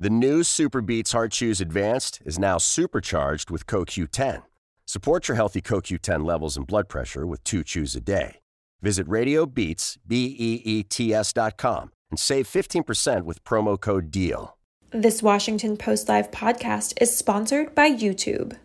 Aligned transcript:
The 0.00 0.10
new 0.10 0.42
SuperBeets 0.42 1.10
Heart 1.10 1.32
Chews 1.32 1.60
Advanced 1.60 2.22
is 2.24 2.38
now 2.38 2.56
supercharged 2.56 3.50
with 3.50 3.66
CoQ10. 3.66 4.44
Support 4.86 5.26
your 5.26 5.34
healthy 5.34 5.60
CoQ10 5.60 6.24
levels 6.24 6.56
and 6.56 6.64
blood 6.64 6.88
pressure 6.88 7.26
with 7.26 7.42
two 7.42 7.64
chews 7.64 7.96
a 7.96 8.00
day. 8.00 8.36
Visit 8.80 9.08
RadioBeats, 9.08 9.98
B-E-E-T-S 10.06 11.32
dot 11.32 11.56
com 11.56 11.90
and 12.10 12.18
save 12.20 12.46
15% 12.46 13.24
with 13.24 13.42
promo 13.42 13.78
code 13.78 14.12
DEAL. 14.12 14.56
This 14.92 15.20
Washington 15.20 15.76
Post 15.76 16.08
Live 16.08 16.30
podcast 16.30 16.94
is 17.00 17.14
sponsored 17.14 17.74
by 17.74 17.90
YouTube. 17.90 18.56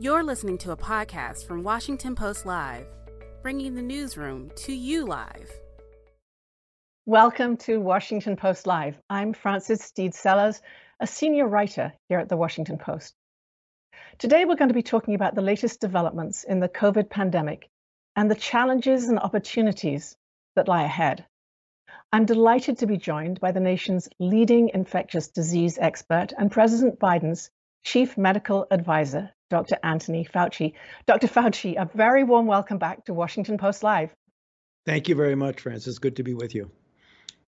You're 0.00 0.24
listening 0.24 0.56
to 0.58 0.70
a 0.70 0.78
podcast 0.78 1.46
from 1.46 1.62
Washington 1.62 2.14
Post 2.14 2.46
Live, 2.46 2.86
bringing 3.42 3.74
the 3.74 3.82
newsroom 3.82 4.50
to 4.56 4.72
you 4.72 5.04
live. 5.04 5.50
Welcome 7.08 7.56
to 7.60 7.80
Washington 7.80 8.36
Post 8.36 8.66
Live. 8.66 9.00
I'm 9.08 9.32
Frances 9.32 9.82
Stead 9.82 10.12
Sellers, 10.12 10.60
a 11.00 11.06
senior 11.06 11.48
writer 11.48 11.94
here 12.10 12.18
at 12.18 12.28
the 12.28 12.36
Washington 12.36 12.76
Post. 12.76 13.14
Today, 14.18 14.44
we're 14.44 14.56
going 14.56 14.68
to 14.68 14.74
be 14.74 14.82
talking 14.82 15.14
about 15.14 15.34
the 15.34 15.40
latest 15.40 15.80
developments 15.80 16.44
in 16.44 16.60
the 16.60 16.68
COVID 16.68 17.08
pandemic 17.08 17.70
and 18.14 18.30
the 18.30 18.34
challenges 18.34 19.08
and 19.08 19.18
opportunities 19.18 20.16
that 20.54 20.68
lie 20.68 20.82
ahead. 20.82 21.24
I'm 22.12 22.26
delighted 22.26 22.76
to 22.80 22.86
be 22.86 22.98
joined 22.98 23.40
by 23.40 23.52
the 23.52 23.60
nation's 23.60 24.10
leading 24.18 24.68
infectious 24.74 25.28
disease 25.28 25.78
expert 25.80 26.34
and 26.36 26.52
President 26.52 27.00
Biden's 27.00 27.50
chief 27.84 28.18
medical 28.18 28.66
advisor, 28.70 29.30
Dr. 29.48 29.78
Anthony 29.82 30.26
Fauci. 30.26 30.74
Dr. 31.06 31.28
Fauci, 31.28 31.80
a 31.80 31.86
very 31.86 32.22
warm 32.22 32.46
welcome 32.46 32.76
back 32.76 33.06
to 33.06 33.14
Washington 33.14 33.56
Post 33.56 33.82
Live. 33.82 34.14
Thank 34.84 35.08
you 35.08 35.14
very 35.14 35.36
much, 35.36 35.60
Frances. 35.60 35.98
Good 35.98 36.16
to 36.16 36.22
be 36.22 36.34
with 36.34 36.54
you. 36.54 36.70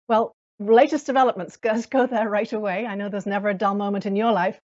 Well, 0.07 0.35
latest 0.59 1.05
developments, 1.05 1.57
let's 1.63 1.85
go 1.97 2.07
there 2.07 2.29
right 2.29 2.51
away. 2.51 2.85
I 2.85 2.95
know 2.95 3.09
there's 3.09 3.25
never 3.25 3.49
a 3.49 3.53
dull 3.53 3.75
moment 3.75 4.05
in 4.05 4.15
your 4.15 4.31
life. 4.31 4.59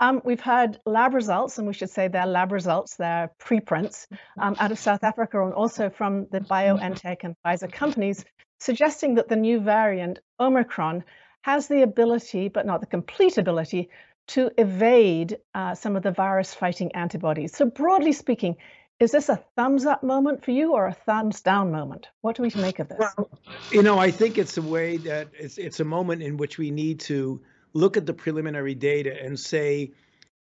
Um, 0.00 0.22
we've 0.24 0.40
had 0.40 0.78
lab 0.86 1.12
results, 1.12 1.58
and 1.58 1.66
we 1.66 1.74
should 1.74 1.90
say 1.90 2.06
they're 2.06 2.24
lab 2.24 2.52
results, 2.52 2.94
they're 2.94 3.32
preprints 3.38 4.06
um, 4.40 4.54
out 4.60 4.70
of 4.70 4.78
South 4.78 5.02
Africa 5.02 5.42
and 5.44 5.52
also 5.52 5.90
from 5.90 6.28
the 6.30 6.40
BioNTech 6.40 7.24
and 7.24 7.34
Pfizer 7.44 7.70
companies, 7.72 8.24
suggesting 8.60 9.16
that 9.16 9.28
the 9.28 9.34
new 9.34 9.58
variant, 9.58 10.20
Omicron, 10.38 11.02
has 11.42 11.66
the 11.66 11.82
ability, 11.82 12.48
but 12.48 12.64
not 12.64 12.80
the 12.80 12.86
complete 12.86 13.38
ability, 13.38 13.90
to 14.28 14.50
evade 14.58 15.38
uh, 15.54 15.74
some 15.74 15.96
of 15.96 16.02
the 16.02 16.12
virus 16.12 16.54
fighting 16.54 16.94
antibodies. 16.94 17.56
So, 17.56 17.66
broadly 17.66 18.12
speaking, 18.12 18.56
is 19.00 19.12
this 19.12 19.28
a 19.28 19.36
thumbs 19.56 19.86
up 19.86 20.02
moment 20.02 20.44
for 20.44 20.50
you 20.50 20.72
or 20.72 20.86
a 20.86 20.92
thumbs 20.92 21.40
down 21.40 21.70
moment? 21.70 22.08
What 22.20 22.36
do 22.36 22.42
we 22.42 22.50
make 22.56 22.78
of 22.78 22.88
this? 22.88 22.98
Well, 22.98 23.30
you 23.70 23.82
know, 23.82 23.98
I 23.98 24.10
think 24.10 24.38
it's 24.38 24.56
a 24.56 24.62
way 24.62 24.96
that 24.98 25.28
it's 25.38 25.58
it's 25.58 25.80
a 25.80 25.84
moment 25.84 26.22
in 26.22 26.36
which 26.36 26.58
we 26.58 26.70
need 26.70 27.00
to 27.00 27.40
look 27.72 27.96
at 27.96 28.06
the 28.06 28.14
preliminary 28.14 28.74
data 28.74 29.14
and 29.22 29.38
say 29.38 29.92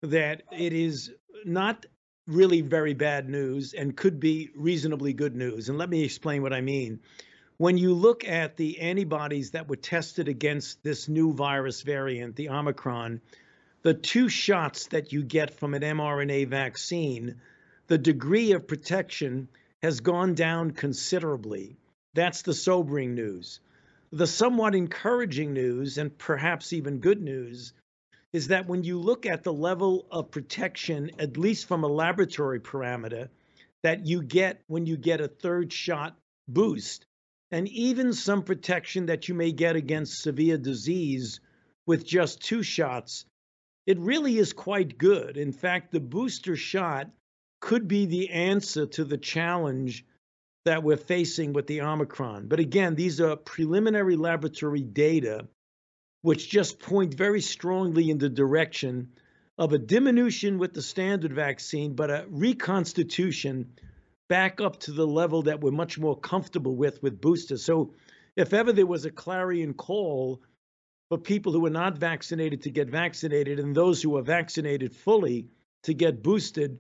that 0.02 0.44
it 0.52 0.74
is 0.74 1.12
not 1.44 1.86
really 2.28 2.62
very 2.62 2.94
bad 2.94 3.30
news 3.30 3.74
and 3.74 3.96
could 3.96 4.20
be 4.20 4.50
reasonably 4.56 5.14
good 5.14 5.36
news. 5.36 5.70
And 5.70 5.78
let 5.78 5.90
me 5.90 6.04
explain 6.04 6.42
what 6.42 6.54
I 6.54 6.62
mean. 6.62 7.02
When 7.58 7.78
you 7.78 7.94
look 7.94 8.28
at 8.28 8.58
the 8.58 8.80
antibodies 8.80 9.52
that 9.52 9.70
were 9.70 9.76
tested 9.76 10.28
against 10.28 10.84
this 10.84 11.08
new 11.08 11.34
virus 11.34 11.82
variant, 11.82 12.36
the 12.36 12.50
Omicron, 12.50 13.22
the 13.82 13.94
two 13.94 14.28
shots 14.28 14.88
that 14.88 15.14
you 15.14 15.24
get 15.24 15.54
from 15.54 15.74
an 15.74 15.82
mRNA 15.82 16.48
vaccine 16.48 17.36
the 17.88 17.98
degree 17.98 18.52
of 18.54 18.68
protection 18.68 19.48
has 19.84 20.00
gone 20.00 20.34
down 20.34 20.72
considerably. 20.72 21.78
That's 22.14 22.42
the 22.42 22.54
sobering 22.54 23.14
news. 23.14 23.60
The 24.12 24.28
somewhat 24.28 24.76
encouraging 24.76 25.54
news, 25.54 25.98
and 25.98 26.18
perhaps 26.18 26.74
even 26.74 27.00
good 27.00 27.22
news, 27.22 27.74
is 28.34 28.48
that 28.48 28.68
when 28.68 28.84
you 28.84 29.00
look 29.00 29.26
at 29.26 29.44
the 29.44 29.54
level 29.54 30.08
of 30.12 30.32
protection, 30.32 31.12
at 31.20 31.38
least 31.38 31.68
from 31.68 31.84
a 31.84 31.88
laboratory 31.88 32.60
parameter, 32.60 33.30
that 33.84 34.06
you 34.06 34.22
get 34.22 34.62
when 34.68 34.86
you 34.86 34.98
get 34.98 35.22
a 35.22 35.28
third 35.28 35.72
shot 35.72 36.18
boost, 36.48 37.06
and 37.52 37.68
even 37.68 38.14
some 38.14 38.44
protection 38.44 39.06
that 39.06 39.28
you 39.30 39.36
may 39.36 39.52
get 39.52 39.76
against 39.76 40.22
severe 40.22 40.58
disease 40.58 41.40
with 41.86 42.06
just 42.06 42.42
two 42.42 42.64
shots, 42.64 43.26
it 43.86 44.00
really 44.00 44.38
is 44.38 44.54
quite 44.54 44.98
good. 44.98 45.38
In 45.38 45.52
fact, 45.52 45.92
the 45.92 46.00
booster 46.00 46.56
shot 46.56 47.12
could 47.60 47.88
be 47.88 48.06
the 48.06 48.30
answer 48.30 48.86
to 48.86 49.04
the 49.04 49.18
challenge 49.18 50.06
that 50.66 50.84
we're 50.84 50.98
facing 50.98 51.54
with 51.54 51.68
the 51.68 51.82
Omicron. 51.82 52.48
But 52.48 52.60
again, 52.60 52.96
these 52.96 53.22
are 53.22 53.36
preliminary 53.36 54.16
laboratory 54.16 54.82
data 54.82 55.48
which 56.26 56.50
just 56.50 56.80
point 56.80 57.14
very 57.14 57.40
strongly 57.40 58.10
in 58.10 58.18
the 58.18 58.30
direction 58.30 59.12
of 59.60 59.74
a 59.74 59.78
diminution 59.78 60.58
with 60.58 60.74
the 60.74 60.82
standard 60.82 61.32
vaccine, 61.32 61.94
but 61.94 62.10
a 62.10 62.26
reconstitution 62.30 63.72
back 64.28 64.60
up 64.60 64.80
to 64.80 64.92
the 64.92 65.06
level 65.06 65.44
that 65.44 65.62
we're 65.62 65.70
much 65.70 66.00
more 66.00 66.18
comfortable 66.20 66.76
with 66.76 67.00
with 67.04 67.22
boosters. 67.22 67.64
So, 67.64 67.94
if 68.36 68.56
ever 68.56 68.74
there 68.74 68.88
was 68.88 69.06
a 69.06 69.12
clarion 69.12 69.76
call 69.76 70.42
for 71.10 71.20
people 71.20 71.54
who 71.54 71.64
are 71.68 71.70
not 71.84 72.00
vaccinated 72.00 72.64
to 72.64 72.72
get 72.72 72.90
vaccinated 72.90 73.60
and 73.60 73.76
those 73.76 74.02
who 74.02 74.18
are 74.18 74.24
vaccinated 74.24 74.96
fully 74.96 75.46
to 75.84 75.94
get 75.94 76.24
boosted, 76.24 76.80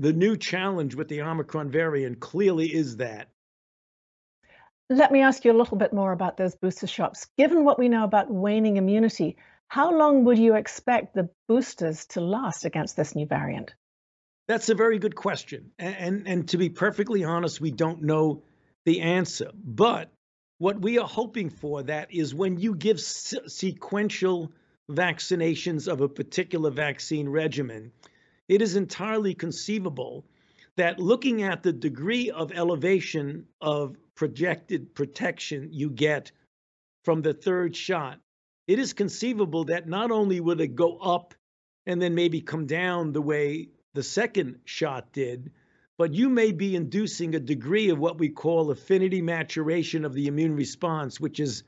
the 0.00 0.12
new 0.14 0.34
challenge 0.34 0.94
with 0.94 1.08
the 1.08 1.20
Omicron 1.20 1.70
variant 1.70 2.20
clearly 2.20 2.74
is 2.74 2.96
that. 2.96 3.28
Let 4.88 5.12
me 5.12 5.20
ask 5.20 5.44
you 5.44 5.52
a 5.52 5.58
little 5.58 5.76
bit 5.76 5.92
more 5.92 6.10
about 6.10 6.38
those 6.38 6.56
booster 6.56 6.86
shots. 6.86 7.28
Given 7.36 7.64
what 7.64 7.78
we 7.78 7.90
know 7.90 8.02
about 8.02 8.30
waning 8.30 8.78
immunity, 8.78 9.36
how 9.68 9.96
long 9.96 10.24
would 10.24 10.38
you 10.38 10.56
expect 10.56 11.14
the 11.14 11.28
boosters 11.46 12.06
to 12.06 12.22
last 12.22 12.64
against 12.64 12.96
this 12.96 13.14
new 13.14 13.26
variant? 13.26 13.74
That's 14.48 14.70
a 14.70 14.74
very 14.74 14.98
good 14.98 15.14
question. 15.14 15.70
And, 15.78 15.96
and, 15.96 16.28
and 16.28 16.48
to 16.48 16.56
be 16.56 16.70
perfectly 16.70 17.22
honest, 17.22 17.60
we 17.60 17.70
don't 17.70 18.02
know 18.02 18.42
the 18.86 19.02
answer. 19.02 19.50
But 19.54 20.10
what 20.56 20.80
we 20.80 20.98
are 20.98 21.06
hoping 21.06 21.50
for 21.50 21.82
that 21.82 22.12
is 22.12 22.34
when 22.34 22.58
you 22.58 22.74
give 22.74 23.00
se- 23.00 23.48
sequential 23.48 24.50
vaccinations 24.90 25.92
of 25.92 26.00
a 26.00 26.08
particular 26.08 26.70
vaccine 26.70 27.28
regimen, 27.28 27.92
it 28.50 28.60
is 28.60 28.74
entirely 28.74 29.32
conceivable 29.32 30.26
that 30.76 30.98
looking 30.98 31.44
at 31.44 31.62
the 31.62 31.72
degree 31.72 32.32
of 32.32 32.50
elevation 32.50 33.46
of 33.60 33.94
projected 34.16 34.92
protection 34.92 35.68
you 35.70 35.88
get 35.88 36.32
from 37.04 37.22
the 37.22 37.32
third 37.32 37.76
shot, 37.76 38.18
it 38.66 38.80
is 38.80 38.92
conceivable 38.92 39.66
that 39.66 39.88
not 39.88 40.10
only 40.10 40.40
would 40.40 40.60
it 40.60 40.74
go 40.74 40.98
up 40.98 41.32
and 41.86 42.02
then 42.02 42.16
maybe 42.16 42.40
come 42.40 42.66
down 42.66 43.12
the 43.12 43.22
way 43.22 43.68
the 43.94 44.02
second 44.02 44.58
shot 44.64 45.12
did, 45.12 45.52
but 45.96 46.12
you 46.12 46.28
may 46.28 46.50
be 46.50 46.74
inducing 46.74 47.36
a 47.36 47.40
degree 47.40 47.90
of 47.90 48.00
what 48.00 48.18
we 48.18 48.30
call 48.30 48.72
affinity 48.72 49.22
maturation 49.22 50.04
of 50.04 50.12
the 50.12 50.26
immune 50.26 50.56
response, 50.56 51.20
which 51.20 51.38
is 51.38 51.62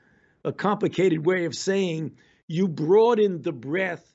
a 0.44 0.52
complicated 0.52 1.24
way 1.24 1.44
of 1.44 1.54
saying 1.54 2.16
you 2.48 2.66
broaden 2.66 3.40
the 3.40 3.52
breadth 3.52 4.11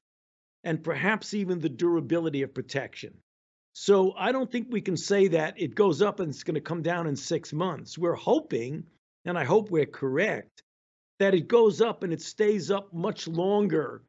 and 0.67 0.83
perhaps 0.83 1.33
even 1.33 1.61
the 1.61 1.69
durability 1.69 2.41
of 2.41 2.53
protection. 2.53 3.13
So 3.71 4.13
I 4.17 4.33
don't 4.33 4.51
think 4.51 4.67
we 4.69 4.81
can 4.81 4.97
say 4.97 5.29
that 5.29 5.53
it 5.61 5.75
goes 5.75 6.01
up 6.01 6.19
and 6.19 6.29
it's 6.29 6.43
going 6.43 6.55
to 6.55 6.61
come 6.61 6.81
down 6.81 7.07
in 7.07 7.15
six 7.15 7.53
months. 7.53 7.97
We're 7.97 8.15
hoping, 8.15 8.83
and 9.23 9.37
I 9.37 9.45
hope 9.45 9.71
we're 9.71 9.85
correct, 9.85 10.63
that 11.19 11.33
it 11.33 11.47
goes 11.47 11.79
up 11.79 12.03
and 12.03 12.11
it 12.11 12.21
stays 12.21 12.69
up 12.69 12.93
much 12.93 13.29
longer 13.29 14.03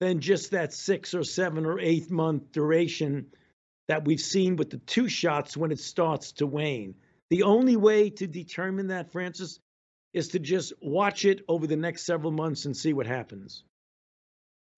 than 0.00 0.20
just 0.20 0.50
that 0.50 0.74
six 0.74 1.14
or 1.14 1.24
seven 1.24 1.64
or 1.64 1.80
eight 1.80 2.10
month 2.10 2.52
duration 2.52 3.28
that 3.88 4.04
we've 4.04 4.20
seen 4.20 4.56
with 4.56 4.68
the 4.68 4.78
two 4.80 5.08
shots 5.08 5.56
when 5.56 5.72
it 5.72 5.80
starts 5.80 6.32
to 6.32 6.46
wane. 6.46 6.94
The 7.30 7.44
only 7.44 7.76
way 7.76 8.10
to 8.10 8.26
determine 8.26 8.88
that, 8.88 9.12
Frances, 9.12 9.60
is 10.12 10.28
to 10.28 10.38
just 10.38 10.74
watch 10.82 11.24
it 11.24 11.40
over 11.48 11.66
the 11.66 11.76
next 11.76 12.04
several 12.04 12.32
months 12.32 12.66
and 12.66 12.76
see 12.76 12.92
what 12.92 13.06
happens. 13.06 13.64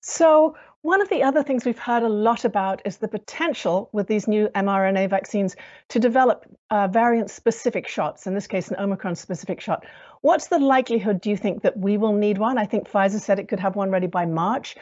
So, 0.06 0.54
one 0.84 1.00
of 1.00 1.08
the 1.08 1.22
other 1.22 1.42
things 1.42 1.64
we've 1.64 1.78
heard 1.78 2.02
a 2.02 2.10
lot 2.10 2.44
about 2.44 2.82
is 2.84 2.98
the 2.98 3.08
potential 3.08 3.88
with 3.94 4.06
these 4.06 4.28
new 4.28 4.48
mRNA 4.48 5.08
vaccines 5.08 5.56
to 5.88 5.98
develop 5.98 6.44
uh, 6.68 6.88
variant 6.88 7.30
specific 7.30 7.88
shots, 7.88 8.26
in 8.26 8.34
this 8.34 8.46
case, 8.46 8.68
an 8.68 8.76
Omicron 8.78 9.14
specific 9.14 9.62
shot. 9.62 9.86
What's 10.20 10.48
the 10.48 10.58
likelihood, 10.58 11.22
do 11.22 11.30
you 11.30 11.38
think, 11.38 11.62
that 11.62 11.78
we 11.78 11.96
will 11.96 12.12
need 12.12 12.36
one? 12.36 12.58
I 12.58 12.66
think 12.66 12.86
Pfizer 12.86 13.18
said 13.18 13.38
it 13.38 13.48
could 13.48 13.60
have 13.60 13.76
one 13.76 13.90
ready 13.90 14.08
by 14.08 14.26
March. 14.26 14.76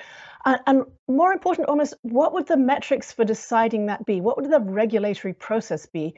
Uh, 0.45 0.59
and 0.67 0.83
more 1.07 1.33
important, 1.33 1.69
almost, 1.69 1.95
what 2.03 2.33
would 2.33 2.49
the 2.49 2.57
metrics 2.57 3.13
for 3.13 3.25
deciding 3.25 3.87
that 3.87 4.05
be? 4.05 4.21
What 4.21 4.37
would 4.37 4.51
the 4.51 4.59
regulatory 4.59 5.35
process 5.35 5.87
be 5.87 6.17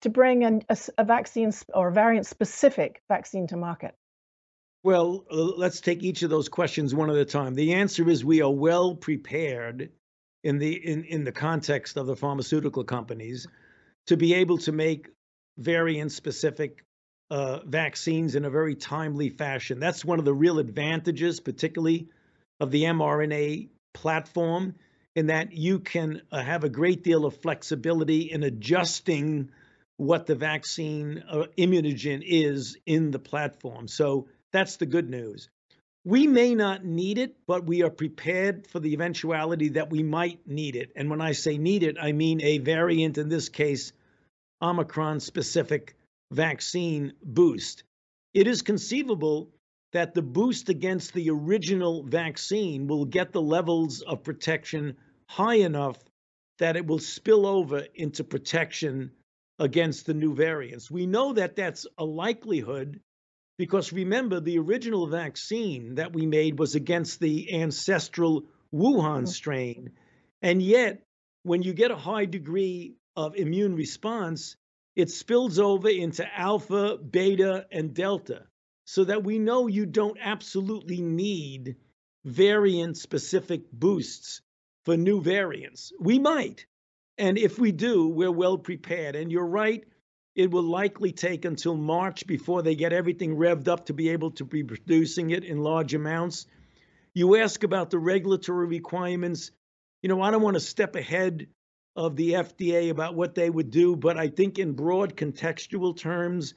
to 0.00 0.08
bring 0.08 0.44
a, 0.44 0.60
a, 0.70 0.78
a 0.96 1.04
vaccine 1.04 1.52
or 1.74 1.88
a 1.88 1.92
variant 1.92 2.24
specific 2.24 3.02
vaccine 3.06 3.46
to 3.48 3.58
market? 3.58 3.94
Well, 4.86 5.24
uh, 5.28 5.34
let's 5.34 5.80
take 5.80 6.04
each 6.04 6.22
of 6.22 6.30
those 6.30 6.48
questions 6.48 6.94
one 6.94 7.10
at 7.10 7.16
a 7.16 7.24
time. 7.24 7.56
The 7.56 7.72
answer 7.72 8.08
is 8.08 8.24
we 8.24 8.40
are 8.40 8.52
well 8.52 8.94
prepared 8.94 9.90
in 10.44 10.58
the 10.58 10.74
in, 10.74 11.02
in 11.02 11.24
the 11.24 11.32
context 11.32 11.96
of 11.96 12.06
the 12.06 12.14
pharmaceutical 12.14 12.84
companies 12.84 13.48
to 14.06 14.16
be 14.16 14.34
able 14.34 14.58
to 14.58 14.70
make 14.70 15.08
variant 15.58 16.12
specific 16.12 16.84
uh, 17.32 17.62
vaccines 17.66 18.36
in 18.36 18.44
a 18.44 18.50
very 18.50 18.76
timely 18.76 19.28
fashion. 19.28 19.80
That's 19.80 20.04
one 20.04 20.20
of 20.20 20.24
the 20.24 20.32
real 20.32 20.60
advantages, 20.60 21.40
particularly 21.40 22.06
of 22.60 22.70
the 22.70 22.84
mRNA 22.84 23.70
platform 23.92 24.76
in 25.16 25.26
that 25.26 25.52
you 25.52 25.80
can 25.80 26.22
uh, 26.30 26.40
have 26.40 26.62
a 26.62 26.68
great 26.68 27.02
deal 27.02 27.24
of 27.24 27.36
flexibility 27.38 28.30
in 28.30 28.44
adjusting 28.44 29.50
what 29.96 30.26
the 30.26 30.36
vaccine 30.36 31.24
uh, 31.28 31.46
immunogen 31.58 32.22
is 32.24 32.76
in 32.86 33.10
the 33.10 33.18
platform. 33.18 33.88
So 33.88 34.28
that's 34.56 34.76
the 34.76 34.86
good 34.86 35.10
news. 35.10 35.50
We 36.06 36.26
may 36.26 36.54
not 36.54 36.82
need 36.82 37.18
it, 37.18 37.36
but 37.46 37.66
we 37.66 37.82
are 37.82 37.90
prepared 37.90 38.66
for 38.66 38.80
the 38.80 38.94
eventuality 38.94 39.70
that 39.70 39.90
we 39.90 40.02
might 40.02 40.46
need 40.46 40.76
it. 40.76 40.92
And 40.96 41.10
when 41.10 41.20
I 41.20 41.32
say 41.32 41.58
need 41.58 41.82
it, 41.82 41.96
I 42.00 42.12
mean 42.12 42.40
a 42.40 42.58
variant, 42.58 43.18
in 43.18 43.28
this 43.28 43.50
case, 43.50 43.92
Omicron 44.62 45.20
specific 45.20 45.94
vaccine 46.30 47.12
boost. 47.22 47.82
It 48.32 48.46
is 48.46 48.62
conceivable 48.62 49.50
that 49.92 50.14
the 50.14 50.22
boost 50.22 50.70
against 50.70 51.12
the 51.12 51.28
original 51.28 52.02
vaccine 52.04 52.86
will 52.86 53.04
get 53.04 53.32
the 53.32 53.42
levels 53.42 54.00
of 54.00 54.22
protection 54.22 54.96
high 55.28 55.56
enough 55.56 55.98
that 56.60 56.76
it 56.76 56.86
will 56.86 56.98
spill 56.98 57.46
over 57.46 57.84
into 57.94 58.24
protection 58.24 59.10
against 59.58 60.06
the 60.06 60.14
new 60.14 60.34
variants. 60.34 60.90
We 60.90 61.06
know 61.06 61.34
that 61.34 61.56
that's 61.56 61.86
a 61.98 62.04
likelihood 62.04 63.00
because 63.58 63.92
remember, 63.92 64.40
the 64.40 64.58
original 64.58 65.06
vaccine 65.06 65.94
that 65.96 66.12
we 66.12 66.26
made 66.26 66.58
was 66.58 66.74
against 66.74 67.20
the 67.20 67.54
ancestral 67.54 68.44
Wuhan 68.72 69.22
mm-hmm. 69.22 69.26
strain. 69.26 69.90
And 70.42 70.60
yet, 70.60 71.02
when 71.42 71.62
you 71.62 71.72
get 71.72 71.90
a 71.90 71.96
high 71.96 72.26
degree 72.26 72.96
of 73.16 73.36
immune 73.36 73.74
response, 73.74 74.56
it 74.94 75.10
spills 75.10 75.58
over 75.58 75.88
into 75.88 76.26
alpha, 76.38 76.98
beta, 76.98 77.66
and 77.70 77.94
delta, 77.94 78.46
so 78.84 79.04
that 79.04 79.24
we 79.24 79.38
know 79.38 79.66
you 79.66 79.86
don't 79.86 80.18
absolutely 80.20 81.00
need 81.00 81.76
variant 82.24 82.96
specific 82.96 83.70
boosts 83.72 84.42
for 84.84 84.96
new 84.96 85.20
variants. 85.20 85.92
We 86.00 86.18
might. 86.18 86.66
And 87.18 87.38
if 87.38 87.58
we 87.58 87.72
do, 87.72 88.08
we're 88.08 88.32
well 88.32 88.58
prepared. 88.58 89.16
And 89.16 89.32
you're 89.32 89.46
right, 89.46 89.84
it 90.36 90.50
will 90.50 90.62
likely 90.62 91.12
take 91.12 91.46
until 91.46 91.74
March 91.74 92.26
before 92.26 92.62
they 92.62 92.76
get 92.76 92.92
everything 92.92 93.36
revved 93.36 93.68
up 93.68 93.86
to 93.86 93.94
be 93.94 94.10
able 94.10 94.30
to 94.32 94.44
be 94.44 94.62
producing 94.62 95.30
it 95.30 95.44
in 95.44 95.62
large 95.62 95.94
amounts. 95.94 96.46
You 97.14 97.36
ask 97.36 97.64
about 97.64 97.88
the 97.88 97.98
regulatory 97.98 98.66
requirements. 98.66 99.50
You 100.02 100.10
know, 100.10 100.20
I 100.20 100.30
don't 100.30 100.42
want 100.42 100.54
to 100.54 100.60
step 100.60 100.94
ahead 100.94 101.46
of 101.96 102.14
the 102.16 102.32
FDA 102.32 102.90
about 102.90 103.14
what 103.14 103.34
they 103.34 103.48
would 103.48 103.70
do, 103.70 103.96
but 103.96 104.18
I 104.18 104.28
think 104.28 104.58
in 104.58 104.74
broad 104.74 105.16
contextual 105.16 105.96
terms, 105.96 106.52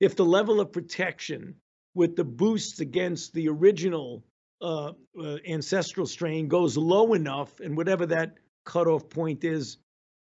if 0.00 0.16
the 0.16 0.24
level 0.24 0.60
of 0.60 0.72
protection 0.72 1.54
with 1.94 2.16
the 2.16 2.24
boosts 2.24 2.80
against 2.80 3.32
the 3.32 3.48
original 3.48 4.24
uh, 4.60 4.92
uh, 5.18 5.36
ancestral 5.46 6.06
strain 6.06 6.48
goes 6.48 6.76
low 6.76 7.14
enough, 7.14 7.60
and 7.60 7.76
whatever 7.76 8.06
that 8.06 8.34
cutoff 8.64 9.08
point 9.08 9.44
is, 9.44 9.76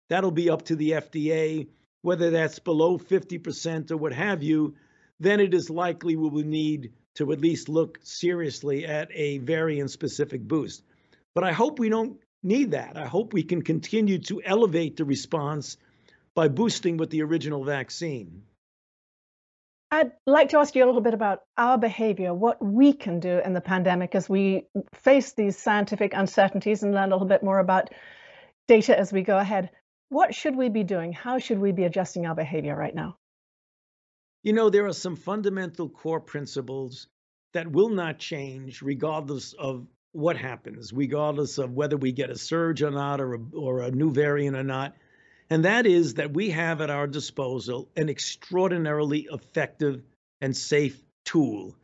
that'll 0.10 0.30
be 0.30 0.52
up 0.52 0.62
to 0.66 0.76
the 0.76 0.92
FDA, 0.92 1.68
whether 2.02 2.30
that's 2.30 2.60
below 2.60 2.98
50% 2.98 3.92
or 3.92 3.98
what 3.98 4.14
have 4.14 4.42
you, 4.44 4.76
then 5.20 5.40
it 5.40 5.54
is 5.54 5.70
likely 5.70 6.16
we 6.16 6.30
will 6.30 6.44
need 6.44 6.94
to 7.16 7.32
at 7.32 7.42
least 7.42 7.68
look 7.68 8.00
seriously 8.04 8.86
at 8.86 9.10
a 9.14 9.40
variant 9.40 9.92
specific 9.92 10.42
boost. 10.42 10.84
But 11.36 11.44
I 11.44 11.52
hope 11.52 11.80
we 11.80 11.90
don't 11.90 12.18
need 12.44 12.72
that. 12.72 12.98
I 12.98 13.06
hope 13.06 13.34
we 13.34 13.44
can 13.44 13.62
continue 13.62 14.20
to 14.20 14.42
elevate 14.44 14.96
the 14.98 15.06
response 15.06 15.78
by 16.36 16.48
boosting 16.48 16.98
with 16.98 17.10
the 17.10 17.24
original 17.24 17.64
vaccine. 17.64 18.44
I'd 19.92 20.12
like 20.28 20.50
to 20.50 20.60
ask 20.60 20.76
you 20.76 20.84
a 20.84 20.86
little 20.86 21.02
bit 21.02 21.16
about 21.16 21.42
our 21.58 21.78
behavior, 21.78 22.34
what 22.34 22.64
we 22.64 22.94
can 22.94 23.20
do 23.20 23.42
in 23.44 23.54
the 23.54 23.62
pandemic 23.62 24.14
as 24.14 24.30
we 24.30 24.68
face 24.94 25.34
these 25.34 25.58
scientific 25.58 26.14
uncertainties 26.14 26.84
and 26.84 26.94
learn 26.94 27.12
a 27.12 27.16
little 27.16 27.28
bit 27.28 27.44
more 27.44 27.58
about 27.58 27.90
data 28.68 28.98
as 28.98 29.12
we 29.12 29.24
go 29.24 29.38
ahead. 29.38 29.72
What 30.10 30.36
should 30.36 30.56
we 30.56 30.70
be 30.70 30.84
doing? 30.84 31.14
How 31.14 31.40
should 31.40 31.60
we 31.60 31.72
be 31.72 31.84
adjusting 31.84 32.26
our 32.26 32.36
behavior 32.36 32.76
right 32.76 32.94
now? 32.94 33.18
You 34.44 34.54
know, 34.54 34.70
there 34.70 34.88
are 34.88 34.94
some 34.94 35.16
fundamental 35.16 35.90
core 35.90 36.20
principles 36.20 37.08
that 37.54 37.72
will 37.72 37.90
not 37.90 38.20
change 38.20 38.82
regardless 38.82 39.54
of 39.54 39.88
what 40.12 40.38
happens, 40.38 40.92
regardless 40.92 41.58
of 41.58 41.74
whether 41.74 41.98
we 41.98 42.12
get 42.12 42.30
a 42.30 42.38
surge 42.38 42.82
or 42.82 42.92
not 42.92 43.22
or 43.22 43.36
a, 43.36 43.40
or 43.54 43.82
a 43.82 43.92
new 43.92 44.12
variant 44.12 44.56
or 44.56 44.64
not 44.64 44.96
and 45.50 45.66
that 45.66 45.86
is 45.88 46.16
that 46.16 46.34
we 46.34 46.52
have 46.52 46.80
at 46.82 46.90
our 46.90 47.08
disposal 47.08 47.90
an 47.96 48.10
extraordinarily 48.10 49.28
effective 49.32 50.04
and 50.42 50.56
safe 50.56 51.02
tool, 51.26 51.76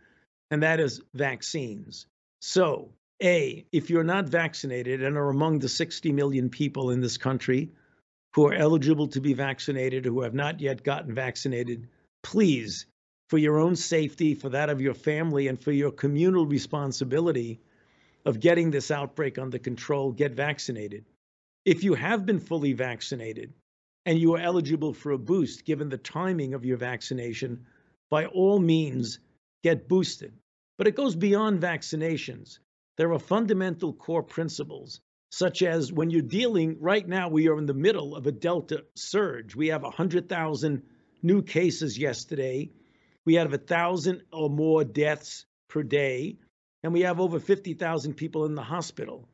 and 0.52 0.64
that 0.64 0.80
is 0.80 1.02
vaccines. 1.14 2.06
So, 2.42 2.92
A, 3.24 3.66
if 3.72 3.90
you're 3.90 4.04
not 4.04 4.30
vaccinated 4.30 5.04
and 5.04 5.18
are 5.18 5.30
among 5.30 5.60
the 5.60 5.70
60 5.70 6.12
million 6.12 6.50
people 6.50 6.92
in 6.92 7.02
this 7.02 7.18
country 7.18 7.72
who 8.36 8.46
are 8.46 8.54
eligible 8.54 9.08
to 9.08 9.22
be 9.22 9.34
vaccinated, 9.34 10.04
who 10.04 10.22
have 10.22 10.34
not 10.34 10.60
yet 10.60 10.84
gotten 10.84 11.16
vaccinated, 11.16 11.88
please, 12.22 12.86
for 13.30 13.38
your 13.38 13.58
own 13.58 13.78
safety, 13.78 14.36
for 14.36 14.50
that 14.50 14.70
of 14.70 14.82
your 14.82 14.94
family, 14.94 15.48
and 15.48 15.60
for 15.60 15.72
your 15.72 15.92
communal 15.92 16.46
responsibility 16.46 17.62
of 18.26 18.42
getting 18.42 18.72
this 18.72 18.92
outbreak 18.92 19.40
under 19.40 19.58
control, 19.58 20.12
get 20.12 20.34
vaccinated. 20.34 21.06
If 21.64 21.84
you 21.84 21.94
have 21.94 22.26
been 22.26 22.40
fully 22.40 22.74
vaccinated 22.74 23.54
and 24.06 24.20
you 24.20 24.36
are 24.36 24.40
eligible 24.40 24.94
for 24.94 25.14
a 25.14 25.18
boost 25.18 25.64
given 25.64 25.88
the 25.88 25.98
timing 25.98 26.54
of 26.54 26.66
your 26.66 26.78
vaccination, 26.78 27.66
by 28.10 28.26
all 28.26 28.60
means 28.60 29.20
get 29.64 29.88
boosted. 29.88 30.34
But 30.78 30.88
it 30.88 30.96
goes 30.96 31.16
beyond 31.16 31.62
vaccinations. 31.62 32.60
There 32.98 33.14
are 33.14 33.20
fundamental 33.20 33.94
core 33.94 34.24
principles, 34.24 35.00
such 35.30 35.64
as 35.64 35.92
when 35.92 36.10
you're 36.10 36.22
dealing, 36.22 36.78
right 36.80 37.08
now, 37.08 37.30
we 37.30 37.48
are 37.50 37.58
in 37.58 37.66
the 37.66 37.74
middle 37.74 38.16
of 38.16 38.28
a 38.28 38.32
Delta 38.32 38.86
surge. 38.96 39.56
We 39.56 39.68
have 39.68 39.84
100,000 39.84 40.84
new 41.22 41.42
cases 41.42 41.98
yesterday. 41.98 42.70
We 43.26 43.36
have 43.36 43.52
1,000 43.52 44.22
or 44.32 44.50
more 44.50 44.84
deaths 44.84 45.46
per 45.68 45.84
day, 45.84 46.38
and 46.84 46.94
we 46.94 47.02
have 47.02 47.20
over 47.20 47.40
50,000 47.40 48.14
people 48.14 48.46
in 48.46 48.56
the 48.56 48.64
hospital. 48.64 49.28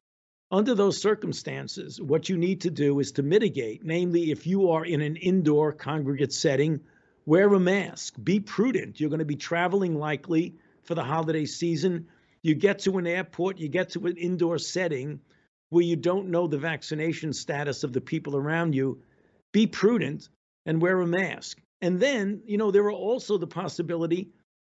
Under 0.50 0.76
those 0.76 1.02
circumstances, 1.02 2.02
what 2.02 2.28
you 2.28 2.38
need 2.38 2.62
to 2.62 2.70
do 2.70 3.00
is 3.00 3.14
to 3.14 3.24
mitigate, 3.24 3.86
namely, 3.86 4.32
if 4.32 4.48
you 4.48 4.72
are 4.72 4.84
in 4.84 5.02
an 5.02 5.16
indoor 5.16 5.72
congregate 5.72 6.34
setting, 6.34 6.82
wear 7.26 7.54
a 7.54 7.60
mask, 7.60 8.16
be 8.22 8.40
prudent. 8.40 9.00
You're 9.00 9.10
going 9.10 9.20
to 9.20 9.26
be 9.26 9.36
traveling 9.36 9.96
likely 9.96 10.56
for 10.84 10.96
the 10.96 11.04
holiday 11.04 11.46
season. 11.46 12.08
You 12.42 12.56
get 12.56 12.80
to 12.80 12.98
an 12.98 13.08
airport, 13.08 13.60
you 13.60 13.70
get 13.70 13.92
to 13.92 14.08
an 14.08 14.18
indoor 14.18 14.58
setting 14.58 15.22
where 15.71 15.83
you 15.83 15.95
don't 15.95 16.30
know 16.30 16.47
the 16.47 16.57
vaccination 16.57 17.33
status 17.33 17.83
of 17.83 17.92
the 17.92 17.99
people 17.99 18.37
around 18.37 18.73
you. 18.73 19.01
Be 19.51 19.68
prudent 19.68 20.30
and 20.66 20.81
wear 20.81 21.01
a 21.01 21.07
mask. 21.07 21.59
And 21.81 21.99
then, 21.99 22.42
you 22.45 22.57
know, 22.57 22.71
there 22.71 22.85
are 22.85 22.92
also 22.92 23.37
the 23.37 23.47
possibility 23.47 24.30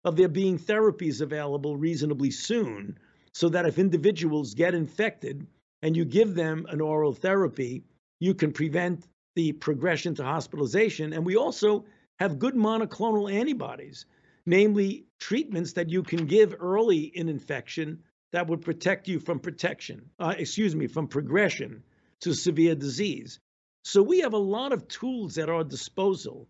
of 0.05 0.17
there 0.17 0.29
being 0.29 0.59
therapies 0.59 1.21
available 1.21 1.77
reasonably 1.77 2.31
soon 2.31 2.99
so 3.33 3.49
that 3.51 3.67
if 3.67 3.79
individuals 3.79 4.55
get 4.55 4.75
infected, 4.75 5.47
and 5.85 5.95
you 5.95 6.07
give 6.07 6.35
them 6.35 6.65
an 6.71 6.81
oral 6.81 7.13
therapy, 7.13 7.85
you 8.19 8.33
can 8.33 8.51
prevent 8.51 9.07
the 9.37 9.53
progression 9.53 10.15
to 10.15 10.25
hospitalization. 10.25 11.13
And 11.13 11.27
we 11.27 11.37
also 11.37 11.85
have 12.19 12.39
good 12.39 12.55
monoclonal 12.55 13.31
antibodies, 13.31 14.07
namely 14.47 15.05
treatments 15.21 15.75
that 15.75 15.91
you 15.91 16.03
can 16.03 16.25
give 16.25 16.57
early 16.59 17.01
in 17.15 17.29
infection 17.29 18.03
that 18.35 18.49
would 18.49 18.63
protect 18.63 19.07
you 19.07 19.21
from 19.21 19.39
protection, 19.39 20.11
uh, 20.19 20.35
excuse 20.37 20.75
me, 20.75 20.89
from 20.89 21.07
progression 21.07 21.85
to 22.21 22.35
severe 22.35 22.75
disease. 22.75 23.39
So 23.85 24.03
we 24.03 24.21
have 24.21 24.33
a 24.33 24.39
lot 24.39 24.73
of 24.73 24.89
tools 24.89 25.39
at 25.39 25.49
our 25.49 25.63
disposal. 25.63 26.49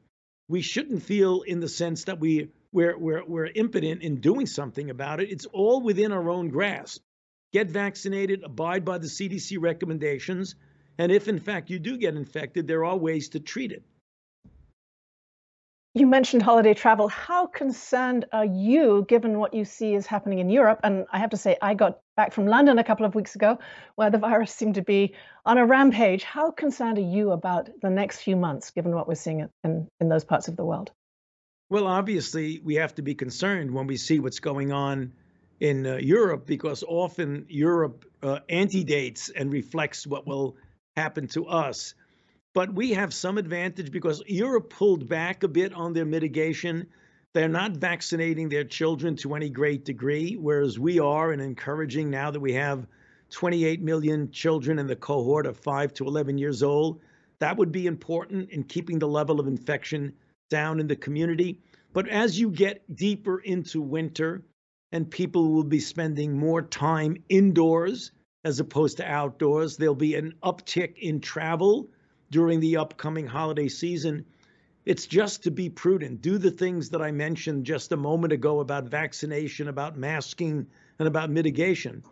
We 0.49 0.63
shouldn't 0.63 1.03
feel 1.03 1.43
in 1.43 1.61
the 1.61 1.69
sense 1.69 2.05
that 2.05 2.21
we 2.21 2.49
we're, 2.73 2.97
we're, 2.99 3.25
we're 3.25 3.47
impotent 3.47 4.03
in 4.03 4.21
doing 4.21 4.47
something 4.47 4.89
about 4.89 5.21
it. 5.21 5.31
It's 5.31 5.45
all 5.47 5.83
within 5.83 6.11
our 6.11 6.31
own 6.31 6.49
grasp 6.49 7.03
get 7.53 7.71
vaccinated, 7.71 8.43
abide 8.43 8.85
by 8.85 8.99
the 8.99 9.07
CDC 9.07 9.59
recommendations, 9.61 10.57
and 10.99 11.13
if 11.13 11.29
in 11.29 11.39
fact 11.39 11.71
you 11.71 11.79
do 11.79 11.97
get 11.99 12.17
infected, 12.17 12.67
there 12.67 12.85
are 12.85 12.97
ways 12.97 13.29
to 13.29 13.41
treat 13.41 13.71
it. 13.71 13.85
You 15.97 16.09
mentioned 16.09 16.43
holiday 16.43 16.75
travel. 16.75 17.07
How 17.07 17.47
concerned 17.47 18.25
are 18.33 18.45
you 18.45 19.07
given 19.09 19.39
what 19.39 19.55
you 19.55 19.65
see 19.65 19.95
is 19.95 20.09
happening 20.09 20.41
in 20.41 20.51
Europe? 20.51 20.81
And 20.83 21.07
I 21.13 21.21
have 21.21 21.31
to 21.31 21.37
say, 21.37 21.57
I 21.63 21.75
got 21.75 22.01
back 22.17 22.33
from 22.33 22.49
London 22.49 22.81
a 22.81 22.85
couple 22.85 23.07
of 23.07 23.15
weeks 23.15 23.37
ago 23.37 23.61
where 23.95 24.11
the 24.11 24.19
virus 24.19 24.53
seemed 24.53 24.75
to 24.75 24.83
be 24.83 25.15
on 25.47 25.57
a 25.57 25.65
rampage. 25.65 26.25
How 26.25 26.51
concerned 26.51 26.99
are 26.99 27.01
you 27.01 27.31
about 27.31 27.71
the 27.81 27.91
next 27.91 28.23
few 28.23 28.35
months, 28.35 28.73
given 28.73 28.93
what 28.93 29.07
we're 29.07 29.15
seeing 29.15 29.49
in, 29.63 29.87
in 30.01 30.09
those 30.09 30.25
parts 30.25 30.49
of 30.49 30.57
the 30.57 30.65
world? 30.65 30.91
Well, 31.71 31.87
obviously, 31.87 32.61
we 32.65 32.75
have 32.75 32.97
to 32.97 33.03
be 33.03 33.15
concerned 33.15 33.71
when 33.71 33.87
we 33.87 33.97
see 33.97 34.19
what's 34.19 34.41
going 34.41 34.73
on 34.73 35.13
in 35.61 35.87
uh, 35.87 35.95
Europe 35.99 36.45
because 36.45 36.83
often 36.83 37.47
Europe 37.49 38.05
uh, 38.21 38.41
antedates 38.49 39.29
and 39.29 39.53
reflects 39.53 40.09
what 40.09 40.27
will 40.27 40.57
happen 40.97 41.29
to 41.29 41.47
us. 41.47 41.95
But 42.55 42.73
we 42.73 42.93
have 42.93 43.13
some 43.13 43.37
advantage 43.37 43.91
because 43.91 44.23
Europe 44.29 44.71
pulled 44.71 45.09
back 45.09 45.43
a 45.43 45.49
bit 45.49 45.75
on 45.75 45.93
their 45.93 46.05
mitigation. 46.05 46.87
They're 47.33 47.49
not 47.49 47.73
vaccinating 47.73 48.49
their 48.49 48.63
children 48.63 49.17
to 49.17 49.35
any 49.35 49.51
great 49.51 49.85
degree, 49.85 50.37
whereas 50.37 50.79
we 50.79 51.01
are, 51.01 51.33
and 51.33 51.43
encouraging 51.43 52.11
now 52.11 52.31
that 52.31 52.39
we 52.39 52.53
have 52.53 52.87
28 53.31 53.83
million 53.83 54.31
children 54.31 54.79
in 54.79 54.87
the 54.87 54.95
cohort 54.95 55.47
of 55.47 55.57
5 55.57 55.95
to 55.95 56.07
11 56.07 56.39
years 56.39 56.63
old. 56.63 57.01
That 57.41 57.57
would 57.57 57.73
be 57.73 57.89
important 57.89 58.51
in 58.51 58.63
keeping 58.63 59.01
the 59.01 59.09
level 59.09 59.41
of 59.41 59.49
infection 59.49 60.13
down 60.49 60.79
in 60.79 60.87
the 60.87 60.95
community. 60.95 61.61
But 61.93 62.09
as 62.09 62.39
you 62.39 62.51
get 62.51 62.95
deeper 62.95 63.41
into 63.41 63.81
winter 63.81 64.45
and 64.93 65.11
people 65.11 65.51
will 65.51 65.65
be 65.65 65.81
spending 65.81 66.39
more 66.39 66.63
time 66.63 67.17
indoors 67.29 68.13
as 68.45 68.61
opposed 68.61 68.99
to 68.99 69.11
outdoors, 69.11 69.77
there'll 69.77 69.97
be 69.97 70.15
an 70.15 70.35
uptick 70.45 70.99
in 70.99 71.21
travel 71.21 71.89
during 72.31 72.61
the 72.61 72.79
upcoming 72.79 73.27
holiday 73.27 73.69
season. 73.69 74.27
It's 74.85 75.07
just 75.07 75.45
to 75.45 75.51
be 75.51 75.71
prudent. 75.71 76.21
Do 76.21 76.39
the 76.39 76.51
things 76.51 76.91
that 76.91 77.01
I 77.01 77.11
mentioned 77.11 77.65
just 77.65 77.93
a 77.93 77.97
moment 77.97 78.33
ago 78.33 78.61
about 78.61 78.85
vaccination, 78.85 79.69
about 79.69 79.97
masking, 79.97 80.67
and 80.99 81.09
about 81.09 81.31
mitigation. 81.31 82.03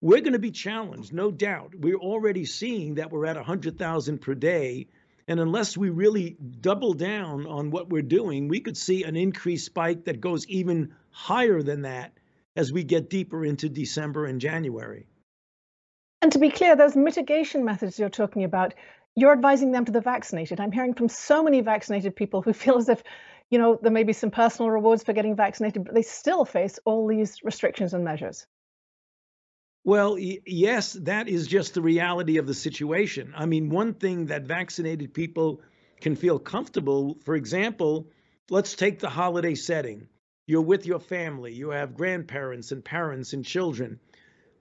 We're 0.00 0.20
going 0.20 0.34
to 0.34 0.38
be 0.38 0.50
challenged, 0.50 1.12
no 1.12 1.30
doubt. 1.30 1.74
We're 1.74 1.98
already 1.98 2.44
seeing 2.44 2.96
that 2.96 3.10
we're 3.10 3.26
at 3.26 3.36
100,000 3.36 4.18
per 4.18 4.34
day. 4.34 4.88
And 5.26 5.40
unless 5.40 5.76
we 5.76 5.88
really 5.88 6.36
double 6.60 6.92
down 6.92 7.46
on 7.46 7.70
what 7.70 7.88
we're 7.88 8.02
doing, 8.02 8.48
we 8.48 8.60
could 8.60 8.76
see 8.76 9.04
an 9.04 9.16
increased 9.16 9.66
spike 9.66 10.04
that 10.04 10.20
goes 10.20 10.46
even 10.46 10.94
higher 11.10 11.62
than 11.62 11.82
that 11.82 12.12
as 12.54 12.72
we 12.72 12.84
get 12.84 13.10
deeper 13.10 13.44
into 13.44 13.68
December 13.68 14.26
and 14.26 14.40
January. 14.40 15.06
And 16.20 16.32
to 16.32 16.38
be 16.38 16.50
clear, 16.50 16.76
those 16.76 16.96
mitigation 16.96 17.64
methods 17.64 17.98
you're 17.98 18.08
talking 18.08 18.44
about, 18.44 18.74
you're 19.16 19.32
advising 19.32 19.72
them 19.72 19.84
to 19.84 19.92
the 19.92 20.00
vaccinated. 20.00 20.60
I'm 20.60 20.72
hearing 20.72 20.94
from 20.94 21.08
so 21.08 21.42
many 21.42 21.60
vaccinated 21.60 22.16
people 22.16 22.42
who 22.42 22.52
feel 22.52 22.78
as 22.78 22.88
if, 22.88 23.02
you 23.50 23.58
know, 23.58 23.78
there 23.80 23.92
may 23.92 24.02
be 24.02 24.12
some 24.12 24.30
personal 24.30 24.70
rewards 24.70 25.04
for 25.04 25.12
getting 25.12 25.36
vaccinated, 25.36 25.84
but 25.84 25.94
they 25.94 26.02
still 26.02 26.44
face 26.44 26.78
all 26.84 27.06
these 27.06 27.42
restrictions 27.42 27.94
and 27.94 28.04
measures. 28.04 28.46
Well, 29.84 30.16
yes, 30.18 30.94
that 30.94 31.28
is 31.28 31.46
just 31.46 31.74
the 31.74 31.82
reality 31.82 32.38
of 32.38 32.46
the 32.46 32.54
situation. 32.54 33.34
I 33.36 33.44
mean, 33.44 33.68
one 33.68 33.92
thing 33.92 34.26
that 34.26 34.44
vaccinated 34.44 35.12
people 35.12 35.60
can 36.00 36.16
feel 36.16 36.38
comfortable, 36.38 37.18
for 37.24 37.36
example, 37.36 38.08
let's 38.48 38.74
take 38.74 38.98
the 38.98 39.10
holiday 39.10 39.54
setting. 39.54 40.08
You're 40.46 40.62
with 40.62 40.86
your 40.86 41.00
family, 41.00 41.52
you 41.52 41.70
have 41.70 41.96
grandparents 41.96 42.72
and 42.72 42.84
parents 42.84 43.34
and 43.34 43.44
children. 43.44 44.00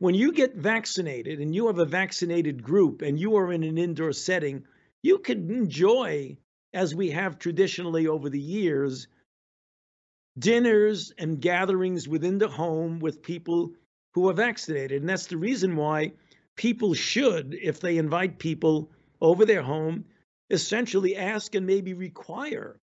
When 0.03 0.15
you 0.15 0.33
get 0.33 0.57
vaccinated 0.57 1.39
and 1.39 1.55
you 1.55 1.67
have 1.67 1.79
a 1.79 1.85
vaccinated 1.85 2.61
group 2.61 3.01
and 3.01 3.17
you 3.17 3.37
are 3.37 3.53
in 3.53 3.63
an 3.63 3.77
indoor 3.77 4.11
setting, 4.11 4.65
you 5.01 5.17
can 5.17 5.49
enjoy, 5.49 6.35
as 6.73 6.93
we 6.93 7.11
have 7.11 7.39
traditionally 7.39 8.05
over 8.05 8.29
the 8.29 8.37
years, 8.37 9.07
dinners 10.37 11.13
and 11.17 11.39
gatherings 11.39 12.05
within 12.05 12.37
the 12.37 12.49
home 12.49 12.99
with 12.99 13.21
people 13.23 13.71
who 14.13 14.27
are 14.27 14.33
vaccinated. 14.33 14.99
And 14.99 15.07
that's 15.07 15.27
the 15.27 15.37
reason 15.37 15.77
why 15.77 16.11
people 16.57 16.93
should, 16.93 17.57
if 17.61 17.79
they 17.79 17.97
invite 17.97 18.39
people 18.39 18.91
over 19.21 19.45
their 19.45 19.63
home, 19.63 20.03
essentially 20.49 21.15
ask 21.15 21.55
and 21.55 21.65
maybe 21.65 21.93
require 21.93 22.77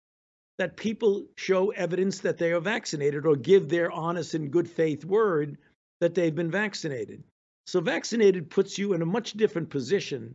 that 0.56 0.78
people 0.78 1.26
show 1.36 1.68
evidence 1.72 2.20
that 2.20 2.38
they 2.38 2.52
are 2.52 2.60
vaccinated 2.60 3.26
or 3.26 3.36
give 3.36 3.68
their 3.68 3.92
honest 3.92 4.32
and 4.32 4.50
good 4.50 4.70
faith 4.70 5.04
word 5.04 5.58
that 6.00 6.14
they've 6.14 6.34
been 6.34 6.50
vaccinated. 6.50 7.22
So, 7.66 7.80
vaccinated 7.80 8.50
puts 8.50 8.78
you 8.78 8.94
in 8.94 9.02
a 9.02 9.06
much 9.06 9.32
different 9.32 9.70
position 9.70 10.34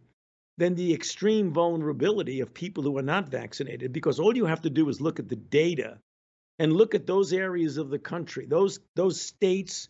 than 0.57 0.75
the 0.75 0.93
extreme 0.93 1.51
vulnerability 1.51 2.39
of 2.39 2.53
people 2.53 2.83
who 2.83 2.97
are 2.97 3.03
not 3.03 3.27
vaccinated 3.27 3.91
because 3.91 4.19
all 4.19 4.35
you 4.35 4.45
have 4.45 4.61
to 4.61 4.69
do 4.69 4.87
is 4.87 5.01
look 5.01 5.19
at 5.19 5.27
the 5.27 5.35
data 5.35 5.99
and 6.59 6.71
look 6.71 6.95
at 6.95 7.05
those 7.05 7.33
areas 7.33 7.77
of 7.77 7.89
the 7.89 7.99
country, 7.99 8.45
those, 8.45 8.79
those 8.95 9.19
states 9.19 9.89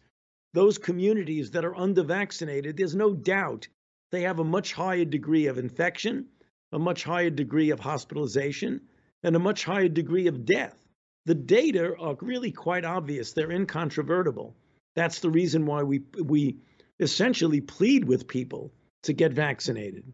those 0.56 0.78
communities 0.78 1.52
that 1.52 1.66
are 1.66 1.76
under-vaccinated, 1.76 2.78
there's 2.78 2.96
no 2.96 3.14
doubt 3.14 3.68
they 4.12 4.22
have 4.22 4.40
a 4.40 4.44
much 4.44 4.72
higher 4.72 5.04
degree 5.04 5.48
of 5.48 5.58
infection, 5.58 6.28
a 6.72 6.80
much 6.80 7.04
higher 7.04 7.30
degree 7.30 7.72
of 7.72 7.82
hospitalization, 7.82 8.80
and 9.22 9.36
a 9.36 9.40
much 9.40 9.66
higher 9.66 9.90
degree 9.90 10.28
of 10.28 10.46
death. 10.46 10.88
The 11.26 11.36
data 11.36 11.98
are 12.00 12.16
really 12.22 12.54
quite 12.54 12.86
obvious. 12.86 13.34
They're 13.34 13.52
incontrovertible. 13.52 14.56
That's 14.96 15.20
the 15.20 15.30
reason 15.30 15.66
why 15.66 15.84
we 15.84 16.04
we 16.22 16.58
essentially 17.00 17.62
plead 17.62 18.06
with 18.06 18.28
people 18.28 18.74
to 19.04 19.14
get 19.14 19.34
vaccinated. 19.34 20.14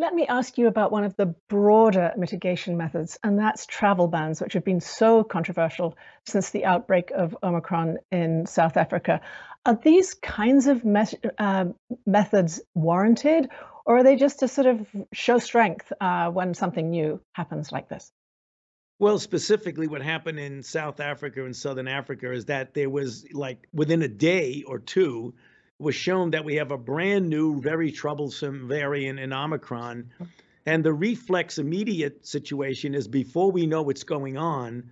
Let 0.00 0.14
me 0.14 0.28
ask 0.28 0.58
you 0.58 0.68
about 0.68 0.92
one 0.92 1.02
of 1.02 1.16
the 1.16 1.34
broader 1.48 2.12
mitigation 2.16 2.76
methods, 2.76 3.18
and 3.24 3.36
that's 3.36 3.66
travel 3.66 4.06
bans, 4.06 4.40
which 4.40 4.52
have 4.52 4.64
been 4.64 4.80
so 4.80 5.24
controversial 5.24 5.96
since 6.24 6.50
the 6.50 6.66
outbreak 6.66 7.10
of 7.10 7.36
Omicron 7.42 7.98
in 8.12 8.46
South 8.46 8.76
Africa. 8.76 9.20
Are 9.66 9.74
these 9.82 10.14
kinds 10.14 10.68
of 10.68 10.84
me- 10.84 11.18
uh, 11.38 11.64
methods 12.06 12.60
warranted, 12.76 13.50
or 13.84 13.98
are 13.98 14.02
they 14.04 14.14
just 14.14 14.38
to 14.38 14.46
sort 14.46 14.68
of 14.68 14.86
show 15.12 15.40
strength 15.40 15.92
uh, 16.00 16.30
when 16.30 16.54
something 16.54 16.90
new 16.90 17.20
happens 17.32 17.72
like 17.72 17.88
this? 17.88 18.12
Well, 19.00 19.18
specifically, 19.20 19.86
what 19.86 20.02
happened 20.02 20.40
in 20.40 20.62
South 20.62 20.98
Africa 20.98 21.44
and 21.44 21.54
Southern 21.54 21.86
Africa 21.86 22.32
is 22.32 22.46
that 22.46 22.74
there 22.74 22.90
was 22.90 23.26
like 23.32 23.68
within 23.72 24.02
a 24.02 24.08
day 24.08 24.64
or 24.66 24.80
two, 24.80 25.34
was 25.78 25.94
shown 25.94 26.32
that 26.32 26.44
we 26.44 26.56
have 26.56 26.72
a 26.72 26.78
brand 26.78 27.28
new, 27.28 27.60
very 27.60 27.92
troublesome 27.92 28.66
variant 28.66 29.20
in 29.20 29.32
Omicron. 29.32 30.10
And 30.66 30.84
the 30.84 30.92
reflex 30.92 31.58
immediate 31.58 32.26
situation 32.26 32.94
is 32.94 33.06
before 33.06 33.52
we 33.52 33.66
know 33.66 33.82
what's 33.82 34.02
going 34.02 34.36
on, 34.36 34.90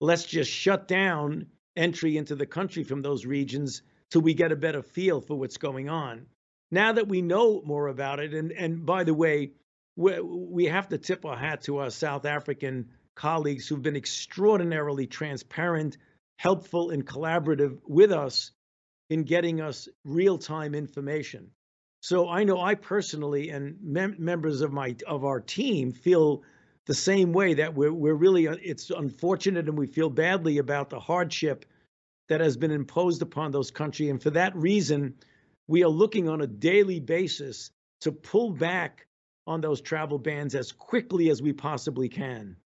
let's 0.00 0.24
just 0.24 0.50
shut 0.50 0.86
down 0.86 1.46
entry 1.76 2.16
into 2.16 2.36
the 2.36 2.46
country 2.46 2.84
from 2.84 3.02
those 3.02 3.26
regions 3.26 3.82
till 4.10 4.20
we 4.20 4.34
get 4.34 4.52
a 4.52 4.56
better 4.56 4.82
feel 4.82 5.20
for 5.20 5.36
what's 5.36 5.56
going 5.56 5.88
on. 5.88 6.26
Now 6.70 6.92
that 6.92 7.08
we 7.08 7.22
know 7.22 7.62
more 7.64 7.88
about 7.88 8.20
it, 8.20 8.32
and, 8.32 8.52
and 8.52 8.86
by 8.86 9.04
the 9.04 9.14
way, 9.14 9.52
we, 9.96 10.20
we 10.20 10.64
have 10.66 10.88
to 10.90 10.98
tip 10.98 11.24
our 11.24 11.36
hat 11.36 11.62
to 11.62 11.78
our 11.78 11.90
South 11.90 12.24
African 12.24 12.90
colleagues 13.18 13.66
who've 13.66 13.82
been 13.82 13.96
extraordinarily 13.96 15.06
transparent, 15.06 15.98
helpful, 16.38 16.90
and 16.90 17.04
collaborative 17.04 17.78
with 17.86 18.12
us 18.12 18.52
in 19.10 19.24
getting 19.24 19.60
us 19.60 19.88
real 20.04 20.38
time 20.38 20.74
information. 20.74 21.50
So 22.00 22.28
I 22.28 22.44
know 22.44 22.60
I 22.60 22.76
personally 22.76 23.50
and 23.50 23.76
mem- 23.82 24.16
members 24.20 24.60
of 24.60 24.72
my 24.72 24.94
of 25.06 25.24
our 25.24 25.40
team 25.40 25.90
feel 25.92 26.44
the 26.86 26.94
same 26.94 27.32
way 27.32 27.54
that 27.54 27.74
we're 27.74 27.92
we're 27.92 28.14
really 28.14 28.46
uh, 28.46 28.56
it's 28.62 28.90
unfortunate 28.90 29.68
and 29.68 29.76
we 29.76 29.88
feel 29.88 30.10
badly 30.10 30.58
about 30.58 30.88
the 30.88 31.00
hardship 31.00 31.64
that 32.28 32.40
has 32.40 32.56
been 32.56 32.70
imposed 32.70 33.20
upon 33.20 33.50
those 33.50 33.72
countries 33.72 34.10
and 34.10 34.22
for 34.22 34.30
that 34.30 34.54
reason 34.54 35.14
we 35.66 35.82
are 35.82 35.90
looking 35.90 36.28
on 36.28 36.40
a 36.40 36.46
daily 36.46 37.00
basis 37.00 37.70
to 38.02 38.12
pull 38.12 38.52
back 38.52 39.08
on 39.48 39.60
those 39.60 39.80
travel 39.80 40.18
bans 40.18 40.54
as 40.54 40.70
quickly 40.70 41.30
as 41.30 41.42
we 41.42 41.52
possibly 41.52 42.08
can. 42.08 42.56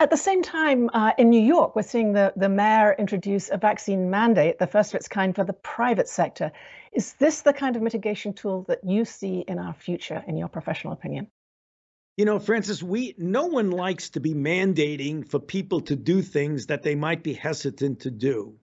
At 0.00 0.10
the 0.10 0.16
same 0.16 0.42
time, 0.42 0.90
uh, 0.92 1.12
in 1.18 1.28
New 1.28 1.40
York, 1.40 1.74
we're 1.74 1.82
seeing 1.82 2.12
the, 2.12 2.32
the 2.36 2.48
mayor 2.48 2.94
introduce 2.96 3.50
a 3.50 3.56
vaccine 3.56 4.10
mandate, 4.10 4.60
the 4.60 4.68
first 4.68 4.94
of 4.94 4.98
its 4.98 5.08
kind 5.08 5.34
for 5.34 5.42
the 5.42 5.52
private 5.52 6.08
sector. 6.08 6.52
Is 6.92 7.14
this 7.14 7.40
the 7.40 7.52
kind 7.52 7.74
of 7.74 7.82
mitigation 7.82 8.32
tool 8.32 8.64
that 8.68 8.84
you 8.84 9.04
see 9.04 9.40
in 9.40 9.58
our 9.58 9.74
future, 9.74 10.22
in 10.28 10.36
your 10.36 10.46
professional 10.46 10.92
opinion? 10.92 11.26
You 12.16 12.26
know, 12.26 12.38
Frances, 12.38 12.82
we 12.82 13.16
no 13.18 13.46
one 13.46 13.72
likes 13.72 14.10
to 14.10 14.20
be 14.20 14.34
mandating 14.34 15.28
for 15.28 15.40
people 15.40 15.80
to 15.82 15.96
do 15.96 16.22
things 16.22 16.66
that 16.66 16.84
they 16.84 16.94
might 16.94 17.24
be 17.24 17.32
hesitant 17.32 18.00
to 18.00 18.12
do. 18.12 18.54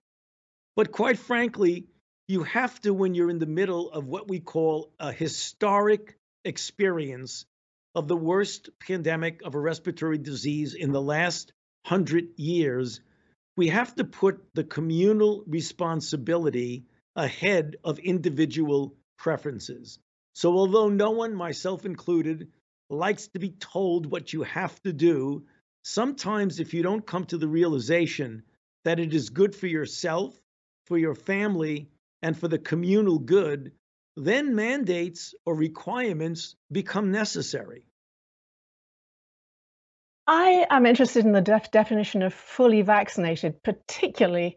But 0.74 0.90
quite 0.90 1.18
frankly, 1.18 1.86
you 2.28 2.44
have 2.44 2.80
to 2.82 2.94
when 2.94 3.14
you're 3.14 3.30
in 3.30 3.38
the 3.38 3.46
middle 3.46 3.90
of 3.90 4.06
what 4.06 4.26
we 4.26 4.40
call 4.40 4.90
a 4.98 5.12
historic 5.12 6.18
experience 6.46 7.44
of 7.96 8.08
the 8.08 8.16
worst 8.16 8.68
pandemic 8.78 9.40
of 9.42 9.54
a 9.54 9.58
respiratory 9.58 10.18
disease 10.18 10.74
in 10.74 10.92
the 10.92 11.00
last 11.00 11.54
hundred 11.86 12.28
years, 12.36 13.00
we 13.56 13.68
have 13.68 13.94
to 13.94 14.04
put 14.04 14.44
the 14.54 14.64
communal 14.64 15.42
responsibility 15.46 16.84
ahead 17.16 17.76
of 17.82 17.98
individual 17.98 18.94
preferences. 19.18 19.98
So, 20.34 20.52
although 20.52 20.90
no 20.90 21.12
one, 21.12 21.34
myself 21.34 21.86
included, 21.86 22.48
likes 22.90 23.28
to 23.28 23.38
be 23.38 23.52
told 23.52 24.04
what 24.04 24.30
you 24.34 24.42
have 24.42 24.78
to 24.82 24.92
do, 24.92 25.46
sometimes 25.82 26.60
if 26.60 26.74
you 26.74 26.82
don't 26.82 27.06
come 27.06 27.24
to 27.24 27.38
the 27.38 27.48
realization 27.48 28.42
that 28.84 29.00
it 29.00 29.14
is 29.14 29.30
good 29.30 29.54
for 29.54 29.68
yourself, 29.68 30.38
for 30.84 30.98
your 30.98 31.14
family, 31.14 31.88
and 32.20 32.38
for 32.38 32.46
the 32.46 32.58
communal 32.58 33.18
good, 33.18 33.72
then 34.16 34.54
mandates 34.54 35.34
or 35.44 35.54
requirements 35.54 36.56
become 36.72 37.12
necessary. 37.12 37.84
I 40.26 40.66
am 40.70 40.86
interested 40.86 41.24
in 41.24 41.32
the 41.32 41.40
def- 41.40 41.70
definition 41.70 42.22
of 42.22 42.34
fully 42.34 42.82
vaccinated, 42.82 43.62
particularly 43.62 44.56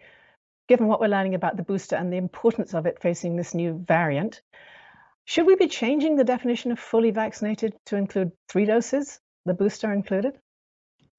given 0.68 0.88
what 0.88 1.00
we're 1.00 1.08
learning 1.08 1.36
about 1.36 1.58
the 1.58 1.64
booster 1.64 1.96
and 1.96 2.12
the 2.12 2.18
importance 2.18 2.74
of 2.74 2.86
it 2.86 3.02
facing 3.02 3.36
this 3.36 3.54
new 3.54 3.84
variant. 3.88 4.42
Should 5.26 5.46
we 5.46 5.56
be 5.56 5.68
changing 5.68 6.16
the 6.16 6.24
definition 6.24 6.72
of 6.72 6.80
fully 6.80 7.12
vaccinated 7.12 7.76
to 7.88 7.98
include 7.98 8.32
three 8.48 8.66
doses, 8.66 9.20
the 9.46 9.54
booster 9.54 9.92
included? 9.92 10.40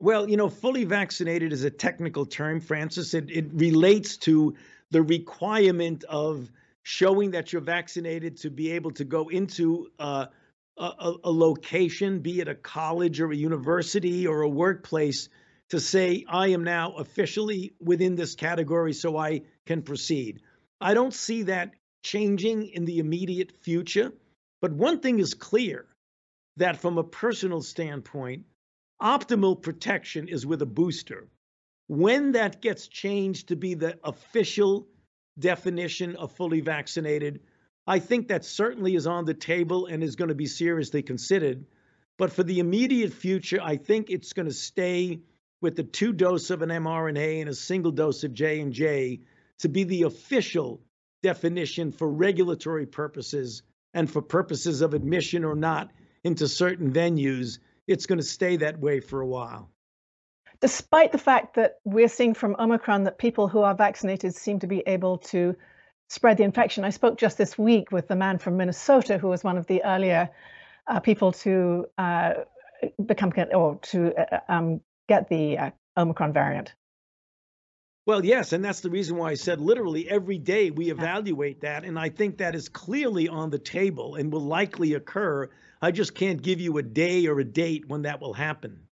Well, 0.01 0.29
you 0.29 0.37
know, 0.37 0.49
fully 0.49 0.85
vaccinated 0.85 1.53
is 1.53 1.63
a 1.63 1.71
technical 1.71 2.27
term, 2.27 2.61
Frances. 2.61 3.13
It, 3.15 3.31
it 3.31 3.47
relates 3.53 4.17
to 4.19 4.57
the 4.91 5.03
requirement 5.03 6.05
of 6.05 6.51
showing 6.91 7.31
that 7.31 7.53
you're 7.53 7.63
vaccinated 7.63 8.37
to 8.39 8.51
be 8.51 8.73
able 8.73 8.91
to 8.91 9.05
go 9.05 9.29
into 9.29 9.87
uh, 10.01 10.27
a, 10.77 11.15
a, 11.23 11.31
location, 11.31 12.19
be 12.19 12.41
it 12.41 12.49
a 12.49 12.55
college 12.55 13.21
or 13.21 13.31
a 13.31 13.37
university 13.37 14.27
or 14.27 14.43
a 14.43 14.49
workplace, 14.49 15.29
to 15.69 15.79
say, 15.79 16.25
I 16.29 16.49
am 16.49 16.65
now 16.65 16.95
officially 16.95 17.75
within 17.81 18.17
this 18.17 18.35
category 18.35 18.93
so 18.93 19.17
I 19.17 19.43
can 19.67 19.83
proceed. 19.83 20.41
I 20.81 20.95
don't 20.95 21.15
see 21.15 21.45
that 21.45 21.75
changing 22.03 22.67
in 22.67 22.87
the 22.87 22.99
immediate 22.99 23.53
future. 23.63 24.13
But 24.61 24.73
one 24.73 24.99
thing 24.99 25.21
is 25.21 25.35
clear 25.35 25.87
that 26.57 26.79
from 26.79 26.99
a 26.99 27.05
personal 27.05 27.63
standpoint, 27.63 28.47
optimal 29.01 29.63
protection 29.63 30.27
is 30.27 30.45
with 30.45 30.61
a 30.61 30.67
booster. 30.67 31.29
When 31.87 32.33
that 32.33 32.61
gets 32.61 32.89
changed 32.89 33.49
to 33.49 33.57
be 33.57 33.75
the 33.75 33.97
official 34.03 34.89
definition 35.41 36.17
of 36.17 36.33
fully 36.33 36.61
vaccinated, 36.61 37.41
I 37.87 37.99
think 37.99 38.29
that 38.29 38.45
certainly 38.45 38.95
is 38.95 39.07
on 39.07 39.25
the 39.25 39.35
table 39.35 39.87
and 39.87 40.03
is 40.03 40.17
going 40.17 40.29
to 40.29 40.35
be 40.35 40.47
seriously 40.47 41.03
considered. 41.03 41.65
But 42.19 42.33
for 42.33 42.43
the 42.43 42.61
immediate 42.61 43.13
future, 43.13 43.61
I 43.63 43.77
think 43.77 44.11
it's 44.11 44.33
going 44.33 44.47
to 44.47 44.55
stay 44.55 45.21
with 45.61 45.77
the 45.77 45.83
two 45.83 46.13
dose 46.13 46.51
of 46.51 46.63
an 46.63 46.69
mRNA 46.69 47.41
and 47.41 47.49
a 47.49 47.55
single 47.55 47.93
dose 47.93 48.25
of 48.25 48.33
J 48.33 48.61
and 48.61 48.73
J 48.73 49.21
to 49.59 49.69
be 49.69 49.85
the 49.85 50.03
official 50.03 50.81
definition 51.23 51.93
for 51.93 52.09
regulatory 52.09 52.87
purposes 52.87 53.63
and 53.93 54.11
for 54.11 54.23
purposes 54.23 54.81
of 54.81 54.95
admission 54.95 55.45
or 55.45 55.55
not 55.55 55.91
into 56.25 56.49
certain 56.49 56.93
venues. 56.93 57.59
It's 57.87 58.07
going 58.07 58.21
to 58.21 58.25
stay 58.25 58.57
that 58.59 58.79
way 58.79 59.01
for 59.01 59.21
a 59.21 59.27
while. 59.27 59.71
Despite 60.61 61.13
the 61.13 61.19
fact 61.19 61.55
that 61.55 61.79
we're 61.85 62.09
seeing 62.09 62.35
from 62.35 62.55
Omicron 62.59 63.05
that 63.05 63.19
people 63.19 63.49
who 63.49 63.61
are 63.61 63.75
vaccinated 63.75 64.35
seem 64.35 64.59
to 64.59 64.67
be 64.67 64.83
able 64.87 65.19
to 65.19 65.57
spread 66.11 66.37
the 66.37 66.43
infection. 66.43 66.85
I 66.85 66.91
spoke 66.91 67.19
just 67.19 67.39
this 67.39 67.57
week 67.57 67.93
with 67.93 68.09
the 68.09 68.17
man 68.17 68.39
from 68.39 68.57
Minnesota 68.57 69.17
who 69.17 69.29
was 69.29 69.45
one 69.45 69.57
of 69.57 69.67
the 69.69 69.83
earlier 69.85 70.29
uh, 70.89 71.01
people 71.01 71.33
to 71.33 71.87
uh, 71.97 72.35
become 73.07 73.33
or 73.55 73.77
to 73.77 74.13
uh, 74.17 74.41
um, 74.49 74.81
get 75.09 75.29
the 75.29 75.57
uh, 75.57 75.71
Omicron 75.97 76.33
variant. 76.33 76.75
Well, 78.07 78.25
yes, 78.25 78.53
and 78.53 78.65
that's 78.65 78.81
the 78.81 78.91
reason 78.91 79.17
why 79.17 79.31
I 79.31 79.35
said 79.35 79.61
literally 79.61 80.11
every 80.11 80.39
day 80.39 80.71
we 80.71 80.91
evaluate 80.91 81.61
that, 81.61 81.85
and 81.85 81.97
I 81.97 82.09
think 82.09 82.39
that 82.39 82.57
is 82.57 82.69
clearly 82.69 83.29
on 83.29 83.51
the 83.51 83.59
table 83.59 84.17
and 84.17 84.33
will 84.33 84.41
likely 84.41 84.95
occur. 84.95 85.49
I 85.81 85.93
just 85.93 86.15
can't 86.15 86.43
give 86.43 86.61
you 86.61 86.77
a 86.79 86.83
day 86.83 87.27
or 87.27 87.39
a 87.39 87.45
date 87.45 87.89
when 87.89 88.03
that 88.03 88.21
will 88.21 88.35
happen. 88.35 88.89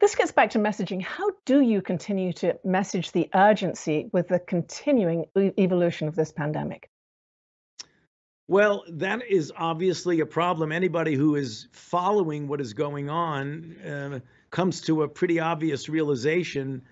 This 0.00 0.14
gets 0.14 0.32
back 0.32 0.50
to 0.50 0.58
messaging. 0.58 1.02
How 1.02 1.30
do 1.44 1.60
you 1.60 1.82
continue 1.82 2.32
to 2.34 2.58
message 2.64 3.12
the 3.12 3.28
urgency 3.34 4.08
with 4.12 4.28
the 4.28 4.38
continuing 4.38 5.26
evolution 5.36 6.06
of 6.08 6.14
this 6.14 6.30
pandemic? 6.30 6.88
Well, 8.46 8.84
that 8.88 9.22
is 9.28 9.52
obviously 9.54 10.20
a 10.20 10.26
problem. 10.26 10.72
Anybody 10.72 11.14
who 11.14 11.34
is 11.34 11.68
following 11.72 12.48
what 12.48 12.60
is 12.60 12.72
going 12.72 13.10
on 13.10 13.76
uh, 13.80 14.20
comes 14.50 14.82
to 14.82 15.02
a 15.02 15.08
pretty 15.08 15.40
obvious 15.40 15.88
realization 15.88 16.82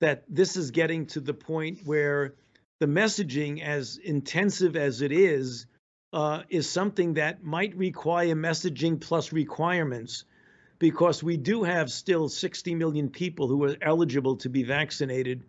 that 0.00 0.24
this 0.28 0.56
is 0.56 0.70
getting 0.70 1.06
to 1.06 1.20
the 1.20 1.34
point 1.34 1.80
where 1.84 2.34
the 2.78 2.86
messaging, 2.86 3.62
as 3.62 3.98
intensive 3.98 4.76
as 4.76 5.02
it 5.02 5.12
is, 5.12 5.66
uh, 6.12 6.42
is 6.48 6.68
something 6.68 7.14
that 7.14 7.42
might 7.42 7.76
require 7.76 8.34
messaging 8.34 9.00
plus 9.00 9.32
requirements 9.32 10.24
because 10.78 11.22
we 11.22 11.36
do 11.36 11.62
have 11.62 11.90
still 11.90 12.28
60 12.28 12.74
million 12.74 13.08
people 13.08 13.48
who 13.48 13.64
are 13.64 13.76
eligible 13.80 14.36
to 14.36 14.48
be 14.48 14.62
vaccinated 14.62 15.44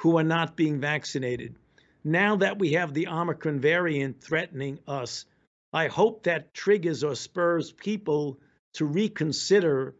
who 0.00 0.18
are 0.18 0.24
not 0.24 0.56
being 0.56 0.80
vaccinated. 0.80 1.56
Now 2.02 2.36
that 2.36 2.58
we 2.58 2.72
have 2.72 2.92
the 2.92 3.08
Omicron 3.08 3.60
variant 3.60 4.22
threatening 4.22 4.78
us, 4.86 5.24
I 5.72 5.88
hope 5.88 6.24
that 6.24 6.52
triggers 6.52 7.02
or 7.02 7.14
spurs 7.14 7.72
people 7.72 8.38
to 8.74 8.84
reconsider 8.84 9.94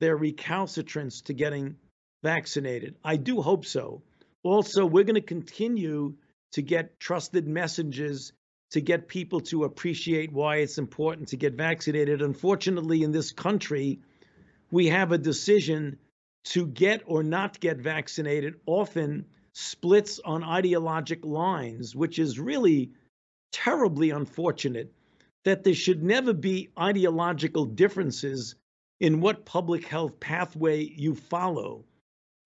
their 0.00 0.16
recalcitrance 0.16 1.22
to 1.22 1.32
getting 1.32 1.76
vaccinated. 2.22 2.94
I 3.04 3.16
do 3.16 3.40
hope 3.40 3.64
so. 3.66 4.02
Also, 4.42 4.86
we're 4.86 5.04
going 5.04 5.16
to 5.16 5.20
continue 5.20 6.14
to 6.52 6.62
get 6.62 7.00
trusted 7.00 7.46
messages 7.46 8.32
to 8.72 8.80
get 8.80 9.06
people 9.06 9.40
to 9.40 9.64
appreciate 9.64 10.32
why 10.32 10.56
it's 10.56 10.78
important 10.78 11.28
to 11.28 11.36
get 11.36 11.52
vaccinated. 11.52 12.22
Unfortunately, 12.22 13.02
in 13.02 13.12
this 13.12 13.30
country, 13.30 14.00
we 14.70 14.88
have 14.88 15.12
a 15.12 15.18
decision 15.18 15.98
to 16.44 16.66
get 16.66 17.02
or 17.04 17.22
not 17.22 17.60
get 17.60 17.76
vaccinated 17.76 18.54
often 18.64 19.26
splits 19.52 20.18
on 20.24 20.42
ideologic 20.42 21.22
lines, 21.22 21.94
which 21.94 22.18
is 22.18 22.40
really 22.40 22.90
terribly 23.52 24.08
unfortunate 24.08 24.90
that 25.44 25.64
there 25.64 25.74
should 25.74 26.02
never 26.02 26.32
be 26.32 26.70
ideological 26.78 27.66
differences 27.66 28.54
in 29.00 29.20
what 29.20 29.44
public 29.44 29.84
health 29.86 30.18
pathway 30.18 30.82
you 30.82 31.14
follow. 31.14 31.84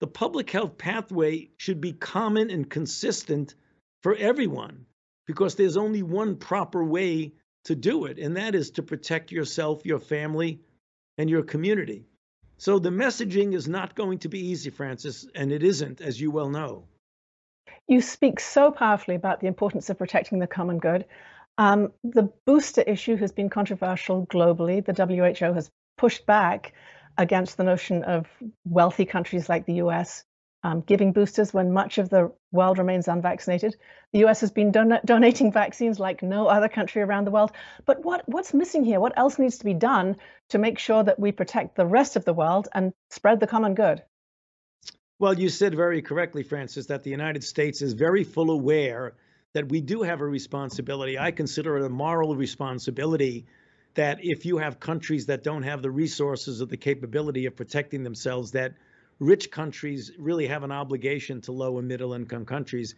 The 0.00 0.08
public 0.08 0.50
health 0.50 0.76
pathway 0.76 1.50
should 1.56 1.80
be 1.80 1.92
common 1.92 2.50
and 2.50 2.68
consistent 2.68 3.54
for 4.02 4.16
everyone 4.16 4.86
because 5.26 5.54
there's 5.54 5.76
only 5.76 6.02
one 6.02 6.36
proper 6.36 6.84
way 6.84 7.32
to 7.64 7.74
do 7.74 8.06
it, 8.06 8.18
and 8.18 8.36
that 8.36 8.54
is 8.54 8.70
to 8.72 8.82
protect 8.82 9.32
yourself, 9.32 9.84
your 9.84 9.98
family, 9.98 10.60
and 11.18 11.28
your 11.28 11.42
community. 11.42 12.06
So 12.58 12.78
the 12.78 12.90
messaging 12.90 13.54
is 13.54 13.68
not 13.68 13.94
going 13.94 14.18
to 14.20 14.28
be 14.28 14.48
easy, 14.48 14.70
Frances, 14.70 15.28
and 15.34 15.52
it 15.52 15.62
isn't, 15.62 16.00
as 16.00 16.20
you 16.20 16.30
well 16.30 16.48
know. 16.48 16.84
You 17.86 18.00
speak 18.00 18.40
so 18.40 18.70
powerfully 18.70 19.16
about 19.16 19.40
the 19.40 19.46
importance 19.46 19.90
of 19.90 19.98
protecting 19.98 20.38
the 20.38 20.46
common 20.46 20.78
good. 20.78 21.04
Um, 21.58 21.92
the 22.02 22.30
booster 22.44 22.82
issue 22.82 23.16
has 23.16 23.32
been 23.32 23.50
controversial 23.50 24.26
globally. 24.26 24.84
The 24.84 24.92
WHO 24.92 25.52
has 25.52 25.70
pushed 25.96 26.26
back 26.26 26.72
against 27.18 27.56
the 27.56 27.64
notion 27.64 28.04
of 28.04 28.26
wealthy 28.64 29.04
countries 29.04 29.48
like 29.48 29.66
the 29.66 29.74
US 29.74 30.24
um, 30.66 30.80
giving 30.80 31.12
boosters 31.12 31.54
when 31.54 31.72
much 31.72 31.98
of 31.98 32.08
the 32.08 32.32
world 32.50 32.78
remains 32.78 33.06
unvaccinated. 33.06 33.76
The 34.12 34.24
US 34.24 34.40
has 34.40 34.50
been 34.50 34.72
don- 34.72 34.98
donating 35.04 35.52
vaccines 35.52 36.00
like 36.00 36.24
no 36.24 36.48
other 36.48 36.68
country 36.68 37.02
around 37.02 37.24
the 37.24 37.30
world. 37.30 37.52
But 37.84 38.04
what, 38.04 38.28
what's 38.28 38.52
missing 38.52 38.82
here? 38.82 38.98
What 38.98 39.16
else 39.16 39.38
needs 39.38 39.58
to 39.58 39.64
be 39.64 39.74
done 39.74 40.16
to 40.48 40.58
make 40.58 40.80
sure 40.80 41.04
that 41.04 41.20
we 41.20 41.30
protect 41.30 41.76
the 41.76 41.86
rest 41.86 42.16
of 42.16 42.24
the 42.24 42.32
world 42.32 42.66
and 42.74 42.92
spread 43.10 43.38
the 43.38 43.46
common 43.46 43.76
good? 43.76 44.02
Well, 45.20 45.38
you 45.38 45.50
said 45.50 45.72
very 45.72 46.02
correctly, 46.02 46.42
Frances, 46.42 46.88
that 46.88 47.04
the 47.04 47.10
United 47.10 47.44
States 47.44 47.80
is 47.80 47.92
very 47.92 48.24
full 48.24 48.50
aware 48.50 49.14
that 49.52 49.68
we 49.68 49.80
do 49.80 50.02
have 50.02 50.20
a 50.20 50.26
responsibility. 50.26 51.16
I 51.16 51.30
consider 51.30 51.76
it 51.76 51.86
a 51.86 51.88
moral 51.88 52.34
responsibility 52.34 53.46
that 53.94 54.18
if 54.24 54.44
you 54.44 54.58
have 54.58 54.80
countries 54.80 55.26
that 55.26 55.44
don't 55.44 55.62
have 55.62 55.80
the 55.80 55.92
resources 55.92 56.60
or 56.60 56.66
the 56.66 56.76
capability 56.76 57.46
of 57.46 57.54
protecting 57.54 58.02
themselves, 58.02 58.50
that 58.50 58.74
rich 59.18 59.50
countries 59.50 60.12
really 60.18 60.46
have 60.46 60.62
an 60.62 60.72
obligation 60.72 61.40
to 61.42 61.52
low 61.52 61.78
and 61.78 61.88
middle 61.88 62.12
income 62.12 62.44
countries. 62.44 62.94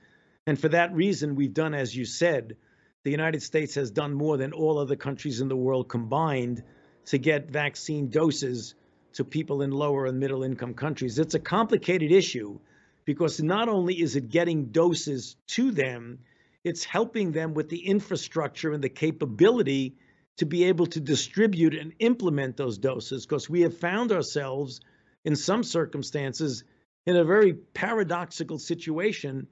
And 0.47 0.59
for 0.59 0.69
that 0.71 0.95
reason, 0.95 1.35
we've 1.35 1.55
done, 1.55 1.75
as 1.75 1.95
you 1.95 2.05
said, 2.05 2.57
the 3.05 3.11
United 3.11 3.43
States 3.43 3.75
has 3.77 3.91
done 3.91 4.15
more 4.15 4.37
than 4.37 4.53
all 4.53 4.79
other 4.79 4.97
countries 4.97 5.41
in 5.41 5.49
the 5.49 5.57
world 5.57 5.89
combined 5.89 6.63
to 7.07 7.19
get 7.19 7.51
vaccine 7.51 8.11
doses 8.11 8.75
to 9.15 9.25
people 9.25 9.63
in 9.63 9.71
lower 9.71 10.07
and 10.07 10.19
middle 10.19 10.43
income 10.43 10.75
countries. 10.75 11.19
It's 11.19 11.35
a 11.35 11.41
complicated 11.41 12.13
issue 12.13 12.59
because 13.05 13.41
not 13.41 13.69
only 13.69 14.01
is 14.01 14.17
it 14.17 14.29
getting 14.29 14.67
doses 14.67 15.37
to 15.49 15.71
them, 15.71 16.19
it's 16.65 16.85
helping 16.85 17.33
them 17.33 17.55
with 17.55 17.69
the 17.69 17.87
infrastructure 17.87 18.73
and 18.73 18.85
the 18.85 18.89
capability 18.89 19.97
to 20.37 20.47
be 20.47 20.65
able 20.65 20.87
to 20.87 21.01
distribute 21.01 21.75
and 21.75 21.95
implement 21.99 22.57
those 22.57 22.79
doses 22.79 23.25
because 23.25 23.49
we 23.49 23.63
have 23.63 23.77
found 23.77 24.13
ourselves 24.13 24.81
in 25.25 25.37
some 25.37 25.63
circumstances 25.63 26.65
in 27.07 27.17
a 27.17 27.25
very 27.25 27.53
paradoxical 27.55 28.59
situation 28.59 29.47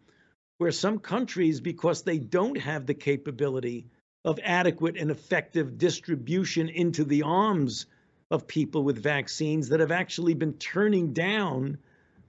where 0.58 0.70
some 0.70 0.98
countries, 0.98 1.60
because 1.60 2.02
they 2.02 2.18
don't 2.18 2.58
have 2.58 2.86
the 2.86 2.94
capability 2.94 3.86
of 4.24 4.40
adequate 4.42 4.96
and 4.96 5.10
effective 5.10 5.78
distribution 5.78 6.68
into 6.68 7.04
the 7.04 7.22
arms 7.22 7.86
of 8.30 8.46
people 8.48 8.82
with 8.82 9.02
vaccines, 9.02 9.68
that 9.68 9.80
have 9.80 9.92
actually 9.92 10.34
been 10.34 10.54
turning 10.54 11.12
down 11.12 11.78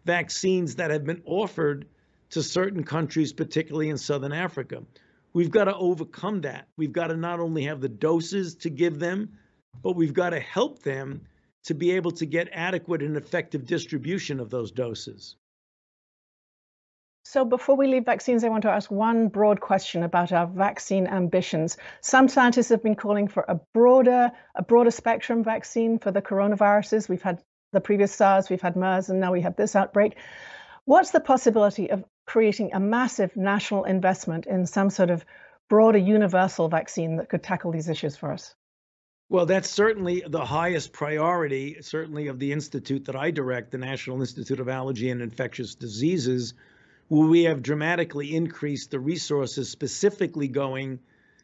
vaccines 0.06 0.76
that 0.76 0.92
have 0.92 1.06
been 1.06 1.22
offered 1.26 1.88
to 2.30 2.44
certain 2.44 2.84
countries, 2.84 3.34
particularly 3.34 3.90
in 3.90 3.98
Southern 3.98 4.34
Africa. 4.34 4.84
We've 5.34 5.52
got 5.52 5.66
to 5.66 5.76
overcome 5.76 6.42
that. 6.42 6.68
We've 6.78 6.94
got 6.94 7.08
to 7.08 7.18
not 7.18 7.40
only 7.40 7.64
have 7.64 7.82
the 7.82 7.90
doses 7.90 8.56
to 8.56 8.70
give 8.70 9.00
them, 9.00 9.38
but 9.84 9.96
we've 9.96 10.14
got 10.14 10.32
to 10.32 10.40
help 10.40 10.84
them 10.84 11.22
to 11.68 11.74
be 11.74 11.92
able 11.92 12.12
to 12.12 12.26
get 12.26 12.48
adequate 12.54 13.04
and 13.04 13.18
effective 13.18 13.68
distribution 13.68 14.40
of 14.40 14.50
those 14.50 14.72
doses. 14.72 15.36
So 17.26 17.44
before 17.44 17.76
we 17.76 17.88
leave 17.88 18.06
vaccines, 18.06 18.46
I 18.46 18.48
want 18.48 18.62
to 18.62 18.70
ask 18.70 18.90
one 18.90 19.28
broad 19.28 19.60
question 19.60 20.04
about 20.04 20.32
our 20.32 20.48
vaccine 20.48 21.08
ambitions. 21.08 21.76
Some 22.00 22.30
scientists 22.30 22.70
have 22.70 22.82
been 22.82 22.96
calling 22.96 23.28
for 23.28 23.44
a 23.50 23.60
broader, 23.74 24.32
a 24.56 24.64
broader 24.64 24.92
spectrum 24.92 25.44
vaccine 25.44 26.00
for 26.00 26.10
the 26.10 26.22
coronaviruses. 26.22 27.10
We've 27.10 27.22
had 27.22 27.44
the 27.74 27.82
previous 27.82 28.16
SARS, 28.16 28.50
we've 28.50 28.62
had 28.62 28.78
MERS, 28.78 29.10
and 29.10 29.20
now 29.20 29.34
we 29.34 29.42
have 29.42 29.58
this 29.58 29.76
outbreak. 29.76 30.16
What's 30.86 31.12
the 31.12 31.20
possibility 31.20 31.92
of 31.92 32.06
creating 32.26 32.72
a 32.74 32.80
massive 32.80 33.36
national 33.36 33.84
investment 33.84 34.46
in 34.46 34.66
some 34.66 34.90
sort 34.90 35.10
of 35.10 35.26
broader 35.70 35.98
universal 35.98 36.70
vaccine 36.70 37.18
that 37.18 37.28
could 37.28 37.44
tackle 37.44 37.74
these 37.74 37.90
issues 37.90 38.16
for 38.16 38.32
us? 38.32 38.56
Well, 39.30 39.46
that's 39.46 39.70
certainly 39.70 40.24
the 40.26 40.46
highest 40.46 40.94
priority, 40.94 41.82
certainly 41.82 42.28
of 42.28 42.40
the 42.40 42.54
institute 42.54 43.06
that 43.06 43.16
I 43.18 43.32
direct, 43.32 43.72
the 43.72 43.78
National 43.78 44.22
Institute 44.22 44.62
of 44.62 44.70
Allergy 44.70 45.10
and 45.10 45.22
Infectious 45.22 45.76
Diseases, 45.76 46.54
where 47.10 47.28
we 47.28 47.44
have 47.44 47.62
dramatically 47.62 48.34
increased 48.34 48.92
the 48.92 49.02
resources 49.02 49.70
specifically 49.70 50.48
going 50.48 51.00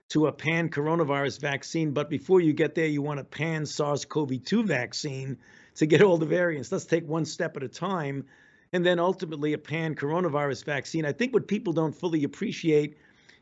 to 0.09 0.27
a 0.27 0.31
pan 0.31 0.69
coronavirus 0.69 1.41
vaccine. 1.41 1.91
But 1.91 2.09
before 2.09 2.39
you 2.39 2.53
get 2.53 2.73
there, 2.73 2.85
you 2.85 3.01
want 3.01 3.19
a 3.19 3.25
pan 3.25 3.65
SARS 3.65 4.05
CoV 4.05 4.41
2 4.45 4.63
vaccine 4.63 5.37
to 5.75 5.85
get 5.85 6.01
all 6.01 6.17
the 6.17 6.25
variants. 6.25 6.71
Let's 6.71 6.85
take 6.85 7.05
one 7.05 7.25
step 7.25 7.57
at 7.57 7.63
a 7.63 7.67
time. 7.67 8.27
And 8.71 8.85
then 8.85 8.97
ultimately, 8.97 9.51
a 9.51 9.57
pan 9.57 9.95
coronavirus 9.95 10.63
vaccine. 10.63 11.05
I 11.05 11.11
think 11.11 11.33
what 11.33 11.49
people 11.49 11.73
don't 11.73 11.93
fully 11.93 12.23
appreciate 12.23 12.95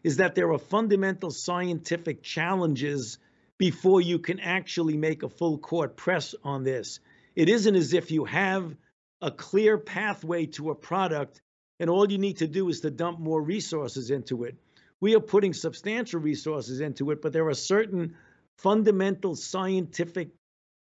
is 0.04 0.18
that 0.18 0.34
there 0.34 0.52
are 0.52 0.58
fundamental 0.58 1.30
scientific 1.30 2.24
challenges 2.24 3.20
before 3.62 4.02
you 4.02 4.18
can 4.18 4.40
actually 4.40 4.98
make 4.98 5.22
a 5.22 5.30
full 5.30 5.60
court 5.60 5.96
press 5.96 6.34
on 6.44 6.64
this. 6.64 7.00
It 7.36 7.48
isn't 7.48 7.76
as 7.76 7.94
if 7.94 8.10
you 8.10 8.26
have 8.26 8.76
a 9.22 9.30
clear 9.30 9.78
pathway 9.78 10.48
to 10.48 10.72
a 10.72 10.76
product 10.76 11.44
and 11.80 11.88
all 11.88 12.12
you 12.12 12.18
need 12.18 12.38
to 12.38 12.48
do 12.48 12.70
is 12.70 12.82
to 12.82 12.90
dump 12.90 13.20
more 13.20 13.40
resources 13.40 14.10
into 14.10 14.46
it. 14.46 14.56
We 15.00 15.16
are 15.16 15.20
putting 15.20 15.54
substantial 15.54 16.20
resources 16.20 16.82
into 16.82 17.12
it, 17.12 17.22
but 17.22 17.34
there 17.34 17.50
are 17.50 17.54
certain 17.54 18.16
fundamental 18.58 19.36
scientific, 19.36 20.30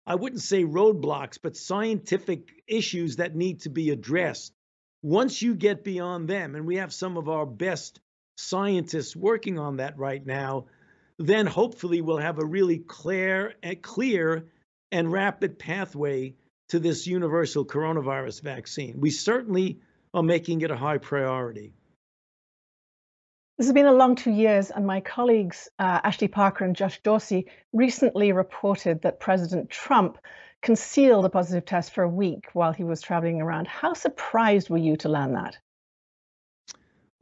I 0.08 0.16
wouldn't 0.16 0.42
say 0.42 0.64
roadblocks, 0.64 1.38
but 1.44 1.58
scientific 1.58 2.64
issues 2.66 3.18
that 3.18 3.36
need 3.36 3.60
to 3.64 3.72
be 3.72 3.90
addressed. 3.90 4.54
Once 5.02 5.42
you 5.42 5.54
get 5.54 5.84
beyond 5.84 6.30
them, 6.30 6.56
and 6.56 6.66
we 6.66 6.78
have 6.78 6.94
some 6.94 7.18
of 7.18 7.28
our 7.28 7.46
best 7.46 8.00
scientists 8.38 9.18
working 9.18 9.60
on 9.60 9.78
that 9.78 9.98
right 9.98 10.26
now, 10.26 10.68
then 11.18 11.46
hopefully 11.46 12.02
we'll 12.02 12.18
have 12.18 12.40
a 12.40 12.46
really 12.46 12.80
clear 12.80 13.54
and 13.62 13.82
clear 13.82 14.46
and 14.92 15.12
rapid 15.12 15.60
pathway 15.60 16.36
to 16.70 16.80
this 16.80 17.08
universal 17.08 17.66
coronavirus 17.66 18.42
vaccine. 18.42 19.00
We 19.00 19.12
certainly 19.12 19.80
are 20.14 20.24
making 20.24 20.62
it 20.62 20.72
a 20.72 20.78
high 20.78 20.98
priority. 20.98 21.74
This 23.58 23.68
has 23.68 23.74
been 23.74 23.86
a 23.86 23.94
long 23.94 24.16
two 24.16 24.32
years, 24.32 24.72
and 24.72 24.86
my 24.88 25.00
colleagues 25.02 25.70
uh, 25.78 26.02
Ashley 26.04 26.28
Parker 26.28 26.66
and 26.66 26.76
Josh 26.76 27.00
Dawsey 27.04 27.46
recently 27.72 28.32
reported 28.32 29.04
that 29.04 29.20
President 29.20 29.70
Trump 29.70 30.18
concealed 30.64 31.26
a 31.26 31.30
positive 31.30 31.66
test 31.66 31.94
for 31.94 32.04
a 32.04 32.10
week 32.10 32.48
while 32.54 32.74
he 32.74 32.84
was 32.84 33.02
traveling 33.02 33.42
around. 33.42 33.68
How 33.68 33.94
surprised 33.94 34.70
were 34.70 34.78
you 34.78 34.98
to 34.98 35.10
learn 35.10 35.34
that? 35.34 35.58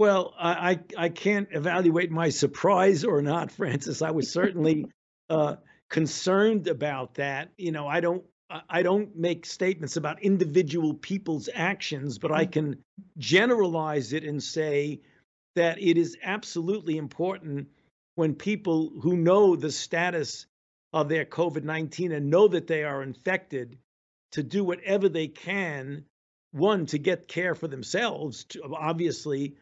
Well, 0.02 0.34
I, 0.36 0.80
I 0.98 1.10
can't 1.10 1.50
evaluate 1.52 2.10
my 2.10 2.30
surprise 2.30 3.04
or 3.04 3.22
not, 3.22 3.52
Frances. 3.58 4.02
I 4.02 4.10
was 4.10 4.32
certainly 4.32 4.88
uh, 5.30 5.58
concerned 5.92 6.68
about 6.68 7.14
that. 7.16 7.50
You 7.56 7.72
know, 7.72 7.88
I 7.88 8.00
don't 8.00 8.24
I 8.68 8.82
don't 8.82 9.16
make 9.16 9.46
statements 9.46 9.98
about 9.98 10.24
individual 10.24 10.96
people's 10.96 11.50
actions, 11.54 12.18
but 12.18 12.32
I 12.32 12.48
mm. 12.48 12.52
can 12.52 12.84
generalize 13.20 14.12
it 14.12 14.24
and 14.24 14.42
say 14.42 15.02
that 15.56 15.80
it 15.80 16.00
is 16.00 16.18
absolutely 16.24 16.98
important 16.98 17.68
when 18.16 18.34
people 18.34 18.92
who 19.04 19.16
know 19.16 19.56
the 19.56 19.72
status 19.72 20.48
of 20.94 21.10
their 21.10 21.26
COVID 21.26 21.64
19 21.64 22.12
and 22.12 22.32
know 22.32 22.48
that 22.48 22.66
they 22.66 22.86
are 22.86 23.04
infected 23.04 23.78
to 24.32 24.42
do 24.42 24.64
whatever 24.64 25.10
they 25.10 25.28
can, 25.28 26.06
one, 26.54 26.88
to 26.88 26.98
get 26.98 27.28
care 27.28 27.54
for 27.54 27.68
themselves, 27.68 28.48
obviously, 28.74 29.54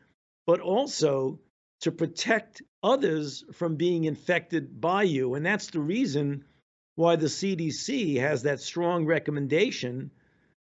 but 0.49 0.61
also 0.61 1.39
to 1.79 1.91
protect 1.91 2.63
others 2.81 3.43
from 3.53 3.75
being 3.75 4.05
infected 4.05 4.81
by 4.81 5.03
you. 5.03 5.35
And 5.35 5.45
that's 5.45 5.67
the 5.67 5.79
reason 5.79 6.43
why 6.95 7.17
the 7.17 7.27
CDC 7.27 8.19
has 8.19 8.41
that 8.41 8.59
strong 8.59 9.05
recommendation 9.05 10.09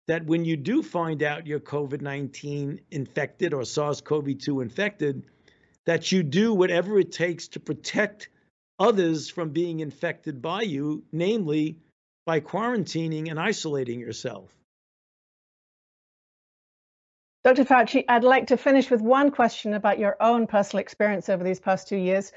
that 0.08 0.26
when 0.26 0.46
you 0.46 0.56
do 0.56 0.84
find 0.84 1.22
out 1.22 1.48
you're 1.48 1.60
COVID 1.60 2.00
19 2.00 2.80
infected 2.92 3.54
or 3.54 3.66
SARS 3.66 4.00
CoV 4.00 4.38
2 4.38 4.62
infected, 4.62 5.26
that 5.84 6.14
you 6.14 6.24
do 6.24 6.54
whatever 6.54 6.98
it 6.98 7.12
takes 7.12 7.50
to 7.50 7.60
protect 7.60 8.30
others 8.80 9.30
from 9.30 9.50
being 9.50 9.82
infected 9.82 10.42
by 10.42 10.62
you, 10.62 11.04
namely 11.12 11.78
by 12.26 12.40
quarantining 12.40 13.30
and 13.30 13.38
isolating 13.38 14.00
yourself. 14.00 14.50
Dr. 17.44 17.66
Fauci, 17.66 18.06
I'd 18.08 18.24
like 18.24 18.48
to 18.48 18.58
finish 18.58 18.90
with 18.90 19.02
one 19.02 19.30
question 19.30 19.74
about 19.74 20.00
your 20.00 20.16
own 20.22 20.48
personal 20.48 20.80
experience 20.80 21.28
over 21.28 21.44
these 21.44 21.60
past 21.60 21.90
two 21.90 21.98
years. 21.98 22.32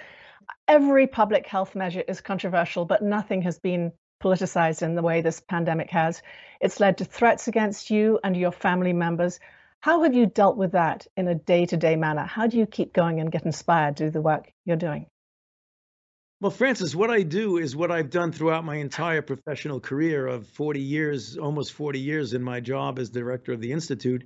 Every 0.67 1.07
public 1.07 1.47
health 1.47 1.77
measure 1.77 2.03
is 2.09 2.21
controversial, 2.21 2.85
but 2.85 3.03
nothing 3.03 3.43
has 3.43 3.61
been 3.61 3.93
politicized 4.21 4.83
in 4.83 4.97
the 4.97 5.03
way 5.03 5.21
this 5.21 5.39
pandemic 5.41 5.91
has. 5.91 6.23
It's 6.61 6.81
led 6.81 6.99
to 6.99 7.05
threats 7.05 7.47
against 7.47 7.89
you 7.89 8.19
and 8.25 8.37
your 8.37 8.51
family 8.51 8.93
members. 8.93 9.39
How 9.79 10.03
have 10.03 10.13
you 10.13 10.27
dealt 10.27 10.57
with 10.57 10.73
that 10.73 11.07
in 11.17 11.29
a 11.29 11.37
day 11.37 11.67
to 11.67 11.77
day 11.77 11.95
manner? 11.95 12.25
How 12.25 12.49
do 12.49 12.59
you 12.59 12.67
keep 12.67 12.93
going 12.93 13.21
and 13.21 13.31
get 13.31 13.45
inspired 13.45 13.99
to 13.99 14.07
do 14.07 14.11
the 14.11 14.21
work 14.21 14.53
you're 14.65 14.77
doing? 14.77 15.07
Well, 16.41 16.51
Frances, 16.51 16.97
what 16.97 17.11
I 17.11 17.23
do 17.23 17.59
is 17.59 17.77
what 17.77 17.93
I've 17.93 18.11
done 18.11 18.33
throughout 18.33 18.65
my 18.65 18.77
entire 18.77 19.23
professional 19.23 19.79
career 19.79 20.27
of 20.27 20.49
40 20.49 20.81
years, 20.81 21.37
almost 21.37 21.75
40 21.75 22.01
years 22.01 22.33
in 22.33 22.43
my 22.43 22.59
job 22.59 22.99
as 22.99 23.09
director 23.09 23.53
of 23.53 23.61
the 23.61 23.71
Institute 23.71 24.25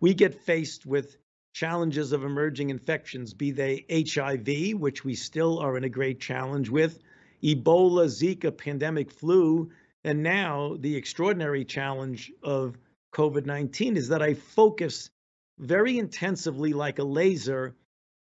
we 0.00 0.14
get 0.14 0.42
faced 0.42 0.86
with 0.86 1.16
challenges 1.52 2.12
of 2.12 2.24
emerging 2.24 2.70
infections, 2.70 3.34
be 3.34 3.50
they 3.50 3.84
HIV, 3.90 4.78
which 4.80 5.04
we 5.04 5.14
still 5.14 5.58
are 5.58 5.76
in 5.76 5.84
a 5.84 5.88
great 5.88 6.20
challenge 6.20 6.70
with, 6.70 6.98
Ebola, 7.42 8.06
Zika, 8.06 8.56
pandemic 8.56 9.10
flu, 9.10 9.70
and 10.04 10.22
now 10.22 10.76
the 10.78 10.96
extraordinary 10.96 11.64
challenge 11.64 12.32
of 12.42 12.76
COVID 13.12 13.46
19 13.46 13.96
is 13.96 14.08
that 14.08 14.22
I 14.22 14.34
focus 14.34 15.10
very 15.58 15.98
intensively, 15.98 16.72
like 16.72 16.98
a 16.98 17.04
laser, 17.04 17.76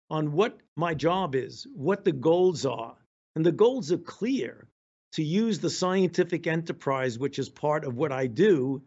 on 0.09 0.31
what 0.31 0.57
my 0.75 0.93
job 0.93 1.35
is, 1.35 1.67
what 1.73 2.03
the 2.03 2.11
goals 2.11 2.65
are. 2.65 2.95
And 3.35 3.45
the 3.45 3.51
goals 3.51 3.91
are 3.91 3.97
clear 3.97 4.67
to 5.13 5.23
use 5.23 5.59
the 5.59 5.69
scientific 5.69 6.47
enterprise, 6.47 7.17
which 7.17 7.39
is 7.39 7.49
part 7.49 7.85
of 7.85 7.95
what 7.95 8.11
I 8.11 8.27
do, 8.27 8.81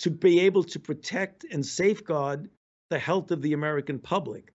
to 0.00 0.10
be 0.10 0.40
able 0.40 0.64
to 0.64 0.78
protect 0.80 1.44
and 1.44 1.64
safeguard 1.64 2.48
the 2.90 2.98
health 2.98 3.30
of 3.30 3.42
the 3.42 3.52
American 3.52 3.98
public. 3.98 4.52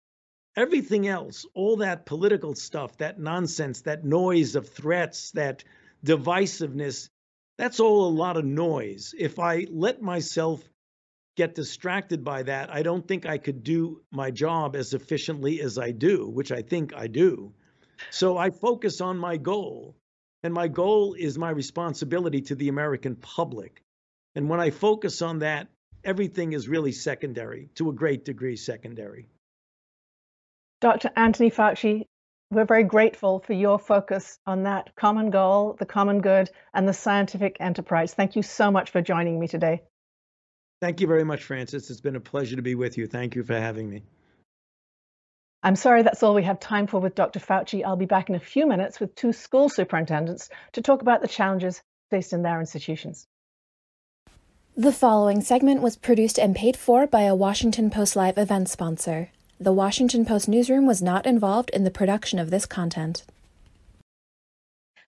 Everything 0.56 1.08
else, 1.08 1.46
all 1.54 1.78
that 1.78 2.06
political 2.06 2.56
stuff, 2.56 2.98
that 2.98 3.20
nonsense, 3.20 3.82
that 3.82 4.06
noise 4.06 4.56
of 4.56 4.70
threats, 4.70 5.32
that 5.32 5.64
divisiveness, 6.06 7.10
that's 7.58 7.80
all 7.80 8.08
a 8.08 8.18
lot 8.18 8.38
of 8.38 8.46
noise. 8.46 9.14
If 9.18 9.40
I 9.40 9.66
let 9.70 10.02
myself 10.02 10.64
get 11.36 11.56
distracted 11.56 12.24
by 12.24 12.44
that, 12.44 12.72
I 12.72 12.84
don't 12.84 13.08
think 13.08 13.26
I 13.26 13.38
could 13.38 13.64
do 13.64 14.02
my 14.12 14.32
job 14.32 14.76
as 14.76 14.94
efficiently 14.94 15.62
as 15.62 15.78
I 15.78 15.92
do, 15.92 16.28
which 16.28 16.52
I 16.52 16.62
think 16.62 16.94
I 16.94 17.08
do. 17.08 17.54
So 18.12 18.38
I 18.38 18.50
focus 18.50 19.02
on 19.02 19.18
my 19.18 19.38
goal. 19.38 19.96
And 20.44 20.54
my 20.54 20.68
goal 20.68 21.14
is 21.14 21.38
my 21.38 21.50
responsibility 21.50 22.42
to 22.42 22.56
the 22.56 22.68
American 22.68 23.16
public. 23.16 23.83
And 24.36 24.50
when 24.50 24.60
I 24.60 24.72
focus 24.72 25.22
on 25.22 25.40
that, 25.40 25.68
everything 26.04 26.54
is 26.54 26.68
really 26.68 26.92
secondary, 26.92 27.70
to 27.76 27.90
a 27.90 27.94
great 27.94 28.26
degree, 28.26 28.56
secondary. 28.56 29.28
Dr. 30.82 31.12
Anthony 31.16 31.50
Fauci, 31.50 32.08
we're 32.52 32.66
very 32.66 32.84
grateful 32.84 33.40
for 33.40 33.54
your 33.54 33.80
focus 33.80 34.38
on 34.46 34.64
that 34.64 34.96
common 34.96 35.30
goal, 35.30 35.76
the 35.80 35.86
common 35.86 36.22
good, 36.22 36.50
and 36.74 36.88
the 36.88 36.94
scientific 36.94 37.58
enterprise. 37.60 38.14
Thank 38.14 38.36
you 38.36 38.44
so 38.44 38.70
much 38.70 38.92
for 38.92 39.02
joining 39.02 39.40
me 39.40 39.48
today. 39.48 39.82
Thank 40.82 41.00
you 41.00 41.08
very 41.08 41.24
much, 41.24 41.44
Frances. 41.44 41.90
It's 41.90 42.02
been 42.02 42.16
a 42.16 42.20
pleasure 42.20 42.58
to 42.58 42.62
be 42.62 42.76
with 42.76 42.98
you. 42.98 43.08
Thank 43.08 43.36
you 43.36 43.44
for 43.44 43.56
having 43.56 43.90
me. 43.90 44.04
I'm 45.64 45.78
sorry 45.78 46.04
that's 46.04 46.22
all 46.22 46.36
we 46.36 46.44
have 46.44 46.60
time 46.60 46.88
for 46.88 47.00
with 47.00 47.16
Dr. 47.16 47.40
Fauci. 47.40 47.86
I'll 47.86 47.96
be 47.96 48.06
back 48.06 48.28
in 48.28 48.36
a 48.36 48.40
few 48.40 48.68
minutes 48.68 49.00
with 49.00 49.16
two 49.16 49.32
school 49.32 49.70
superintendents 49.70 50.50
to 50.74 50.82
talk 50.82 51.02
about 51.02 51.22
the 51.22 51.28
challenges 51.30 51.82
faced 52.10 52.34
in 52.34 52.42
their 52.42 52.60
institutions. 52.60 53.26
The 54.76 54.92
following 54.92 55.42
segment 55.42 55.84
was 55.84 55.96
produced 55.96 56.40
and 56.40 56.56
paid 56.56 56.76
for 56.76 57.06
by 57.06 57.22
a 57.22 57.36
Washington 57.36 57.92
Post 57.92 58.16
Live 58.16 58.40
event 58.40 58.70
sponsor. 58.70 59.30
The 59.60 59.72
Washington 59.72 60.26
Post 60.26 60.50
newsroom 60.50 60.88
was 60.88 61.00
not 61.00 61.28
involved 61.28 61.70
in 61.70 61.84
the 61.84 61.92
production 61.92 62.40
of 62.40 62.50
this 62.50 62.66
content. 62.66 63.24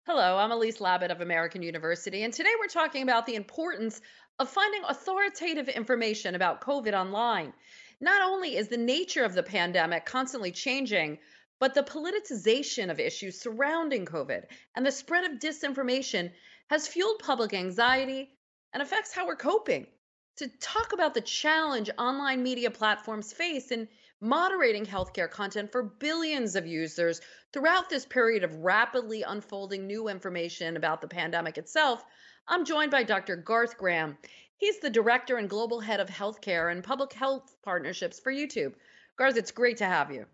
Hello, 0.06 0.38
I'm 0.38 0.52
Elise 0.52 0.78
Labott 0.78 1.10
of 1.10 1.20
American 1.20 1.64
University, 1.64 2.22
and 2.22 2.32
today 2.32 2.52
we're 2.60 2.68
talking 2.68 3.02
about 3.02 3.26
the 3.26 3.34
importance 3.34 4.02
of 4.38 4.50
finding 4.50 4.84
authoritative 4.88 5.68
information 5.68 6.36
about 6.36 6.62
COVID 6.62 6.94
online. 6.94 7.52
Not 8.00 8.22
only 8.22 8.58
is 8.58 8.68
the 8.68 8.78
nature 8.78 9.24
of 9.24 9.34
the 9.34 9.42
pandemic 9.42 10.06
constantly 10.06 10.52
changing, 10.52 11.18
but 11.60 11.74
the 11.74 11.82
politicization 11.82 12.92
of 12.92 13.00
issues 13.00 13.42
surrounding 13.42 14.06
COVID 14.06 14.44
and 14.76 14.86
the 14.86 14.92
spread 14.92 15.24
of 15.24 15.40
disinformation 15.40 16.32
has 16.70 16.88
fueled 16.88 17.18
public 17.18 17.52
anxiety 17.56 18.30
and 18.76 18.84
affects 18.84 19.14
how 19.14 19.26
we're 19.26 19.38
coping. 19.38 19.88
To 20.36 20.50
talk 20.60 20.92
about 20.92 21.14
the 21.14 21.22
challenge 21.22 21.90
online 21.98 22.44
media 22.44 22.70
platforms 22.70 23.32
face 23.32 23.72
in 23.72 23.88
moderating 24.20 24.86
healthcare 24.86 25.32
content 25.32 25.72
for 25.72 25.82
billions 25.82 26.58
of 26.58 26.68
users 26.68 27.22
throughout 27.54 27.90
this 27.90 28.06
period 28.06 28.44
of 28.44 28.54
rapidly 28.56 29.24
unfolding 29.24 29.88
new 29.88 30.10
information 30.10 30.76
about 30.76 31.00
the 31.00 31.08
pandemic 31.08 31.58
itself, 31.58 32.04
I'm 32.50 32.66
joined 32.66 32.92
by 32.92 33.04
Dr. 33.04 33.38
Garth 33.38 33.78
Graham. 33.78 34.18
He's 34.58 34.82
the 34.82 34.90
director 34.90 35.38
and 35.38 35.50
global 35.50 35.80
head 35.80 36.02
of 36.02 36.10
healthcare 36.10 36.70
and 36.70 36.84
public 36.84 37.14
health 37.14 37.56
partnerships 37.64 38.20
for 38.20 38.32
YouTube. 38.34 38.74
Garth, 39.18 39.38
it's 39.38 39.52
great 39.52 39.78
to 39.78 39.86
have 39.86 40.12
you. 40.12 40.26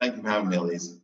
Thank 0.00 0.14
you 0.14 0.22
for 0.22 0.28
having 0.28 0.50
me, 0.50 0.58
Elise. 0.58 0.94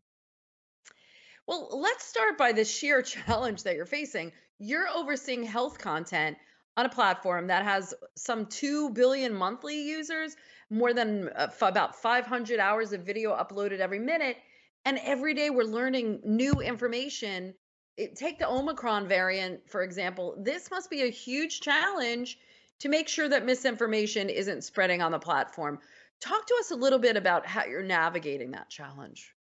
Well, 1.46 1.68
let's 1.72 2.04
start 2.04 2.38
by 2.38 2.52
the 2.52 2.64
sheer 2.64 3.02
challenge 3.16 3.64
that 3.64 3.76
you're 3.76 3.87
facing. 3.87 4.33
You're 4.59 4.88
overseeing 4.88 5.42
health 5.42 5.78
content 5.78 6.38
on 6.76 6.87
a 6.87 6.88
platform 6.88 7.48
that 7.48 7.64
has 7.64 7.94
some 8.16 8.46
2 8.46 8.90
billion 8.90 9.35
monthly 9.35 9.83
users, 9.83 10.37
more 10.70 10.92
than 10.92 11.28
uh, 11.28 11.48
f- 11.50 11.62
about 11.62 11.94
500 12.00 12.59
hours 12.59 12.92
of 12.92 13.02
video 13.02 13.37
uploaded 13.37 13.78
every 13.78 13.98
minute. 13.98 14.37
And 14.85 14.98
every 15.02 15.35
day 15.35 15.50
we're 15.50 15.64
learning 15.64 16.20
new 16.24 16.61
information. 16.61 17.54
It, 17.96 18.16
take 18.16 18.38
the 18.38 18.48
Omicron 18.48 19.07
variant, 19.07 19.70
for 19.70 19.83
example. 19.83 20.37
This 20.38 20.70
must 20.70 20.90
be 20.90 21.02
a 21.02 21.11
huge 21.11 21.61
challenge 21.61 22.38
to 22.80 22.88
make 22.88 23.09
sure 23.09 23.28
that 23.28 23.46
misinformation 23.46 24.28
isn't 24.30 24.64
spreading 24.64 25.00
on 25.00 25.12
the 25.12 25.18
platform. 25.18 25.78
Talk 26.20 26.46
to 26.46 26.57
us 26.59 26.70
a 26.70 26.76
little 26.76 26.98
bit 26.98 27.16
about 27.16 27.46
how 27.46 27.64
you're 27.64 27.83
navigating 27.83 28.50
that 28.52 28.68
challenge. 28.68 29.33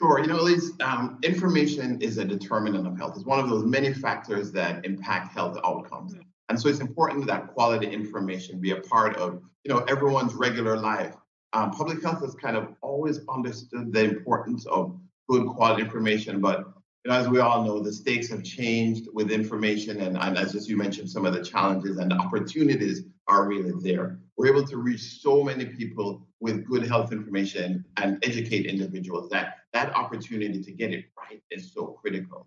Sure. 0.00 0.18
You 0.18 0.28
know, 0.28 0.40
Elise, 0.40 0.72
um, 0.80 1.18
information 1.22 2.00
is 2.00 2.16
a 2.16 2.24
determinant 2.24 2.86
of 2.86 2.96
health. 2.96 3.16
It's 3.16 3.26
one 3.26 3.38
of 3.38 3.50
those 3.50 3.66
many 3.66 3.92
factors 3.92 4.50
that 4.52 4.82
impact 4.86 5.34
health 5.34 5.58
outcomes. 5.62 6.14
Mm-hmm. 6.14 6.22
And 6.48 6.58
so 6.58 6.70
it's 6.70 6.80
important 6.80 7.26
that 7.26 7.48
quality 7.48 7.86
information 7.86 8.62
be 8.62 8.70
a 8.70 8.80
part 8.80 9.16
of, 9.16 9.42
you 9.62 9.74
know, 9.74 9.80
everyone's 9.80 10.32
regular 10.32 10.78
life. 10.78 11.14
Um, 11.52 11.70
public 11.72 12.02
health 12.02 12.22
has 12.22 12.34
kind 12.34 12.56
of 12.56 12.68
always 12.80 13.20
understood 13.28 13.92
the 13.92 14.04
importance 14.04 14.64
of 14.66 14.98
good 15.28 15.46
quality 15.46 15.82
information, 15.82 16.40
but 16.40 16.60
you 17.04 17.10
know, 17.10 17.18
as 17.18 17.28
we 17.28 17.40
all 17.40 17.62
know, 17.62 17.80
the 17.80 17.92
stakes 17.92 18.30
have 18.30 18.42
changed 18.42 19.06
with 19.12 19.30
information, 19.30 20.00
and, 20.00 20.16
and 20.16 20.38
as 20.38 20.68
you 20.68 20.76
mentioned, 20.78 21.10
some 21.10 21.26
of 21.26 21.34
the 21.34 21.42
challenges 21.42 21.98
and 21.98 22.10
the 22.10 22.16
opportunities 22.16 23.02
are 23.26 23.46
really 23.46 23.72
there. 23.82 24.18
We're 24.36 24.48
able 24.48 24.66
to 24.66 24.76
reach 24.76 25.20
so 25.20 25.42
many 25.42 25.66
people 25.66 26.26
with 26.40 26.66
good 26.66 26.86
health 26.86 27.12
information 27.12 27.84
and 27.96 28.18
educate 28.22 28.66
individuals 28.66 29.30
that 29.30 29.59
that 29.72 29.94
opportunity 29.94 30.62
to 30.62 30.72
get 30.72 30.92
it 30.92 31.06
right 31.16 31.42
is 31.50 31.72
so 31.72 31.98
critical. 32.00 32.46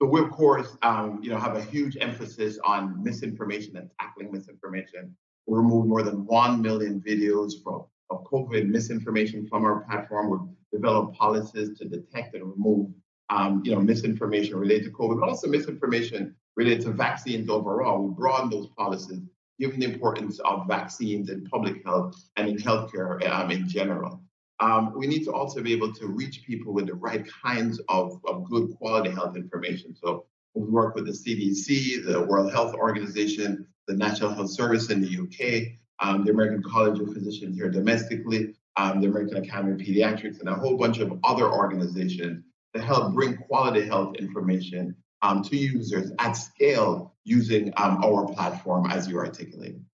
So 0.00 0.08
we, 0.08 0.20
of 0.20 0.30
course, 0.30 0.76
um, 0.82 1.20
you 1.22 1.30
know, 1.30 1.38
have 1.38 1.56
a 1.56 1.62
huge 1.62 1.96
emphasis 2.00 2.58
on 2.64 3.02
misinformation 3.02 3.76
and 3.76 3.90
tackling 4.00 4.32
misinformation. 4.32 5.16
We 5.46 5.56
removed 5.56 5.88
more 5.88 6.02
than 6.02 6.26
1 6.26 6.60
million 6.60 7.00
videos 7.00 7.52
from, 7.62 7.84
of 8.10 8.24
COVID 8.24 8.68
misinformation 8.68 9.46
from 9.46 9.64
our 9.64 9.80
platform. 9.80 10.30
We've 10.30 10.80
developed 10.80 11.16
policies 11.16 11.78
to 11.78 11.84
detect 11.84 12.34
and 12.34 12.50
remove 12.50 12.90
um, 13.30 13.62
you 13.64 13.72
know, 13.72 13.80
misinformation 13.80 14.56
related 14.56 14.84
to 14.84 14.90
COVID, 14.90 15.20
but 15.20 15.28
also 15.28 15.48
misinformation 15.48 16.34
related 16.56 16.82
to 16.82 16.92
vaccines 16.92 17.48
overall. 17.48 18.02
We 18.02 18.14
broaden 18.14 18.50
those 18.50 18.68
policies, 18.76 19.22
given 19.58 19.80
the 19.80 19.86
importance 19.86 20.38
of 20.40 20.66
vaccines 20.68 21.30
in 21.30 21.44
public 21.46 21.84
health 21.84 22.16
and 22.36 22.48
in 22.48 22.56
healthcare 22.56 23.26
um, 23.28 23.50
in 23.50 23.68
general. 23.68 24.20
Um, 24.64 24.94
we 24.96 25.06
need 25.06 25.24
to 25.24 25.32
also 25.32 25.62
be 25.62 25.74
able 25.74 25.92
to 25.92 26.06
reach 26.06 26.42
people 26.46 26.72
with 26.72 26.86
the 26.86 26.94
right 26.94 27.26
kinds 27.42 27.78
of, 27.90 28.18
of 28.26 28.44
good 28.44 28.74
quality 28.78 29.10
health 29.10 29.36
information. 29.36 29.94
So 29.94 30.24
we 30.54 30.62
work 30.62 30.94
with 30.94 31.04
the 31.04 31.12
CDC, 31.12 32.06
the 32.06 32.22
World 32.22 32.50
Health 32.50 32.74
Organization, 32.74 33.66
the 33.86 33.94
National 33.94 34.32
Health 34.32 34.48
Service 34.48 34.88
in 34.88 35.02
the 35.02 35.18
UK, 35.18 35.74
um, 36.00 36.24
the 36.24 36.30
American 36.30 36.62
College 36.62 36.98
of 36.98 37.12
Physicians 37.12 37.58
here 37.58 37.70
domestically, 37.70 38.54
um, 38.78 39.02
the 39.02 39.08
American 39.08 39.36
Academy 39.36 39.72
of 39.72 39.78
Pediatrics, 39.86 40.40
and 40.40 40.48
a 40.48 40.54
whole 40.54 40.78
bunch 40.78 40.98
of 40.98 41.12
other 41.24 41.44
organizations 41.44 42.42
to 42.74 42.80
help 42.80 43.12
bring 43.12 43.36
quality 43.36 43.84
health 43.84 44.16
information 44.16 44.96
um, 45.20 45.42
to 45.42 45.56
users 45.58 46.10
at 46.20 46.32
scale 46.32 47.14
using 47.24 47.70
um, 47.76 48.02
our 48.02 48.26
platform 48.32 48.86
as 48.90 49.08
you 49.08 49.18
articulated. 49.18 49.84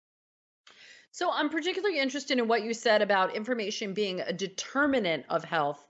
So 1.12 1.30
I'm 1.32 1.50
particularly 1.50 1.98
interested 1.98 2.38
in 2.38 2.46
what 2.46 2.62
you 2.62 2.72
said 2.72 3.02
about 3.02 3.34
information 3.34 3.94
being 3.94 4.20
a 4.20 4.32
determinant 4.32 5.24
of 5.28 5.44
health. 5.44 5.84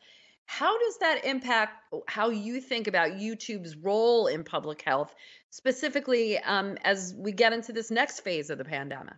How 0.46 0.78
does 0.78 0.98
that 0.98 1.24
impact 1.24 1.94
how 2.08 2.30
you 2.30 2.60
think 2.60 2.88
about 2.88 3.12
YouTube's 3.12 3.76
role 3.76 4.26
in 4.26 4.42
public 4.42 4.82
health, 4.82 5.14
specifically 5.50 6.38
um, 6.38 6.76
as 6.82 7.14
we 7.16 7.32
get 7.32 7.52
into 7.52 7.72
this 7.72 7.90
next 7.90 8.20
phase 8.20 8.50
of 8.50 8.58
the 8.58 8.64
pandemic? 8.64 9.14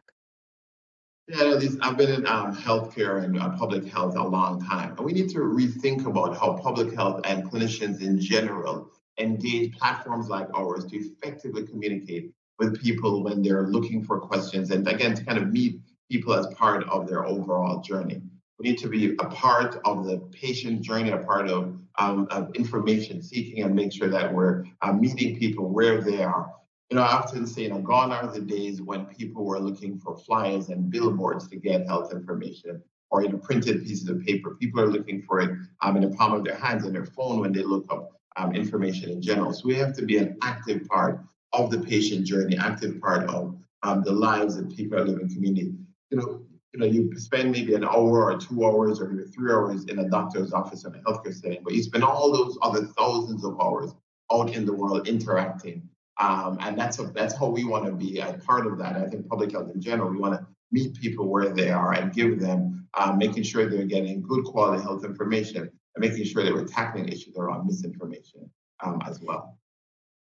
Yeah, 1.28 1.58
I've 1.80 1.96
been 1.96 2.10
in 2.10 2.26
um, 2.26 2.54
healthcare 2.54 3.22
and 3.22 3.38
uh, 3.38 3.50
public 3.50 3.86
health 3.86 4.16
a 4.16 4.22
long 4.22 4.60
time. 4.62 4.96
And 4.96 5.06
we 5.06 5.12
need 5.12 5.30
to 5.30 5.38
rethink 5.38 6.04
about 6.04 6.36
how 6.36 6.54
public 6.54 6.94
health 6.94 7.20
and 7.24 7.48
clinicians 7.48 8.02
in 8.02 8.20
general 8.20 8.90
engage 9.18 9.72
platforms 9.78 10.28
like 10.28 10.48
ours 10.54 10.84
to 10.86 10.96
effectively 10.96 11.66
communicate 11.66 12.32
with 12.58 12.80
people 12.82 13.22
when 13.22 13.40
they're 13.42 13.68
looking 13.68 14.04
for 14.04 14.20
questions 14.20 14.70
and 14.70 14.86
again 14.88 15.14
to 15.14 15.24
kind 15.24 15.38
of 15.38 15.50
meet 15.50 15.80
people 16.12 16.34
as 16.34 16.46
part 16.54 16.82
of 16.88 17.08
their 17.08 17.24
overall 17.24 17.80
journey. 17.80 18.20
We 18.58 18.68
need 18.68 18.78
to 18.78 18.88
be 18.88 19.14
a 19.24 19.26
part 19.42 19.80
of 19.84 20.04
the 20.06 20.18
patient 20.42 20.82
journey, 20.82 21.10
a 21.10 21.18
part 21.18 21.48
of, 21.48 21.74
um, 21.98 22.28
of 22.30 22.54
information 22.54 23.22
seeking, 23.22 23.64
and 23.64 23.74
make 23.74 23.92
sure 23.92 24.08
that 24.08 24.32
we're 24.32 24.64
uh, 24.82 24.92
meeting 24.92 25.38
people 25.38 25.68
where 25.68 26.00
they 26.00 26.22
are 26.22 26.52
you 26.92 26.96
know, 26.96 27.04
I 27.04 27.12
often 27.14 27.46
say, 27.46 27.62
you 27.62 27.70
know, 27.70 27.80
gone 27.80 28.12
are 28.12 28.26
the 28.26 28.42
days 28.42 28.82
when 28.82 29.06
people 29.06 29.46
were 29.46 29.58
looking 29.58 29.98
for 29.98 30.14
flyers 30.14 30.68
and 30.68 30.90
billboards 30.90 31.48
to 31.48 31.56
get 31.56 31.86
health 31.86 32.12
information 32.12 32.82
or 33.10 33.24
in 33.24 33.40
printed 33.40 33.86
pieces 33.86 34.10
of 34.10 34.20
paper. 34.20 34.56
People 34.56 34.82
are 34.82 34.88
looking 34.88 35.22
for 35.22 35.40
it 35.40 35.50
um, 35.80 35.96
in 35.96 36.02
the 36.02 36.14
palm 36.14 36.34
of 36.34 36.44
their 36.44 36.54
hands 36.54 36.84
and 36.84 36.94
their 36.94 37.06
phone 37.06 37.40
when 37.40 37.50
they 37.50 37.62
look 37.62 37.90
up 37.90 38.20
um, 38.36 38.54
information 38.54 39.08
in 39.08 39.22
general. 39.22 39.54
So 39.54 39.62
we 39.64 39.74
have 39.76 39.94
to 39.94 40.04
be 40.04 40.18
an 40.18 40.36
active 40.42 40.86
part 40.86 41.20
of 41.54 41.70
the 41.70 41.78
patient 41.78 42.26
journey, 42.26 42.58
active 42.58 43.00
part 43.00 43.26
of 43.30 43.56
um, 43.82 44.02
the 44.02 44.12
lives 44.12 44.56
that 44.56 44.76
people 44.76 44.98
are 44.98 45.06
living 45.06 45.32
community. 45.32 45.72
You 46.12 46.18
know, 46.18 46.42
you 46.72 46.80
know, 46.80 46.86
you 46.86 47.18
spend 47.18 47.50
maybe 47.50 47.74
an 47.74 47.84
hour 47.84 48.32
or 48.32 48.38
two 48.38 48.64
hours 48.64 49.00
or 49.00 49.08
maybe 49.08 49.28
three 49.28 49.52
hours 49.52 49.86
in 49.86 49.98
a 49.98 50.08
doctor's 50.08 50.52
office 50.52 50.84
in 50.84 50.94
a 50.94 50.98
healthcare 50.98 51.34
setting, 51.34 51.62
but 51.64 51.74
you 51.74 51.82
spend 51.82 52.04
all 52.04 52.32
those 52.32 52.56
other 52.62 52.86
thousands 52.98 53.44
of 53.44 53.60
hours 53.60 53.92
out 54.32 54.54
in 54.54 54.64
the 54.64 54.72
world 54.72 55.08
interacting 55.08 55.88
um, 56.22 56.58
and 56.60 56.78
that's 56.78 56.98
a, 56.98 57.04
that's 57.04 57.36
how 57.36 57.48
we 57.48 57.64
want 57.64 57.86
to 57.86 57.92
be 57.92 58.20
a 58.20 58.34
part 58.34 58.66
of 58.66 58.78
that. 58.78 58.96
I 58.96 59.06
think 59.08 59.28
public 59.28 59.52
health 59.52 59.70
in 59.74 59.80
general, 59.80 60.10
we 60.10 60.18
want 60.18 60.34
to 60.34 60.46
meet 60.70 60.94
people 61.00 61.28
where 61.28 61.48
they 61.48 61.70
are 61.70 61.94
and 61.94 62.12
give 62.12 62.38
them, 62.38 62.86
um, 62.94 63.18
making 63.18 63.42
sure 63.42 63.68
they're 63.68 63.84
getting 63.84 64.22
good 64.22 64.44
quality 64.44 64.82
health 64.82 65.04
information 65.04 65.62
and 65.62 65.70
making 65.98 66.24
sure 66.24 66.44
that 66.44 66.52
we're 66.52 66.64
tackling 66.64 67.08
issues 67.08 67.36
around 67.36 67.66
misinformation 67.66 68.50
um, 68.84 69.00
as 69.06 69.20
well. 69.20 69.58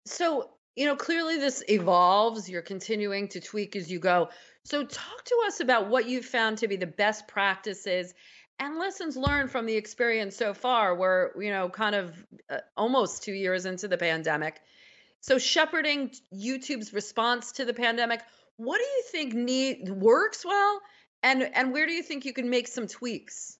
So, 0.05 0.56
you 0.77 0.85
know, 0.85 0.95
clearly 0.95 1.37
this 1.37 1.63
evolves. 1.67 2.47
You're 2.47 2.61
continuing 2.61 3.27
to 3.29 3.41
tweak 3.41 3.75
as 3.75 3.91
you 3.91 3.99
go. 3.99 4.29
So, 4.63 4.85
talk 4.85 5.23
to 5.25 5.35
us 5.47 5.59
about 5.59 5.89
what 5.89 6.07
you've 6.07 6.25
found 6.25 6.59
to 6.59 6.67
be 6.67 6.77
the 6.77 6.85
best 6.85 7.27
practices 7.27 8.13
and 8.59 8.77
lessons 8.77 9.17
learned 9.17 9.51
from 9.51 9.65
the 9.65 9.75
experience 9.75 10.35
so 10.35 10.53
far. 10.53 10.95
We're, 10.95 11.31
you 11.41 11.51
know, 11.51 11.67
kind 11.69 11.95
of 11.95 12.25
uh, 12.49 12.59
almost 12.75 13.23
two 13.23 13.33
years 13.33 13.65
into 13.65 13.87
the 13.87 13.97
pandemic. 13.97 14.61
So 15.21 15.39
shepherding 15.39 16.11
YouTube's 16.33 16.93
response 16.93 17.53
to 17.53 17.65
the 17.65 17.73
pandemic, 17.73 18.21
what 18.57 18.77
do 18.77 18.83
you 18.83 19.03
think 19.11 19.33
need 19.33 19.89
works 19.89 20.45
well 20.45 20.79
and 21.23 21.41
and 21.41 21.71
where 21.71 21.87
do 21.87 21.91
you 21.91 22.03
think 22.03 22.25
you 22.25 22.33
can 22.33 22.49
make 22.49 22.67
some 22.67 22.87
tweaks? 22.87 23.57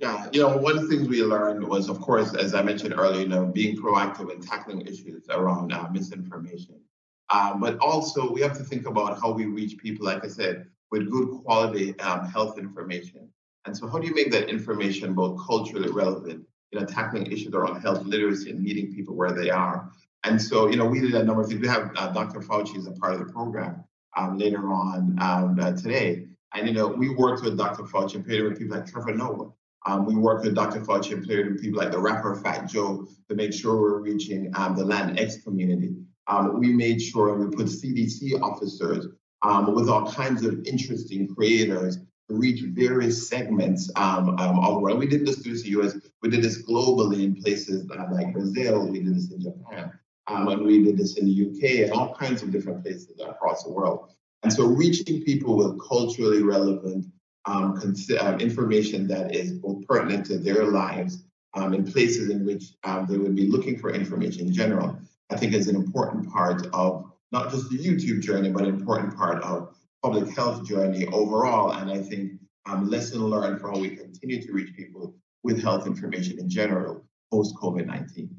Yeah, 0.00 0.28
you 0.32 0.40
know, 0.40 0.56
one 0.56 0.78
of 0.78 0.82
the 0.82 0.88
things 0.88 1.08
we 1.08 1.22
learned 1.22 1.62
was, 1.62 1.90
of 1.90 2.00
course, 2.00 2.34
as 2.34 2.54
I 2.54 2.62
mentioned 2.62 2.94
earlier, 2.96 3.20
you 3.20 3.28
know, 3.28 3.44
being 3.44 3.76
proactive 3.76 4.32
and 4.32 4.42
tackling 4.42 4.80
issues 4.86 5.26
around 5.28 5.74
uh, 5.74 5.88
misinformation. 5.90 6.80
Um, 7.28 7.60
but 7.60 7.78
also, 7.80 8.32
we 8.32 8.40
have 8.40 8.56
to 8.56 8.64
think 8.64 8.88
about 8.88 9.20
how 9.20 9.30
we 9.30 9.44
reach 9.44 9.76
people, 9.76 10.06
like 10.06 10.24
I 10.24 10.28
said, 10.28 10.66
with 10.90 11.10
good 11.10 11.28
quality 11.44 11.98
um, 12.00 12.24
health 12.24 12.58
information. 12.58 13.28
And 13.66 13.76
so, 13.76 13.88
how 13.88 13.98
do 13.98 14.06
you 14.06 14.14
make 14.14 14.30
that 14.32 14.48
information 14.48 15.12
both 15.12 15.38
culturally 15.46 15.90
relevant, 15.92 16.46
you 16.72 16.80
know, 16.80 16.86
tackling 16.86 17.30
issues 17.30 17.52
around 17.52 17.82
health 17.82 18.02
literacy 18.04 18.50
and 18.50 18.62
meeting 18.62 18.94
people 18.94 19.14
where 19.14 19.32
they 19.32 19.50
are, 19.50 19.92
and 20.24 20.40
so, 20.40 20.68
you 20.68 20.76
know, 20.76 20.84
we 20.86 21.00
did 21.00 21.14
a 21.14 21.24
number 21.24 21.42
of 21.42 21.48
things. 21.48 21.60
We 21.60 21.68
have 21.68 21.92
uh, 21.96 22.12
Dr. 22.12 22.40
Fauci 22.40 22.76
as 22.76 22.86
a 22.86 22.92
part 22.92 23.14
of 23.14 23.20
the 23.20 23.32
program 23.32 23.84
um, 24.16 24.36
later 24.36 24.72
on 24.72 25.16
um, 25.20 25.58
uh, 25.58 25.72
today. 25.72 26.26
And, 26.52 26.66
you 26.66 26.74
know, 26.74 26.88
we 26.88 27.14
worked 27.14 27.42
with 27.42 27.56
Dr. 27.56 27.84
Fauci 27.84 28.16
and 28.16 28.26
with 28.26 28.58
people 28.58 28.76
like 28.76 28.90
Trevor 28.90 29.14
Noah. 29.14 29.50
Um, 29.86 30.04
we 30.04 30.14
worked 30.14 30.44
with 30.44 30.54
Dr. 30.54 30.80
Fauci 30.80 31.12
and 31.12 31.26
paired 31.26 31.52
with 31.52 31.62
people 31.62 31.78
like 31.78 31.90
the 31.90 31.98
rapper 31.98 32.36
Fat 32.36 32.68
Joe 32.68 33.06
to 33.28 33.34
make 33.34 33.52
sure 33.52 33.80
we're 33.80 34.00
reaching 34.00 34.52
um, 34.54 34.76
the 34.76 34.84
Latinx 34.84 35.42
community. 35.42 35.94
Um, 36.26 36.60
we 36.60 36.72
made 36.72 37.00
sure 37.00 37.34
we 37.34 37.54
put 37.54 37.66
CDC 37.66 38.40
officers 38.40 39.06
um, 39.42 39.74
with 39.74 39.88
all 39.88 40.10
kinds 40.10 40.44
of 40.44 40.64
interesting 40.66 41.34
creators 41.34 41.98
to 42.28 42.36
reach 42.36 42.62
various 42.68 43.28
segments 43.28 43.90
um, 43.96 44.38
um, 44.38 44.58
of 44.60 44.74
the 44.74 44.80
world. 44.80 44.98
We 44.98 45.06
did 45.06 45.26
this 45.26 45.38
through 45.38 45.58
the 45.58 45.70
US, 45.80 45.96
we 46.22 46.28
did 46.28 46.42
this 46.42 46.62
globally 46.62 47.24
in 47.24 47.42
places 47.42 47.90
uh, 47.90 48.04
like 48.12 48.32
Brazil, 48.32 48.86
we 48.86 49.00
did 49.00 49.16
this 49.16 49.32
in 49.32 49.40
Japan. 49.40 49.92
and 50.28 50.64
we 50.64 50.84
did 50.84 50.98
this 50.98 51.16
in 51.16 51.26
the 51.26 51.50
UK 51.50 51.84
and 51.84 51.92
all 51.92 52.14
kinds 52.14 52.42
of 52.42 52.52
different 52.52 52.84
places 52.84 53.18
across 53.20 53.64
the 53.64 53.70
world. 53.70 54.10
And 54.42 54.52
so 54.52 54.66
reaching 54.66 55.22
people 55.22 55.56
with 55.56 55.80
culturally 55.88 56.42
relevant 56.42 57.06
um, 57.46 57.94
uh, 58.20 58.36
information 58.38 59.06
that 59.08 59.34
is 59.34 59.52
both 59.52 59.86
pertinent 59.86 60.26
to 60.26 60.38
their 60.38 60.64
lives 60.64 61.24
um, 61.54 61.74
in 61.74 61.90
places 61.90 62.30
in 62.30 62.44
which 62.44 62.64
um, 62.84 63.06
they 63.08 63.16
would 63.16 63.34
be 63.34 63.48
looking 63.48 63.78
for 63.78 63.90
information 63.90 64.46
in 64.46 64.52
general, 64.52 64.98
I 65.30 65.36
think 65.36 65.54
is 65.54 65.68
an 65.68 65.76
important 65.76 66.30
part 66.30 66.66
of 66.72 67.10
not 67.32 67.50
just 67.50 67.70
the 67.70 67.78
YouTube 67.78 68.20
journey, 68.20 68.50
but 68.50 68.62
an 68.62 68.68
important 68.68 69.16
part 69.16 69.42
of 69.42 69.74
public 70.02 70.28
health 70.34 70.66
journey 70.66 71.06
overall. 71.06 71.72
And 71.72 71.90
I 71.90 72.00
think 72.00 72.32
um, 72.66 72.88
lesson 72.88 73.24
learned 73.24 73.60
for 73.60 73.70
how 73.70 73.78
we 73.78 73.96
continue 73.96 74.42
to 74.42 74.52
reach 74.52 74.74
people 74.76 75.14
with 75.42 75.62
health 75.62 75.86
information 75.86 76.38
in 76.38 76.48
general 76.48 77.04
post 77.32 77.54
COVID 77.56 77.86
19. 77.86 78.36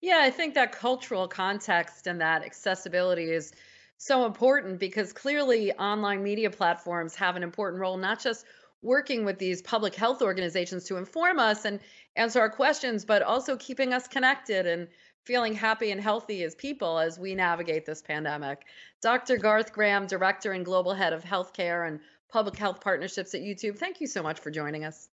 Yeah, 0.00 0.20
I 0.20 0.30
think 0.30 0.54
that 0.54 0.70
cultural 0.72 1.26
context 1.26 2.06
and 2.06 2.20
that 2.20 2.44
accessibility 2.44 3.30
is 3.30 3.52
so 3.98 4.24
important 4.24 4.78
because 4.78 5.12
clearly 5.12 5.72
online 5.72 6.22
media 6.22 6.50
platforms 6.50 7.14
have 7.16 7.36
an 7.36 7.42
important 7.42 7.80
role, 7.80 7.96
not 7.96 8.20
just 8.20 8.46
working 8.80 9.24
with 9.24 9.38
these 9.38 9.60
public 9.60 9.94
health 9.94 10.22
organizations 10.22 10.84
to 10.84 10.96
inform 10.96 11.40
us 11.40 11.64
and 11.64 11.80
answer 12.16 12.40
our 12.40 12.48
questions, 12.48 13.04
but 13.04 13.22
also 13.22 13.56
keeping 13.56 13.92
us 13.92 14.06
connected 14.06 14.66
and 14.66 14.86
feeling 15.24 15.52
happy 15.52 15.90
and 15.90 16.00
healthy 16.00 16.44
as 16.44 16.54
people 16.54 16.98
as 16.98 17.18
we 17.18 17.34
navigate 17.34 17.84
this 17.84 18.00
pandemic. 18.00 18.64
Dr. 19.02 19.36
Garth 19.36 19.72
Graham, 19.72 20.06
Director 20.06 20.52
and 20.52 20.64
Global 20.64 20.94
Head 20.94 21.12
of 21.12 21.24
Healthcare 21.24 21.88
and 21.88 21.98
Public 22.30 22.56
Health 22.56 22.80
Partnerships 22.80 23.34
at 23.34 23.40
YouTube, 23.40 23.78
thank 23.78 24.00
you 24.00 24.06
so 24.06 24.22
much 24.22 24.38
for 24.38 24.50
joining 24.50 24.84
us. 24.84 25.08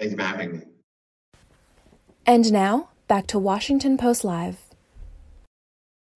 Thanks 0.00 0.14
for 0.14 0.22
having 0.22 0.52
me. 0.52 0.62
And 2.26 2.52
now, 2.52 2.88
back 3.06 3.28
to 3.28 3.38
Washington 3.38 3.96
Post 3.96 4.24
Live. 4.24 4.58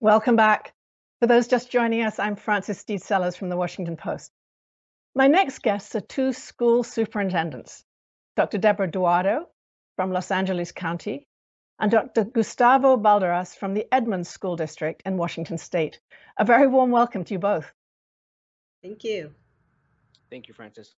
Welcome 0.00 0.34
back. 0.34 0.74
For 1.20 1.26
those 1.26 1.48
just 1.48 1.70
joining 1.70 2.02
us, 2.02 2.18
I'm 2.18 2.34
Frances 2.34 2.78
Stead 2.78 3.02
Sellers 3.02 3.36
from 3.36 3.50
the 3.50 3.56
Washington 3.56 3.94
Post. 3.94 4.32
My 5.14 5.26
next 5.26 5.58
guests 5.58 5.94
are 5.94 6.00
two 6.00 6.32
school 6.32 6.82
superintendents 6.82 7.84
Dr. 8.36 8.56
Deborah 8.56 8.90
Duardo 8.90 9.44
from 9.96 10.12
Los 10.12 10.30
Angeles 10.30 10.72
County 10.72 11.26
and 11.78 11.90
Dr. 11.90 12.24
Gustavo 12.24 12.96
Balderas 12.96 13.54
from 13.54 13.74
the 13.74 13.86
Edmonds 13.92 14.30
School 14.30 14.56
District 14.56 15.02
in 15.04 15.18
Washington 15.18 15.58
State. 15.58 16.00
A 16.38 16.44
very 16.46 16.66
warm 16.66 16.90
welcome 16.90 17.22
to 17.24 17.34
you 17.34 17.38
both. 17.38 17.70
Thank 18.82 19.04
you. 19.04 19.34
Thank 20.30 20.48
you, 20.48 20.54
Frances. 20.54 20.94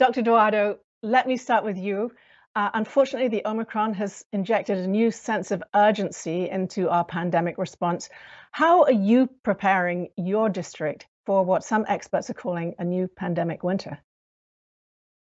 Dr. 0.00 0.22
Duardo, 0.22 0.78
let 1.04 1.28
me 1.28 1.36
start 1.36 1.64
with 1.64 1.78
you. 1.78 2.10
Uh, 2.56 2.70
unfortunately, 2.74 3.28
the 3.28 3.46
Omicron 3.46 3.94
has 3.94 4.24
injected 4.32 4.78
a 4.78 4.86
new 4.86 5.10
sense 5.10 5.50
of 5.50 5.64
urgency 5.74 6.48
into 6.48 6.88
our 6.88 7.04
pandemic 7.04 7.58
response. 7.58 8.08
How 8.52 8.84
are 8.84 8.92
you 8.92 9.28
preparing 9.42 10.10
your 10.16 10.48
district 10.48 11.06
for 11.26 11.44
what 11.44 11.64
some 11.64 11.84
experts 11.88 12.30
are 12.30 12.34
calling 12.34 12.76
a 12.78 12.84
new 12.84 13.08
pandemic 13.08 13.64
winter? 13.64 13.98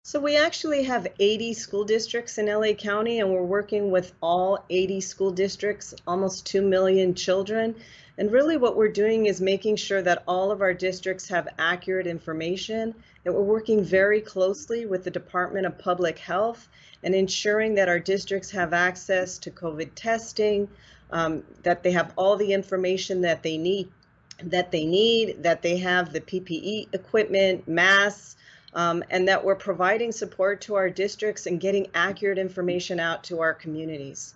So 0.04 0.18
we 0.18 0.36
actually 0.36 0.82
have 0.82 1.06
80 1.20 1.54
school 1.54 1.84
districts 1.84 2.36
in 2.36 2.46
LA 2.46 2.72
County, 2.72 3.20
and 3.20 3.30
we're 3.30 3.44
working 3.44 3.92
with 3.92 4.12
all 4.20 4.64
80 4.68 5.00
school 5.00 5.30
districts, 5.30 5.94
almost 6.08 6.44
2 6.46 6.60
million 6.60 7.14
children. 7.14 7.76
And 8.18 8.32
really 8.32 8.56
what 8.56 8.76
we're 8.76 8.90
doing 8.90 9.26
is 9.26 9.40
making 9.40 9.76
sure 9.76 10.02
that 10.02 10.24
all 10.26 10.50
of 10.50 10.60
our 10.60 10.74
districts 10.74 11.28
have 11.28 11.46
accurate 11.56 12.08
information, 12.08 12.96
that 13.22 13.32
we're 13.32 13.42
working 13.42 13.84
very 13.84 14.20
closely 14.20 14.86
with 14.86 15.04
the 15.04 15.10
Department 15.10 15.66
of 15.66 15.78
Public 15.78 16.18
Health 16.18 16.68
and 17.04 17.14
ensuring 17.14 17.76
that 17.76 17.88
our 17.88 18.00
districts 18.00 18.50
have 18.50 18.72
access 18.72 19.38
to 19.38 19.52
COVID 19.52 19.90
testing, 19.94 20.66
um, 21.12 21.44
that 21.62 21.84
they 21.84 21.92
have 21.92 22.12
all 22.16 22.34
the 22.36 22.52
information 22.52 23.20
that 23.20 23.44
they 23.44 23.56
need, 23.56 23.88
that 24.42 24.72
they 24.72 24.84
need, 24.84 25.44
that 25.44 25.62
they 25.62 25.76
have 25.76 26.12
the 26.12 26.20
PPE 26.20 26.92
equipment, 26.92 27.68
masks, 27.68 28.36
um, 28.74 29.04
and 29.10 29.28
that 29.28 29.44
we're 29.44 29.54
providing 29.54 30.12
support 30.12 30.60
to 30.62 30.74
our 30.74 30.90
districts 30.90 31.46
and 31.46 31.60
getting 31.60 31.86
accurate 31.94 32.38
information 32.38 32.98
out 32.98 33.24
to 33.24 33.40
our 33.40 33.54
communities. 33.54 34.34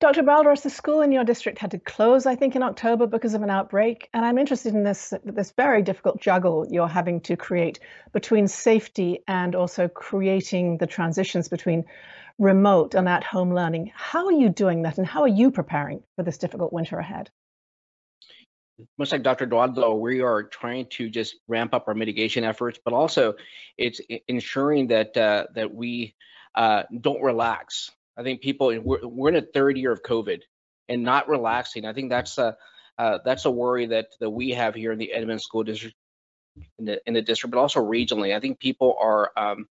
Dr. 0.00 0.22
Balderas, 0.22 0.62
the 0.62 0.70
school 0.70 1.02
in 1.02 1.12
your 1.12 1.24
district 1.24 1.58
had 1.58 1.72
to 1.72 1.78
close, 1.78 2.24
I 2.24 2.34
think, 2.34 2.56
in 2.56 2.62
October 2.62 3.06
because 3.06 3.34
of 3.34 3.42
an 3.42 3.50
outbreak. 3.50 4.08
And 4.14 4.24
I'm 4.24 4.38
interested 4.38 4.74
in 4.74 4.82
this, 4.82 5.12
this 5.24 5.52
very 5.52 5.82
difficult 5.82 6.22
juggle 6.22 6.66
you're 6.70 6.88
having 6.88 7.20
to 7.22 7.36
create 7.36 7.80
between 8.14 8.48
safety 8.48 9.22
and 9.28 9.54
also 9.54 9.88
creating 9.88 10.78
the 10.78 10.86
transitions 10.86 11.48
between 11.48 11.84
remote 12.38 12.94
and 12.94 13.06
at 13.10 13.24
home 13.24 13.54
learning. 13.54 13.92
How 13.94 14.24
are 14.24 14.32
you 14.32 14.48
doing 14.48 14.82
that 14.82 14.96
and 14.96 15.06
how 15.06 15.20
are 15.20 15.28
you 15.28 15.50
preparing 15.50 16.02
for 16.16 16.22
this 16.22 16.38
difficult 16.38 16.72
winter 16.72 16.98
ahead? 16.98 17.30
Much 18.98 19.12
like 19.12 19.22
Dr. 19.22 19.46
Duardo, 19.46 19.98
we 19.98 20.20
are 20.20 20.44
trying 20.44 20.86
to 20.90 21.08
just 21.08 21.36
ramp 21.48 21.74
up 21.74 21.88
our 21.88 21.94
mitigation 21.94 22.44
efforts, 22.44 22.78
but 22.84 22.94
also 22.94 23.34
it's 23.76 24.00
ensuring 24.28 24.88
that 24.88 25.16
uh, 25.16 25.46
that 25.54 25.74
we 25.74 26.14
uh, 26.54 26.82
don't 27.00 27.22
relax 27.22 27.90
I 28.20 28.22
think 28.22 28.42
people 28.42 28.78
we're, 28.80 29.06
we're 29.06 29.30
in 29.30 29.36
a 29.36 29.42
third 29.42 29.78
year 29.78 29.92
of 29.92 30.02
COVID 30.02 30.42
and 30.88 31.02
not 31.02 31.28
relaxing. 31.28 31.86
I 31.86 31.94
think 31.94 32.10
that's 32.10 32.36
a 32.36 32.56
uh, 32.98 33.18
that's 33.24 33.46
a 33.46 33.50
worry 33.50 33.86
that 33.86 34.08
that 34.20 34.28
we 34.28 34.50
have 34.50 34.74
here 34.74 34.92
in 34.92 34.98
the 34.98 35.12
Edmonds 35.12 35.44
School 35.44 35.64
District 35.64 35.96
in 36.78 36.84
the 36.84 37.00
in 37.06 37.14
the 37.14 37.22
district, 37.22 37.54
but 37.54 37.60
also 37.60 37.80
regionally. 37.80 38.36
I 38.36 38.40
think 38.40 38.58
people 38.58 38.96
are 39.00 39.30
um, 39.36 39.66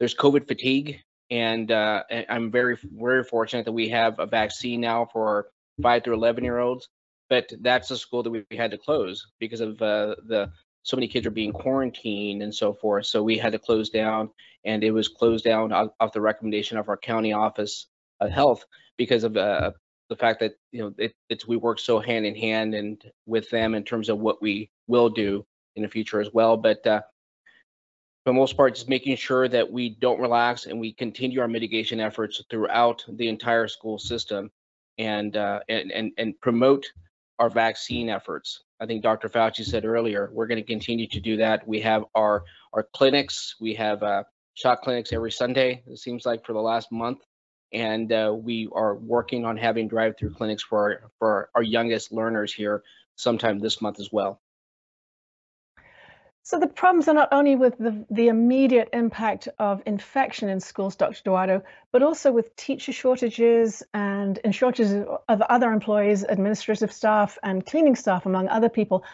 there's 0.00 0.14
COVID 0.14 0.48
fatigue, 0.48 1.02
and, 1.30 1.70
uh, 1.70 2.02
and 2.10 2.26
I'm 2.28 2.50
very 2.50 2.76
very 2.82 3.22
fortunate 3.22 3.66
that 3.66 3.72
we 3.72 3.90
have 3.90 4.18
a 4.18 4.26
vaccine 4.26 4.80
now 4.80 5.06
for 5.12 5.46
five 5.80 6.02
through 6.02 6.14
11 6.14 6.42
year 6.42 6.58
olds. 6.58 6.88
But 7.30 7.50
that's 7.60 7.90
a 7.90 7.96
school 7.96 8.22
that 8.22 8.30
we 8.30 8.44
had 8.50 8.70
to 8.70 8.78
close 8.78 9.26
because 9.38 9.60
of 9.60 9.80
uh, 9.80 10.16
the 10.26 10.50
so 10.84 10.96
many 10.96 11.08
kids 11.08 11.26
are 11.26 11.30
being 11.30 11.52
quarantined 11.52 12.42
and 12.42 12.54
so 12.54 12.74
forth. 12.74 13.06
So 13.06 13.22
we 13.22 13.38
had 13.38 13.52
to 13.52 13.58
close 13.58 13.88
down, 13.88 14.28
and 14.66 14.84
it 14.84 14.90
was 14.90 15.08
closed 15.08 15.44
down 15.44 15.72
off, 15.72 15.90
off 15.98 16.12
the 16.12 16.20
recommendation 16.20 16.76
of 16.76 16.88
our 16.88 16.96
county 16.98 17.32
office 17.32 17.86
of 18.20 18.30
health 18.30 18.64
because 18.98 19.24
of 19.24 19.36
uh, 19.36 19.72
the 20.10 20.16
fact 20.16 20.40
that 20.40 20.52
you 20.72 20.82
know 20.82 20.94
it, 20.98 21.14
it's 21.28 21.48
we 21.48 21.56
work 21.56 21.78
so 21.78 21.98
hand 21.98 22.26
in 22.26 22.36
hand 22.36 22.74
and 22.74 23.02
with 23.26 23.48
them 23.50 23.74
in 23.74 23.82
terms 23.82 24.08
of 24.08 24.18
what 24.18 24.42
we 24.42 24.70
will 24.86 25.08
do 25.08 25.44
in 25.76 25.82
the 25.82 25.88
future 25.88 26.20
as 26.20 26.30
well. 26.32 26.56
But 26.56 26.86
uh, 26.86 27.00
for 28.24 28.30
the 28.30 28.34
most 28.34 28.56
part, 28.56 28.74
just 28.74 28.88
making 28.88 29.16
sure 29.16 29.48
that 29.48 29.70
we 29.70 29.88
don't 29.88 30.20
relax 30.20 30.66
and 30.66 30.78
we 30.78 30.92
continue 30.92 31.40
our 31.40 31.48
mitigation 31.48 32.00
efforts 32.00 32.42
throughout 32.50 33.04
the 33.08 33.28
entire 33.28 33.68
school 33.68 33.98
system, 33.98 34.50
and 34.98 35.36
uh, 35.36 35.60
and 35.70 35.90
and 35.90 36.12
and 36.18 36.38
promote 36.42 36.84
our 37.38 37.50
vaccine 37.50 38.08
efforts. 38.08 38.62
I 38.80 38.86
think 38.86 39.02
Dr. 39.02 39.28
Fauci 39.28 39.64
said 39.64 39.84
earlier, 39.84 40.30
we're 40.32 40.46
going 40.46 40.60
to 40.60 40.66
continue 40.66 41.06
to 41.08 41.20
do 41.20 41.38
that. 41.38 41.66
We 41.66 41.80
have 41.80 42.04
our 42.14 42.44
our 42.72 42.82
clinics. 42.94 43.54
We 43.60 43.74
have 43.74 44.02
uh, 44.02 44.24
shot 44.54 44.82
clinics 44.82 45.12
every 45.12 45.32
Sunday. 45.32 45.82
It 45.86 45.98
seems 45.98 46.26
like 46.26 46.44
for 46.44 46.52
the 46.52 46.60
last 46.60 46.90
month, 46.90 47.18
and 47.72 48.12
uh, 48.12 48.34
we 48.36 48.68
are 48.72 48.96
working 48.96 49.44
on 49.44 49.56
having 49.56 49.88
drive-through 49.88 50.34
clinics 50.34 50.62
for 50.62 50.78
our, 50.78 51.10
for 51.18 51.50
our 51.54 51.62
youngest 51.62 52.12
learners 52.12 52.52
here 52.52 52.82
sometime 53.16 53.58
this 53.58 53.80
month 53.80 54.00
as 54.00 54.10
well. 54.12 54.40
So 56.46 56.58
the 56.58 56.66
problems 56.66 57.08
are 57.08 57.14
not 57.14 57.30
only 57.32 57.56
with 57.56 57.78
the, 57.78 58.04
the 58.10 58.28
immediate 58.28 58.90
impact 58.92 59.48
of 59.58 59.80
infection 59.86 60.50
in 60.50 60.60
schools, 60.60 60.94
Dr. 60.94 61.22
Duardo, 61.24 61.62
but 61.90 62.02
also 62.02 62.30
with 62.32 62.54
teacher 62.56 62.92
shortages 62.92 63.82
and 63.94 64.36
in 64.44 64.52
shortages 64.52 65.06
of 65.26 65.40
other 65.40 65.72
employees, 65.72 66.22
administrative 66.22 66.92
staff 66.92 67.38
and 67.42 67.64
cleaning 67.64 67.96
staff, 67.96 68.26
among 68.26 68.48
other 68.48 68.68
people. 68.68 69.04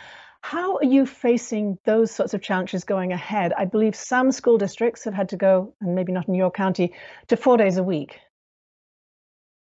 How 0.41 0.79
are 0.79 0.85
you 0.85 1.07
facing 1.07 1.79
those 1.85 2.11
sorts 2.11 2.35
of 2.35 2.43
challenges 2.43 2.83
going 2.83 3.13
ahead? 3.13 3.53
I 3.57 3.65
believe 3.65 3.95
some 3.95 4.33
school 4.33 4.59
districts 4.59 5.05
have 5.05 5.15
had 5.15 5.29
to 5.29 5.37
go, 5.37 5.73
and 5.81 5.95
maybe 5.95 6.11
not 6.11 6.27
in 6.27 6.35
your 6.35 6.51
county, 6.51 6.95
to 7.29 7.37
four 7.37 7.57
days 7.57 7.77
a 7.77 7.85
week. 7.85 8.19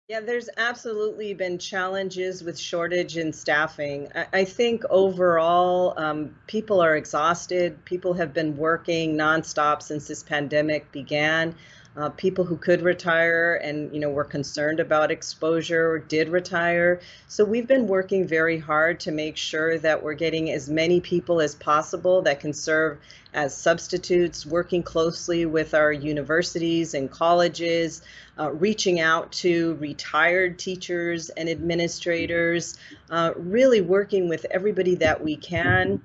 Yeah, 0.09 0.19
there's 0.19 0.49
absolutely 0.57 1.33
been 1.33 1.57
challenges 1.57 2.43
with 2.43 2.59
shortage 2.59 3.15
in 3.15 3.31
staffing. 3.31 4.09
I, 4.33 4.43
think 4.43 4.83
overall, 4.89 5.93
um, 5.95 6.35
people 6.45 6.81
are 6.81 6.97
exhausted. 6.97 7.85
People 7.85 8.13
have 8.15 8.33
been 8.33 8.57
working 8.57 9.15
nonstop 9.15 9.81
since 9.81 10.05
this 10.05 10.21
pandemic 10.21 10.91
began. 10.91 11.55
Uh, 11.95 12.09
people 12.09 12.43
who 12.43 12.57
could 12.57 12.81
retire 12.81 13.53
and 13.63 13.93
you 13.93 13.99
know 13.99 14.09
were 14.09 14.23
concerned 14.23 14.79
about 14.79 15.11
exposure 15.11 15.91
or 15.91 15.99
did 15.99 16.29
retire. 16.29 16.99
So 17.27 17.45
we've 17.45 17.67
been 17.67 17.87
working 17.87 18.27
very 18.27 18.57
hard 18.57 18.99
to 19.01 19.11
make 19.11 19.37
sure 19.37 19.77
that 19.77 20.01
we're 20.01 20.15
getting 20.15 20.49
as 20.49 20.67
many 20.67 21.01
people 21.01 21.39
as 21.39 21.53
possible 21.53 22.23
that 22.23 22.39
can 22.39 22.51
serve 22.51 22.97
as 23.33 23.55
substitutes, 23.55 24.43
working 24.43 24.81
closely 24.81 25.45
with 25.45 25.75
our 25.75 25.91
universities 25.91 26.95
and 26.95 27.11
colleges, 27.11 28.01
uh, 28.39 28.51
reaching 28.51 28.99
out 28.99 29.31
to 29.31 29.75
retired 29.75 30.57
teachers 30.57 31.29
and 31.29 31.47
administrators, 31.47 32.75
uh, 33.11 33.33
really 33.35 33.81
working 33.81 34.27
with 34.27 34.45
everybody 34.49 34.95
that 34.95 35.23
we 35.23 35.35
can 35.35 36.01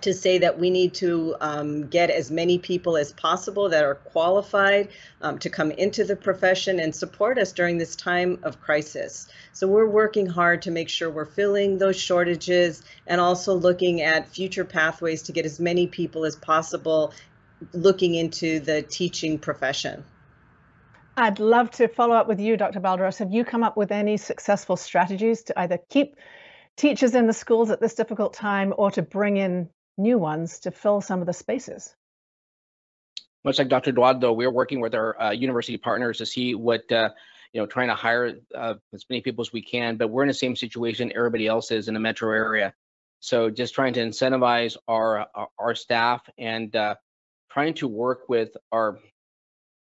to 0.00 0.14
say 0.14 0.38
that 0.38 0.58
we 0.58 0.70
need 0.70 0.94
to 0.94 1.36
um, 1.40 1.86
get 1.88 2.10
as 2.10 2.30
many 2.30 2.58
people 2.58 2.96
as 2.96 3.12
possible 3.12 3.68
that 3.68 3.84
are 3.84 3.96
qualified 3.96 4.88
um, 5.20 5.38
to 5.38 5.50
come 5.50 5.70
into 5.70 6.04
the 6.04 6.16
profession 6.16 6.80
and 6.80 6.94
support 6.94 7.38
us 7.38 7.52
during 7.52 7.76
this 7.76 7.94
time 7.94 8.38
of 8.42 8.60
crisis. 8.60 9.28
So 9.52 9.68
we're 9.68 9.88
working 9.88 10.26
hard 10.26 10.62
to 10.62 10.70
make 10.70 10.88
sure 10.88 11.10
we're 11.10 11.26
filling 11.26 11.78
those 11.78 12.00
shortages 12.00 12.82
and 13.06 13.20
also 13.20 13.54
looking 13.54 14.00
at 14.00 14.28
future 14.28 14.64
pathways 14.64 15.22
to 15.24 15.32
get 15.32 15.44
as 15.44 15.60
many 15.60 15.86
people 15.86 16.24
as 16.24 16.36
possible 16.36 17.12
looking 17.72 18.14
into 18.14 18.60
the 18.60 18.82
teaching 18.82 19.38
profession. 19.38 20.04
I'd 21.16 21.38
love 21.38 21.70
to 21.72 21.88
follow 21.88 22.14
up 22.14 22.26
with 22.26 22.40
you, 22.40 22.56
Dr. 22.56 22.80
Balderas. 22.80 23.18
Have 23.18 23.30
you 23.30 23.44
come 23.44 23.62
up 23.62 23.76
with 23.76 23.92
any 23.92 24.16
successful 24.16 24.76
strategies 24.76 25.42
to 25.44 25.60
either 25.60 25.78
keep 25.90 26.16
teachers 26.76 27.14
in 27.14 27.26
the 27.26 27.34
schools 27.34 27.70
at 27.70 27.80
this 27.80 27.94
difficult 27.94 28.32
time 28.32 28.72
or 28.76 28.90
to 28.92 29.02
bring 29.02 29.36
in 29.36 29.68
new 29.98 30.18
ones 30.18 30.60
to 30.60 30.70
fill 30.70 31.00
some 31.00 31.20
of 31.20 31.26
the 31.26 31.32
spaces. 31.32 31.94
Much 33.44 33.58
like 33.58 33.68
Dr. 33.68 33.92
Duardo, 33.92 34.34
we're 34.34 34.50
working 34.50 34.80
with 34.80 34.94
our 34.94 35.20
uh, 35.20 35.30
university 35.32 35.76
partners 35.76 36.18
to 36.18 36.26
see 36.26 36.54
what, 36.54 36.90
uh, 36.92 37.10
you 37.52 37.60
know, 37.60 37.66
trying 37.66 37.88
to 37.88 37.94
hire 37.94 38.38
uh, 38.54 38.74
as 38.92 39.04
many 39.10 39.20
people 39.20 39.42
as 39.42 39.52
we 39.52 39.62
can, 39.62 39.96
but 39.96 40.08
we're 40.08 40.22
in 40.22 40.28
the 40.28 40.34
same 40.34 40.54
situation 40.54 41.12
everybody 41.14 41.46
else 41.46 41.70
is 41.70 41.88
in 41.88 41.94
the 41.94 42.00
metro 42.00 42.30
area. 42.30 42.72
So 43.20 43.50
just 43.50 43.74
trying 43.74 43.94
to 43.94 44.00
incentivize 44.00 44.76
our, 44.88 45.26
our, 45.34 45.48
our 45.58 45.74
staff 45.74 46.28
and 46.38 46.74
uh, 46.74 46.94
trying 47.50 47.74
to 47.74 47.88
work 47.88 48.28
with 48.28 48.56
our 48.70 48.98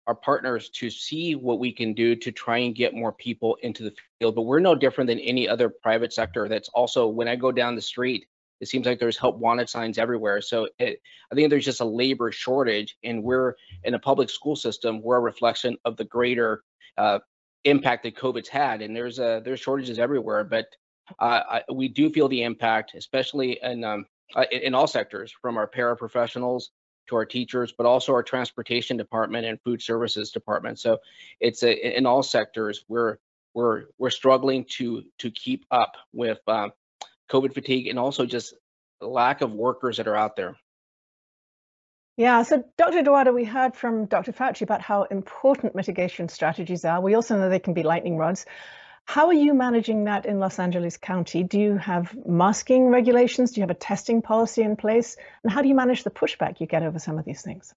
our 0.10 0.16
partners 0.16 0.70
to 0.72 0.89
see 0.89 1.36
what 1.36 1.60
we 1.60 1.72
can 1.72 1.93
do 1.93 2.16
to 2.16 2.32
try 2.32 2.58
and 2.58 2.74
get 2.74 2.95
more 2.95 3.12
people 3.12 3.60
into 3.62 3.84
the 3.84 3.93
field. 4.18 4.34
But 4.34 4.41
we're 4.41 4.60
no 4.60 4.74
different 4.74 5.08
than 5.08 5.20
any 5.20 5.47
other 5.47 5.70
private 5.70 6.12
sector 6.12 6.50
that's 6.50 6.68
also, 6.70 7.06
when 7.06 7.28
I 7.28 7.36
go 7.36 7.52
down 7.52 7.76
the 7.76 7.82
street, 7.84 8.26
it 8.60 8.68
seems 8.68 8.86
like 8.86 8.99
there's 8.99 9.18
help 9.18 9.38
wanted 9.38 9.70
signs 9.70 9.97
everywhere. 9.97 10.41
So 10.41 10.68
it, 10.80 11.01
I 11.32 11.36
think 11.36 11.49
there's 11.49 11.66
just 11.66 11.82
a 11.82 11.86
labor 11.86 12.32
shortage, 12.32 12.97
and 13.03 13.24
we're 13.24 13.55
in 13.84 13.93
a 13.93 13.99
public 13.99 14.30
school 14.30 14.55
system. 14.55 15.01
We're 15.01 15.18
a 15.18 15.22
reflection 15.22 15.78
of 15.86 15.97
the 15.97 16.05
greater 16.05 16.64
uh, 16.97 17.20
impact 17.64 18.03
that 18.03 18.16
COVID's 18.16 18.49
had, 18.49 18.82
and 18.82 18.95
there's 18.95 19.20
uh, 19.20 19.41
there's 19.43 19.60
shortages 19.60 19.99
everywhere. 19.99 20.43
But 20.43 20.66
uh, 21.20 21.41
I, 21.49 21.64
we 21.74 21.88
do 21.88 22.10
feel 22.10 22.28
the 22.28 22.43
impact, 22.43 22.93
especially 22.95 23.60
in 23.62 23.84
um, 23.84 24.05
uh, 24.36 24.45
in 24.51 24.76
all 24.76 24.88
sectors, 24.88 25.34
from 25.41 25.57
our 25.57 25.68
paraprofessionals 25.68 26.66
to 27.07 27.16
our 27.16 27.26
teachers, 27.26 27.74
but 27.76 27.86
also 27.86 28.14
our 28.14 28.24
transportation 28.24 28.95
department 28.97 29.45
and 29.45 29.60
food 29.62 29.82
services 29.82 30.32
department. 30.32 30.80
So 30.80 30.99
it's 31.39 31.64
a, 31.64 31.97
in 31.97 32.05
all 32.05 32.24
sectors 32.24 32.86
we're 32.88 33.18
we're 33.53 33.86
we're 33.97 34.10
struggling 34.10 34.66
to 34.78 35.03
to 35.20 35.32
keep 35.32 35.66
up 35.72 35.93
with 36.14 36.39
um, 36.47 36.72
COVID 37.30 37.53
fatigue 37.53 37.88
and 37.88 37.99
also 37.99 38.25
just 38.25 38.53
lack 39.01 39.41
of 39.41 39.51
workers 39.51 39.97
that 39.97 40.07
are 40.07 40.15
out 40.15 40.36
there. 40.36 40.55
Yeah, 42.17 42.43
so 42.43 42.65
Dr. 42.77 43.01
Duardo, 43.01 43.34
we 43.34 43.45
heard 43.45 43.77
from 43.77 44.05
Dr. 44.05 44.34
Fauci 44.34 44.63
about 44.63 44.82
how 44.82 45.03
important 45.03 45.73
mitigation 45.73 46.27
strategies 46.27 46.84
are. 46.84 46.99
We 46.99 47.15
also 47.15 47.38
know 47.38 47.47
they 47.47 47.59
can 47.59 47.73
be 47.73 47.84
lightning 47.84 48.17
rods. 48.17 48.45
How 49.05 49.27
are 49.27 49.34
you 49.34 49.53
managing 49.53 50.03
that 50.03 50.25
in 50.25 50.39
Los 50.39 50.59
Angeles 50.59 50.97
County? 50.97 51.43
Do 51.43 51.59
you 51.59 51.77
have 51.77 52.13
masking 52.27 52.89
regulations? 52.89 53.51
Do 53.51 53.61
you 53.61 53.63
have 53.63 53.71
a 53.71 53.80
testing 53.80 54.21
policy 54.21 54.61
in 54.61 54.75
place? 54.75 55.15
And 55.43 55.51
how 55.51 55.61
do 55.61 55.69
you 55.69 55.75
manage 55.75 56.03
the 56.03 56.11
pushback 56.11 56.59
you 56.59 56.67
get 56.67 56.84
over 56.84 56.99
some 56.99 57.17
of 57.17 57.25
these 57.25 57.41
things? 57.41 57.73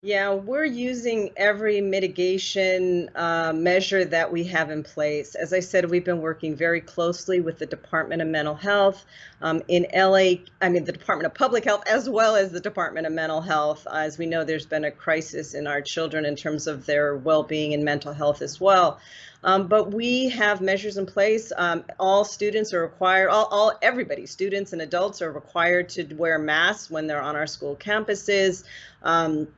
Yeah, 0.00 0.34
we're 0.34 0.64
using 0.64 1.30
every 1.36 1.80
mitigation 1.80 3.10
uh, 3.16 3.52
measure 3.52 4.04
that 4.04 4.30
we 4.30 4.44
have 4.44 4.70
in 4.70 4.84
place. 4.84 5.34
As 5.34 5.52
I 5.52 5.58
said, 5.58 5.90
we've 5.90 6.04
been 6.04 6.20
working 6.20 6.54
very 6.54 6.80
closely 6.80 7.40
with 7.40 7.58
the 7.58 7.66
Department 7.66 8.22
of 8.22 8.28
Mental 8.28 8.54
Health 8.54 9.04
um, 9.42 9.60
in 9.66 9.88
LA, 9.92 10.44
I 10.60 10.68
mean, 10.68 10.84
the 10.84 10.92
Department 10.92 11.26
of 11.26 11.34
Public 11.34 11.64
Health, 11.64 11.82
as 11.88 12.08
well 12.08 12.36
as 12.36 12.52
the 12.52 12.60
Department 12.60 13.08
of 13.08 13.12
Mental 13.12 13.40
Health. 13.40 13.88
As 13.92 14.18
we 14.18 14.26
know, 14.26 14.44
there's 14.44 14.66
been 14.66 14.84
a 14.84 14.92
crisis 14.92 15.54
in 15.54 15.66
our 15.66 15.82
children 15.82 16.24
in 16.24 16.36
terms 16.36 16.68
of 16.68 16.86
their 16.86 17.16
well 17.16 17.42
being 17.42 17.74
and 17.74 17.84
mental 17.84 18.12
health 18.12 18.40
as 18.40 18.60
well. 18.60 19.00
Um, 19.42 19.66
but 19.66 19.92
we 19.92 20.28
have 20.28 20.60
measures 20.60 20.96
in 20.96 21.06
place. 21.06 21.50
Um, 21.56 21.82
all 21.98 22.24
students 22.24 22.72
are 22.72 22.82
required, 22.82 23.30
all, 23.30 23.46
all 23.46 23.72
everybody, 23.82 24.26
students 24.26 24.72
and 24.72 24.80
adults 24.80 25.22
are 25.22 25.32
required 25.32 25.88
to 25.90 26.04
wear 26.14 26.38
masks 26.38 26.88
when 26.88 27.08
they're 27.08 27.20
on 27.20 27.34
our 27.34 27.48
school 27.48 27.74
campuses. 27.74 28.62
Um, 29.02 29.48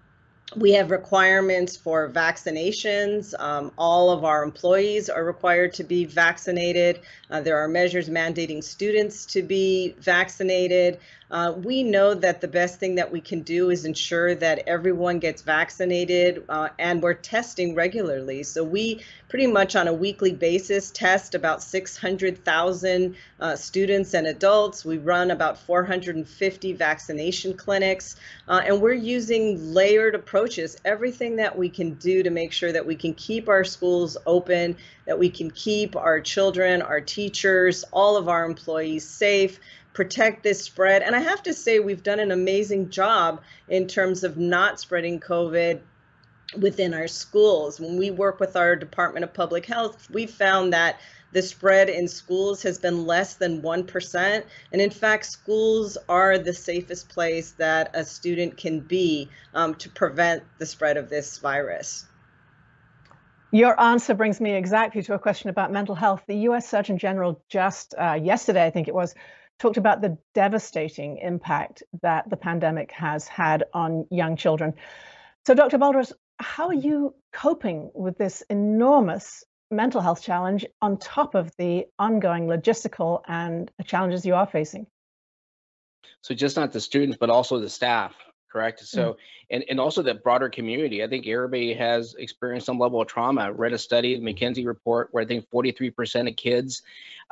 we 0.56 0.72
have 0.72 0.90
requirements 0.90 1.76
for 1.76 2.08
vaccinations. 2.08 3.38
Um, 3.38 3.70
all 3.78 4.10
of 4.10 4.24
our 4.24 4.42
employees 4.42 5.08
are 5.08 5.24
required 5.24 5.72
to 5.74 5.84
be 5.84 6.04
vaccinated. 6.04 7.00
Uh, 7.30 7.40
there 7.40 7.58
are 7.58 7.68
measures 7.68 8.08
mandating 8.08 8.62
students 8.62 9.26
to 9.26 9.42
be 9.42 9.94
vaccinated. 9.98 10.98
Uh, 11.30 11.52
we 11.62 11.84
know 11.84 12.12
that 12.12 12.40
the 12.40 12.48
best 12.48 12.80
thing 12.80 12.96
that 12.96 13.12
we 13.12 13.20
can 13.20 13.42
do 13.42 13.70
is 13.70 13.84
ensure 13.84 14.34
that 14.34 14.64
everyone 14.66 15.20
gets 15.20 15.42
vaccinated 15.42 16.44
uh, 16.48 16.68
and 16.78 17.00
we're 17.00 17.14
testing 17.14 17.74
regularly. 17.74 18.42
So 18.42 18.64
we 18.64 19.00
pretty 19.28 19.46
much 19.46 19.76
on 19.76 19.86
a 19.86 19.92
weekly 19.92 20.32
basis 20.32 20.90
test 20.90 21.36
about 21.36 21.62
600,000 21.62 23.14
uh, 23.38 23.54
students 23.54 24.12
and 24.14 24.26
adults. 24.26 24.84
We 24.84 24.98
run 24.98 25.30
about 25.30 25.56
450 25.58 26.72
vaccination 26.72 27.56
clinics 27.56 28.16
uh, 28.48 28.62
and 28.64 28.80
we're 28.80 28.92
using 28.94 29.72
layered 29.72 30.16
approaches, 30.16 30.76
everything 30.84 31.36
that 31.36 31.56
we 31.56 31.68
can 31.68 31.94
do 31.94 32.24
to 32.24 32.30
make 32.30 32.50
sure 32.50 32.72
that 32.72 32.84
we 32.84 32.96
can 32.96 33.14
keep 33.14 33.48
our 33.48 33.62
schools 33.62 34.16
open, 34.26 34.76
that 35.06 35.18
we 35.18 35.30
can 35.30 35.52
keep 35.52 35.94
our 35.94 36.20
children, 36.20 36.82
our 36.82 37.00
teachers, 37.00 37.84
all 37.92 38.16
of 38.16 38.28
our 38.28 38.44
employees 38.44 39.08
safe 39.08 39.60
protect 40.00 40.42
this 40.42 40.62
spread. 40.62 41.02
And 41.02 41.14
I 41.14 41.20
have 41.20 41.42
to 41.42 41.52
say, 41.52 41.78
we've 41.78 42.02
done 42.02 42.20
an 42.20 42.30
amazing 42.30 42.88
job 42.88 43.42
in 43.68 43.86
terms 43.86 44.24
of 44.24 44.38
not 44.38 44.80
spreading 44.80 45.20
COVID 45.20 45.78
within 46.58 46.94
our 46.94 47.06
schools. 47.06 47.78
When 47.78 47.98
we 47.98 48.10
work 48.10 48.40
with 48.40 48.56
our 48.56 48.76
Department 48.76 49.24
of 49.24 49.34
Public 49.34 49.66
Health, 49.66 50.08
we 50.10 50.24
found 50.24 50.72
that 50.72 51.00
the 51.32 51.42
spread 51.42 51.90
in 51.90 52.08
schools 52.08 52.62
has 52.62 52.78
been 52.78 53.04
less 53.04 53.34
than 53.34 53.60
1%. 53.60 54.44
And 54.72 54.80
in 54.80 54.88
fact, 54.88 55.26
schools 55.26 55.98
are 56.08 56.38
the 56.38 56.54
safest 56.54 57.10
place 57.10 57.50
that 57.58 57.90
a 57.92 58.02
student 58.02 58.56
can 58.56 58.80
be 58.80 59.28
um, 59.52 59.74
to 59.74 59.90
prevent 59.90 60.42
the 60.56 60.64
spread 60.64 60.96
of 60.96 61.10
this 61.10 61.36
virus. 61.36 62.06
Your 63.52 63.78
answer 63.78 64.14
brings 64.14 64.40
me 64.40 64.54
exactly 64.54 65.02
to 65.02 65.12
a 65.12 65.18
question 65.18 65.50
about 65.50 65.70
mental 65.70 65.94
health. 65.94 66.22
The 66.26 66.48
US 66.48 66.66
Surgeon 66.66 66.96
General 66.96 67.38
just 67.50 67.94
uh, 67.98 68.14
yesterday, 68.14 68.64
I 68.64 68.70
think 68.70 68.88
it 68.88 68.94
was, 68.94 69.14
talked 69.60 69.76
about 69.76 70.00
the 70.00 70.16
devastating 70.34 71.18
impact 71.18 71.82
that 72.02 72.28
the 72.28 72.36
pandemic 72.36 72.90
has 72.92 73.28
had 73.28 73.64
on 73.74 74.06
young 74.10 74.34
children. 74.34 74.74
So, 75.46 75.54
Dr. 75.54 75.78
Balderas, 75.78 76.12
how 76.38 76.68
are 76.68 76.74
you 76.74 77.14
coping 77.32 77.90
with 77.94 78.16
this 78.16 78.42
enormous 78.48 79.44
mental 79.70 80.00
health 80.00 80.22
challenge 80.22 80.66
on 80.82 80.96
top 80.96 81.34
of 81.34 81.54
the 81.58 81.86
ongoing 81.98 82.46
logistical 82.46 83.22
and 83.28 83.70
challenges 83.84 84.24
you 84.24 84.34
are 84.34 84.46
facing? 84.46 84.86
So, 86.22 86.34
just 86.34 86.56
not 86.56 86.72
the 86.72 86.80
students, 86.80 87.18
but 87.20 87.28
also 87.28 87.60
the 87.60 87.68
staff, 87.68 88.14
correct? 88.50 88.80
So, 88.80 89.12
mm. 89.12 89.16
and, 89.50 89.64
and 89.68 89.78
also 89.78 90.02
the 90.02 90.14
broader 90.14 90.48
community. 90.48 91.04
I 91.04 91.08
think 91.08 91.26
everybody 91.26 91.74
has 91.74 92.14
experienced 92.18 92.64
some 92.66 92.78
level 92.78 93.02
of 93.02 93.08
trauma. 93.08 93.42
I 93.42 93.48
read 93.50 93.74
a 93.74 93.78
study, 93.78 94.18
the 94.18 94.24
McKinsey 94.24 94.66
report, 94.66 95.08
where 95.12 95.22
I 95.22 95.26
think 95.26 95.48
43% 95.50 96.30
of 96.30 96.36
kids 96.36 96.82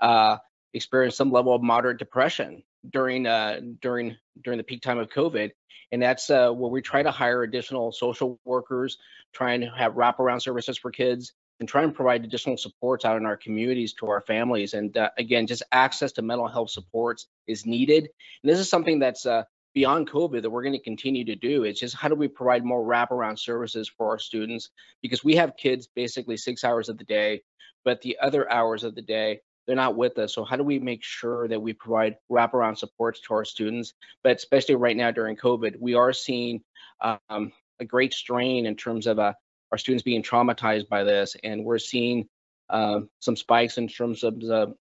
uh, 0.00 0.36
experienced 0.74 1.16
some 1.16 1.30
level 1.30 1.54
of 1.54 1.62
moderate 1.62 1.98
depression 1.98 2.62
during 2.90 3.26
uh, 3.26 3.60
during 3.80 4.16
during 4.42 4.58
the 4.58 4.64
peak 4.64 4.82
time 4.82 4.98
of 4.98 5.08
COVID, 5.08 5.50
and 5.92 6.02
that's 6.02 6.30
uh, 6.30 6.50
where 6.50 6.70
we 6.70 6.82
try 6.82 7.02
to 7.02 7.10
hire 7.10 7.42
additional 7.42 7.92
social 7.92 8.38
workers, 8.44 8.98
trying 9.32 9.60
to 9.60 9.70
have 9.70 9.94
wraparound 9.94 10.42
services 10.42 10.78
for 10.78 10.90
kids, 10.90 11.32
and 11.60 11.68
try 11.68 11.82
and 11.82 11.94
provide 11.94 12.24
additional 12.24 12.56
supports 12.56 13.04
out 13.04 13.16
in 13.16 13.26
our 13.26 13.36
communities 13.36 13.94
to 13.94 14.08
our 14.08 14.20
families. 14.22 14.74
And 14.74 14.96
uh, 14.96 15.10
again, 15.18 15.46
just 15.46 15.62
access 15.72 16.12
to 16.12 16.22
mental 16.22 16.48
health 16.48 16.70
supports 16.70 17.26
is 17.46 17.66
needed, 17.66 18.08
and 18.42 18.50
this 18.50 18.58
is 18.58 18.68
something 18.68 18.98
that's 18.98 19.26
uh, 19.26 19.44
beyond 19.74 20.10
COVID 20.10 20.42
that 20.42 20.50
we're 20.50 20.62
going 20.62 20.72
to 20.72 20.82
continue 20.82 21.24
to 21.26 21.36
do. 21.36 21.64
It's 21.64 21.80
just 21.80 21.94
how 21.94 22.08
do 22.08 22.14
we 22.14 22.28
provide 22.28 22.64
more 22.64 22.84
wraparound 22.84 23.38
services 23.38 23.88
for 23.88 24.08
our 24.10 24.18
students 24.18 24.70
because 25.02 25.22
we 25.22 25.36
have 25.36 25.56
kids 25.56 25.88
basically 25.94 26.36
six 26.36 26.64
hours 26.64 26.88
of 26.88 26.98
the 26.98 27.04
day, 27.04 27.42
but 27.84 28.00
the 28.02 28.18
other 28.20 28.50
hours 28.50 28.84
of 28.84 28.94
the 28.94 29.02
day 29.02 29.40
they're 29.68 29.76
not 29.76 29.96
with 29.96 30.18
us. 30.18 30.34
So 30.34 30.44
how 30.44 30.56
do 30.56 30.64
we 30.64 30.78
make 30.78 31.04
sure 31.04 31.46
that 31.46 31.60
we 31.60 31.74
provide 31.74 32.16
wraparound 32.32 32.78
supports 32.78 33.20
to 33.20 33.34
our 33.34 33.44
students? 33.44 33.92
But 34.24 34.36
especially 34.36 34.76
right 34.76 34.96
now 34.96 35.10
during 35.10 35.36
COVID, 35.36 35.76
we 35.78 35.94
are 35.94 36.14
seeing 36.14 36.62
um, 37.02 37.52
a 37.78 37.84
great 37.84 38.14
strain 38.14 38.64
in 38.64 38.76
terms 38.76 39.06
of 39.06 39.18
uh, 39.18 39.34
our 39.70 39.76
students 39.76 40.02
being 40.02 40.22
traumatized 40.22 40.88
by 40.88 41.04
this, 41.04 41.36
and 41.44 41.66
we're 41.66 41.78
seeing 41.78 42.26
uh, 42.70 43.00
some 43.20 43.36
spikes 43.36 43.76
in 43.76 43.88
terms 43.88 44.24
of 44.24 44.40
the 44.40 44.74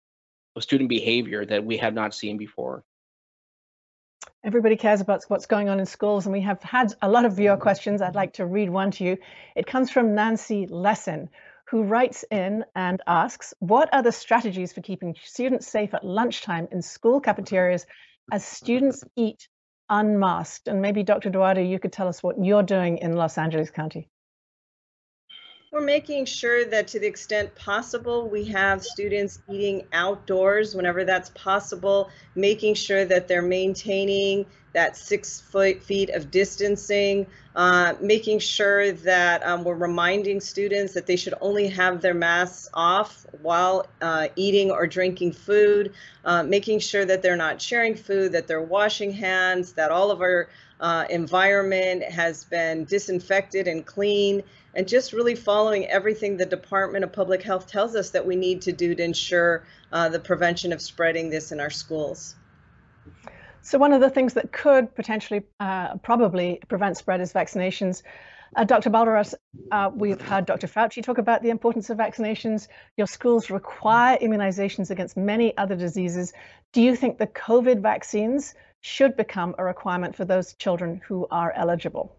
student 0.60 0.88
behavior 0.88 1.44
that 1.44 1.64
we 1.64 1.78
have 1.78 1.92
not 1.92 2.14
seen 2.14 2.38
before. 2.38 2.84
Everybody 4.44 4.76
cares 4.76 5.00
about 5.00 5.24
what's 5.26 5.46
going 5.46 5.68
on 5.68 5.80
in 5.80 5.86
schools, 5.86 6.26
and 6.26 6.32
we 6.32 6.42
have 6.42 6.62
had 6.62 6.94
a 7.02 7.10
lot 7.10 7.24
of 7.24 7.34
viewer 7.34 7.56
questions. 7.56 8.00
I'd 8.00 8.14
like 8.14 8.34
to 8.34 8.46
read 8.46 8.70
one 8.70 8.92
to 8.92 9.04
you. 9.04 9.18
It 9.56 9.66
comes 9.66 9.90
from 9.90 10.14
Nancy 10.14 10.66
Lesson, 10.66 11.28
who 11.68 11.82
writes 11.82 12.24
in 12.30 12.64
and 12.74 13.02
asks, 13.06 13.52
what 13.58 13.92
are 13.92 14.02
the 14.02 14.12
strategies 14.12 14.72
for 14.72 14.82
keeping 14.82 15.16
students 15.24 15.66
safe 15.66 15.94
at 15.94 16.04
lunchtime 16.04 16.68
in 16.70 16.80
school 16.80 17.20
cafeterias 17.20 17.86
as 18.32 18.44
students 18.44 19.02
eat 19.16 19.48
unmasked? 19.90 20.68
And 20.68 20.80
maybe 20.80 21.02
Dr. 21.02 21.30
Duardo, 21.30 21.68
you 21.68 21.78
could 21.78 21.92
tell 21.92 22.08
us 22.08 22.22
what 22.22 22.36
you're 22.42 22.62
doing 22.62 22.98
in 22.98 23.14
Los 23.14 23.36
Angeles 23.36 23.70
County. 23.70 24.08
We're 25.76 25.82
making 25.82 26.24
sure 26.24 26.64
that 26.64 26.88
to 26.88 26.98
the 26.98 27.06
extent 27.06 27.54
possible, 27.54 28.30
we 28.30 28.46
have 28.46 28.82
students 28.82 29.42
eating 29.46 29.86
outdoors 29.92 30.74
whenever 30.74 31.04
that's 31.04 31.28
possible, 31.34 32.08
making 32.34 32.76
sure 32.76 33.04
that 33.04 33.28
they're 33.28 33.42
maintaining 33.42 34.46
that 34.72 34.96
six 34.96 35.38
foot 35.38 35.82
feet 35.82 36.08
of 36.08 36.30
distancing, 36.30 37.26
uh, 37.54 37.92
making 38.00 38.38
sure 38.38 38.92
that 38.92 39.46
um, 39.46 39.64
we're 39.64 39.74
reminding 39.74 40.40
students 40.40 40.94
that 40.94 41.06
they 41.06 41.16
should 41.16 41.34
only 41.42 41.68
have 41.68 42.00
their 42.00 42.14
masks 42.14 42.70
off 42.72 43.26
while 43.42 43.86
uh, 44.00 44.28
eating 44.34 44.70
or 44.70 44.86
drinking 44.86 45.32
food, 45.32 45.92
uh, 46.24 46.42
making 46.42 46.78
sure 46.78 47.04
that 47.04 47.20
they're 47.20 47.36
not 47.36 47.60
sharing 47.60 47.94
food, 47.94 48.32
that 48.32 48.46
they're 48.46 48.62
washing 48.62 49.12
hands, 49.12 49.72
that 49.74 49.90
all 49.90 50.10
of 50.10 50.22
our 50.22 50.48
uh, 50.80 51.06
environment 51.10 52.02
has 52.02 52.44
been 52.44 52.84
disinfected 52.84 53.66
and 53.66 53.86
clean 53.86 54.42
and 54.74 54.86
just 54.86 55.12
really 55.12 55.34
following 55.34 55.86
everything 55.86 56.36
the 56.36 56.46
Department 56.46 57.02
of 57.02 57.12
Public 57.12 57.42
Health 57.42 57.66
tells 57.66 57.96
us 57.96 58.10
that 58.10 58.26
we 58.26 58.36
need 58.36 58.60
to 58.62 58.72
do 58.72 58.94
to 58.94 59.02
ensure 59.02 59.64
uh, 59.90 60.08
the 60.08 60.20
prevention 60.20 60.72
of 60.72 60.82
spreading 60.82 61.30
this 61.30 61.50
in 61.50 61.60
our 61.60 61.70
schools. 61.70 62.36
So 63.62 63.78
one 63.78 63.92
of 63.92 64.00
the 64.00 64.10
things 64.10 64.34
that 64.34 64.52
could 64.52 64.94
potentially, 64.94 65.42
uh, 65.58 65.96
probably 65.96 66.60
prevent 66.68 66.98
spread 66.98 67.20
is 67.20 67.32
vaccinations. 67.32 68.02
Uh, 68.54 68.64
Dr. 68.64 68.90
Balderas, 68.90 69.34
uh, 69.72 69.90
we've 69.94 70.20
heard 70.20 70.46
Dr. 70.46 70.66
Fauci 70.66 71.02
talk 71.02 71.18
about 71.18 71.42
the 71.42 71.50
importance 71.50 71.90
of 71.90 71.98
vaccinations. 71.98 72.68
Your 72.96 73.06
schools 73.06 73.50
require 73.50 74.18
immunizations 74.18 74.90
against 74.90 75.16
many 75.16 75.56
other 75.56 75.74
diseases. 75.74 76.32
Do 76.72 76.82
you 76.82 76.94
think 76.94 77.18
the 77.18 77.26
COVID 77.26 77.80
vaccines 77.80 78.54
should 78.80 79.16
become 79.16 79.54
a 79.58 79.64
requirement 79.64 80.14
for 80.14 80.24
those 80.24 80.54
children 80.54 81.00
who 81.06 81.26
are 81.30 81.52
eligible? 81.56 82.16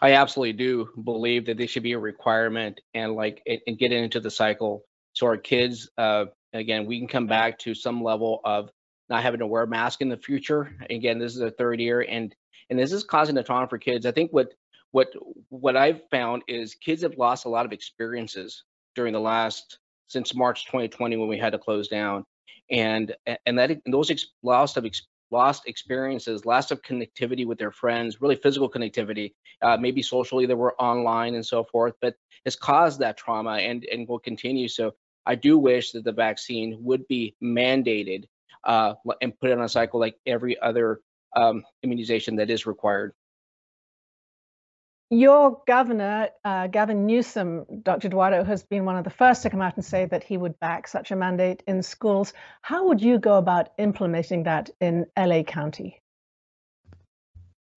I 0.00 0.12
absolutely 0.12 0.54
do 0.54 0.88
believe 1.04 1.46
that 1.46 1.58
they 1.58 1.66
should 1.66 1.82
be 1.82 1.92
a 1.92 1.98
requirement 1.98 2.80
and 2.94 3.14
like 3.14 3.42
and 3.46 3.78
get 3.78 3.92
into 3.92 4.20
the 4.20 4.30
cycle 4.30 4.84
so 5.12 5.26
our 5.26 5.36
kids 5.36 5.90
uh, 5.98 6.24
again 6.54 6.86
we 6.86 6.98
can 6.98 7.08
come 7.08 7.26
back 7.26 7.58
to 7.60 7.74
some 7.74 8.02
level 8.02 8.40
of 8.44 8.70
not 9.12 9.22
having 9.22 9.40
to 9.40 9.46
wear 9.46 9.64
a 9.64 9.66
mask 9.66 10.00
in 10.00 10.08
the 10.08 10.16
future. 10.16 10.74
Again, 10.88 11.18
this 11.18 11.34
is 11.34 11.42
a 11.42 11.50
third 11.50 11.80
year 11.80 12.00
and 12.08 12.34
and 12.70 12.78
this 12.78 12.92
is 12.92 13.04
causing 13.04 13.36
a 13.36 13.42
trauma 13.42 13.68
for 13.68 13.78
kids. 13.78 14.06
I 14.06 14.12
think 14.12 14.32
what 14.32 14.54
what 14.92 15.08
what 15.50 15.76
I've 15.76 16.00
found 16.10 16.42
is 16.48 16.74
kids 16.74 17.02
have 17.02 17.18
lost 17.18 17.44
a 17.44 17.50
lot 17.50 17.66
of 17.66 17.72
experiences 17.72 18.64
during 18.94 19.12
the 19.12 19.20
last 19.20 19.78
since 20.08 20.34
March 20.34 20.64
2020 20.66 21.16
when 21.16 21.28
we 21.28 21.38
had 21.38 21.52
to 21.52 21.58
close 21.58 21.88
down, 21.88 22.24
and 22.70 23.14
and 23.46 23.58
that 23.58 23.70
and 23.70 23.82
those 23.92 24.10
ex- 24.10 24.26
loss 24.42 24.76
of 24.76 24.86
ex- 24.86 25.06
lost 25.32 25.66
experiences, 25.66 26.46
loss 26.46 26.70
of 26.70 26.82
connectivity 26.82 27.46
with 27.46 27.58
their 27.58 27.72
friends, 27.72 28.20
really 28.20 28.36
physical 28.36 28.70
connectivity, 28.70 29.32
uh, 29.62 29.76
maybe 29.76 30.02
socially 30.02 30.46
they 30.46 30.54
were 30.54 30.80
online 30.80 31.34
and 31.34 31.44
so 31.44 31.64
forth, 31.64 31.94
but 32.00 32.14
has 32.44 32.54
caused 32.54 33.00
that 33.00 33.16
trauma 33.16 33.54
and, 33.54 33.84
and 33.90 34.06
will 34.06 34.18
continue. 34.18 34.68
So 34.68 34.94
I 35.26 35.34
do 35.34 35.58
wish 35.58 35.92
that 35.92 36.04
the 36.04 36.12
vaccine 36.12 36.76
would 36.80 37.08
be 37.08 37.34
mandated 37.42 38.24
uh, 38.64 38.94
and 39.20 39.38
put 39.40 39.50
it 39.50 39.58
on 39.58 39.64
a 39.64 39.68
cycle 39.68 39.98
like 39.98 40.16
every 40.26 40.60
other 40.60 41.00
um, 41.34 41.64
immunization 41.82 42.36
that 42.36 42.50
is 42.50 42.66
required. 42.66 43.14
Your 45.12 45.60
governor, 45.66 46.30
uh, 46.42 46.68
Gavin 46.68 47.04
Newsom, 47.04 47.66
Dr. 47.82 48.08
Duardo, 48.08 48.46
has 48.46 48.62
been 48.62 48.86
one 48.86 48.96
of 48.96 49.04
the 49.04 49.10
first 49.10 49.42
to 49.42 49.50
come 49.50 49.60
out 49.60 49.76
and 49.76 49.84
say 49.84 50.06
that 50.06 50.24
he 50.24 50.38
would 50.38 50.58
back 50.58 50.88
such 50.88 51.10
a 51.10 51.16
mandate 51.16 51.62
in 51.66 51.82
schools. 51.82 52.32
How 52.62 52.88
would 52.88 53.02
you 53.02 53.18
go 53.18 53.36
about 53.36 53.74
implementing 53.76 54.44
that 54.44 54.70
in 54.80 55.04
LA 55.14 55.42
County? 55.42 56.01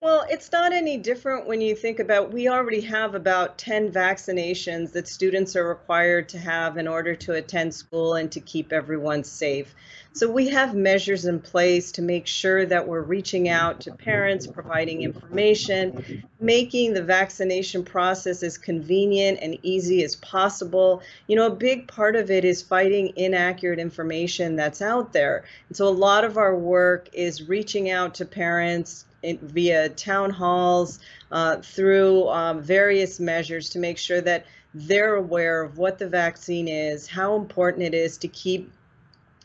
Well, 0.05 0.23
it's 0.29 0.51
not 0.51 0.71
any 0.71 0.97
different 0.97 1.47
when 1.47 1.61
you 1.61 1.75
think 1.75 1.99
about 1.99 2.31
we 2.31 2.47
already 2.47 2.81
have 2.81 3.15
about 3.15 3.57
10 3.57 3.91
vaccinations 3.91 4.91
that 4.91 5.07
students 5.07 5.55
are 5.55 5.67
required 5.67 6.29
to 6.29 6.37
have 6.37 6.77
in 6.77 6.87
order 6.87 7.15
to 7.15 7.33
attend 7.33 7.73
school 7.73 8.13
and 8.13 8.31
to 8.31 8.39
keep 8.39 8.71
everyone 8.71 9.23
safe. 9.23 9.73
So 10.13 10.29
we 10.29 10.49
have 10.49 10.75
measures 10.75 11.25
in 11.25 11.39
place 11.39 11.91
to 11.93 12.03
make 12.03 12.27
sure 12.27 12.67
that 12.67 12.87
we're 12.87 13.01
reaching 13.01 13.49
out 13.49 13.81
to 13.81 13.93
parents, 13.93 14.45
providing 14.45 15.01
information, 15.01 16.23
making 16.39 16.93
the 16.93 17.01
vaccination 17.01 17.83
process 17.83 18.43
as 18.43 18.59
convenient 18.59 19.39
and 19.41 19.57
easy 19.63 20.03
as 20.03 20.17
possible. 20.17 21.01
You 21.25 21.35
know, 21.35 21.47
a 21.47 21.55
big 21.55 21.87
part 21.87 22.15
of 22.15 22.29
it 22.29 22.45
is 22.45 22.61
fighting 22.61 23.11
inaccurate 23.15 23.79
information 23.79 24.55
that's 24.55 24.83
out 24.83 25.13
there. 25.13 25.45
And 25.67 25.75
so 25.75 25.87
a 25.87 25.89
lot 25.89 26.23
of 26.23 26.37
our 26.37 26.55
work 26.55 27.09
is 27.11 27.49
reaching 27.49 27.89
out 27.89 28.13
to 28.15 28.25
parents, 28.25 29.05
in, 29.25 29.37
via 29.39 29.89
town 29.89 30.29
halls, 30.29 30.99
uh, 31.31 31.57
through 31.57 32.27
um, 32.29 32.61
various 32.61 33.19
measures 33.19 33.69
to 33.71 33.79
make 33.79 33.97
sure 33.97 34.21
that 34.21 34.45
they're 34.73 35.15
aware 35.15 35.63
of 35.63 35.77
what 35.77 35.97
the 35.97 36.07
vaccine 36.07 36.67
is, 36.67 37.07
how 37.07 37.35
important 37.35 37.83
it 37.83 37.93
is 37.93 38.17
to 38.17 38.27
keep 38.27 38.71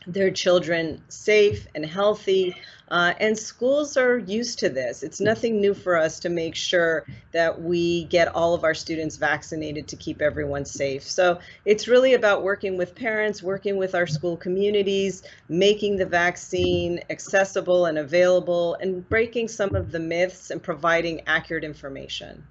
their 0.07 0.31
children 0.31 1.01
safe 1.09 1.67
and 1.75 1.85
healthy. 1.85 2.55
Uh, 2.89 3.13
and 3.21 3.37
schools 3.37 3.95
are 3.95 4.17
used 4.17 4.59
to 4.59 4.67
this. 4.67 5.01
It's 5.01 5.21
nothing 5.21 5.61
new 5.61 5.73
for 5.73 5.95
us 5.95 6.19
to 6.21 6.29
make 6.29 6.55
sure 6.55 7.05
that 7.31 7.61
we 7.61 8.03
get 8.05 8.35
all 8.35 8.53
of 8.53 8.65
our 8.65 8.73
students 8.73 9.15
vaccinated 9.15 9.87
to 9.87 9.95
keep 9.95 10.21
everyone 10.21 10.65
safe. 10.65 11.03
So 11.03 11.39
it's 11.63 11.87
really 11.87 12.15
about 12.15 12.43
working 12.43 12.77
with 12.77 12.93
parents, 12.93 13.41
working 13.41 13.77
with 13.77 13.95
our 13.95 14.07
school 14.07 14.35
communities, 14.35 15.23
making 15.47 15.97
the 15.97 16.05
vaccine 16.05 16.99
accessible 17.09 17.85
and 17.85 17.97
available, 17.97 18.75
and 18.81 19.07
breaking 19.07 19.47
some 19.47 19.73
of 19.73 19.91
the 19.91 19.99
myths 19.99 20.51
and 20.51 20.61
providing 20.61 21.21
accurate 21.27 21.63
information. 21.63 22.43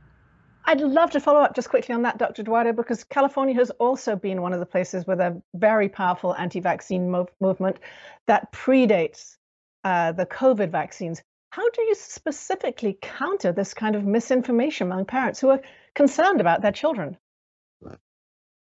I'd 0.65 0.81
love 0.81 1.11
to 1.13 1.21
follow 1.21 1.41
up 1.41 1.55
just 1.55 1.71
quickly 1.71 1.95
on 1.95 2.03
that, 2.03 2.19
Dr. 2.19 2.43
Duardo, 2.43 2.75
because 2.75 3.05
California 3.05 3.55
has 3.55 3.71
also 3.71 4.17
been 4.17 4.43
one 4.43 4.53
of 4.53 4.61
the 4.61 4.67
places 4.67 5.07
with 5.07 5.21
a 5.21 5.41
very 5.55 5.89
powerful 5.89 6.35
anti 6.35 6.61
vaccine 6.61 7.09
mov- 7.09 7.29
movement 7.41 7.79
that 8.27 8.53
predates 8.53 9.37
uh, 9.85 10.13
the 10.13 10.27
COVID 10.27 10.71
vaccines. 10.71 11.23
How 11.51 11.69
do 11.71 11.83
you 11.83 11.95
specifically 11.95 12.97
counter 13.01 13.53
this 13.53 13.75
kind 13.75 13.97
of 13.97 14.05
misinformation 14.05 14.87
among 14.87 15.07
parents 15.07 15.41
who 15.41 15.49
are 15.49 15.61
concerned 15.95 16.41
about 16.41 16.63
their 16.63 16.73
children? 16.73 17.17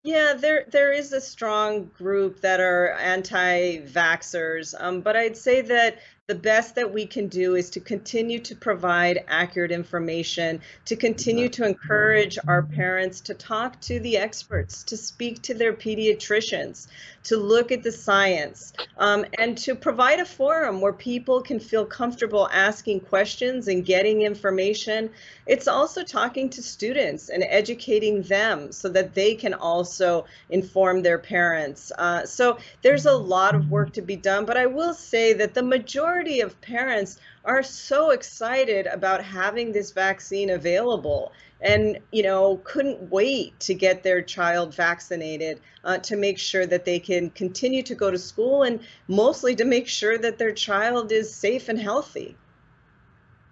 Yeah, 0.02 0.32
there 0.32 0.64
there 0.72 0.92
is 0.92 1.12
a 1.12 1.20
strong 1.20 1.90
group 1.96 2.40
that 2.40 2.58
are 2.58 2.92
anti-vaxxers, 2.92 4.74
um, 4.78 5.02
but 5.02 5.14
I'd 5.14 5.36
say 5.36 5.60
that 5.60 5.98
the 6.30 6.34
best 6.36 6.76
that 6.76 6.92
we 6.92 7.06
can 7.06 7.26
do 7.26 7.56
is 7.56 7.70
to 7.70 7.80
continue 7.80 8.38
to 8.38 8.54
provide 8.54 9.24
accurate 9.26 9.72
information, 9.72 10.60
to 10.84 10.94
continue 10.94 11.48
to 11.48 11.66
encourage 11.66 12.38
our 12.46 12.62
parents 12.62 13.20
to 13.20 13.34
talk 13.34 13.80
to 13.80 13.98
the 13.98 14.16
experts, 14.16 14.84
to 14.84 14.96
speak 14.96 15.42
to 15.42 15.54
their 15.54 15.72
pediatricians, 15.72 16.86
to 17.24 17.36
look 17.36 17.72
at 17.72 17.82
the 17.82 17.90
science, 17.90 18.72
um, 18.98 19.26
and 19.38 19.58
to 19.58 19.74
provide 19.74 20.20
a 20.20 20.24
forum 20.24 20.80
where 20.80 20.92
people 20.92 21.42
can 21.42 21.58
feel 21.58 21.84
comfortable 21.84 22.48
asking 22.52 23.00
questions 23.00 23.66
and 23.66 23.84
getting 23.84 24.22
information. 24.22 25.10
It's 25.46 25.66
also 25.66 26.04
talking 26.04 26.48
to 26.50 26.62
students 26.62 27.28
and 27.28 27.42
educating 27.42 28.22
them 28.22 28.70
so 28.70 28.88
that 28.90 29.14
they 29.14 29.34
can 29.34 29.52
also 29.52 30.26
inform 30.48 31.02
their 31.02 31.18
parents. 31.18 31.90
Uh, 31.98 32.24
so 32.24 32.56
there's 32.82 33.06
a 33.06 33.16
lot 33.16 33.56
of 33.56 33.68
work 33.68 33.92
to 33.94 34.02
be 34.02 34.14
done, 34.14 34.44
but 34.44 34.56
I 34.56 34.66
will 34.66 34.94
say 34.94 35.32
that 35.32 35.54
the 35.54 35.62
majority 35.64 36.19
majority 36.20 36.42
of 36.42 36.60
parents 36.60 37.18
are 37.46 37.62
so 37.62 38.10
excited 38.10 38.86
about 38.86 39.24
having 39.24 39.72
this 39.72 39.90
vaccine 39.92 40.50
available 40.50 41.32
and 41.62 41.98
you 42.12 42.22
know 42.22 42.60
couldn't 42.62 43.10
wait 43.10 43.58
to 43.58 43.72
get 43.72 44.02
their 44.02 44.20
child 44.20 44.74
vaccinated 44.74 45.60
uh, 45.84 45.96
to 45.96 46.16
make 46.16 46.38
sure 46.38 46.66
that 46.66 46.84
they 46.84 46.98
can 46.98 47.30
continue 47.30 47.82
to 47.82 47.94
go 47.94 48.10
to 48.10 48.18
school 48.18 48.64
and 48.64 48.80
mostly 49.08 49.56
to 49.56 49.64
make 49.64 49.88
sure 49.88 50.18
that 50.18 50.36
their 50.36 50.52
child 50.52 51.10
is 51.10 51.34
safe 51.34 51.70
and 51.70 51.78
healthy. 51.78 52.36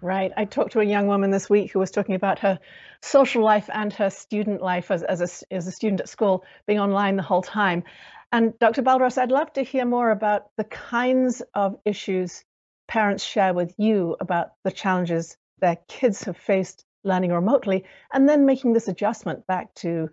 Right. 0.01 0.31
I 0.37 0.45
talked 0.45 0.73
to 0.73 0.79
a 0.79 0.85
young 0.85 1.07
woman 1.07 1.31
this 1.31 1.49
week 1.49 1.71
who 1.71 1.79
was 1.79 1.89
talking 1.89 2.13
about 2.13 2.37
her 2.39 2.59
social 3.01 3.43
life 3.43 3.67
and 3.73 3.91
her 3.93 4.11
student 4.11 4.61
life 4.61 4.91
as, 4.91 5.01
as, 5.01 5.21
a, 5.21 5.53
as 5.53 5.65
a 5.65 5.71
student 5.71 6.01
at 6.01 6.09
school 6.09 6.45
being 6.67 6.79
online 6.79 7.15
the 7.15 7.23
whole 7.23 7.41
time. 7.41 7.83
And 8.31 8.53
dr 8.59 8.83
balderas 8.83 9.17
i'd 9.17 9.31
love 9.31 9.51
to 9.53 9.63
hear 9.63 9.85
more 9.85 10.11
about 10.11 10.55
the 10.55 10.63
kinds 10.65 11.41
of 11.55 11.79
issues 11.83 12.45
parents 12.89 13.23
share 13.23 13.53
with 13.53 13.73
you 13.77 14.17
about 14.19 14.53
the 14.63 14.71
challenges 14.71 15.37
their 15.61 15.77
kids 15.87 16.23
have 16.23 16.35
faced 16.35 16.83
learning 17.03 17.31
remotely, 17.31 17.85
and 18.11 18.27
then 18.27 18.45
making 18.45 18.73
this 18.73 18.87
adjustment 18.87 19.45
back 19.47 19.73
to 19.75 20.09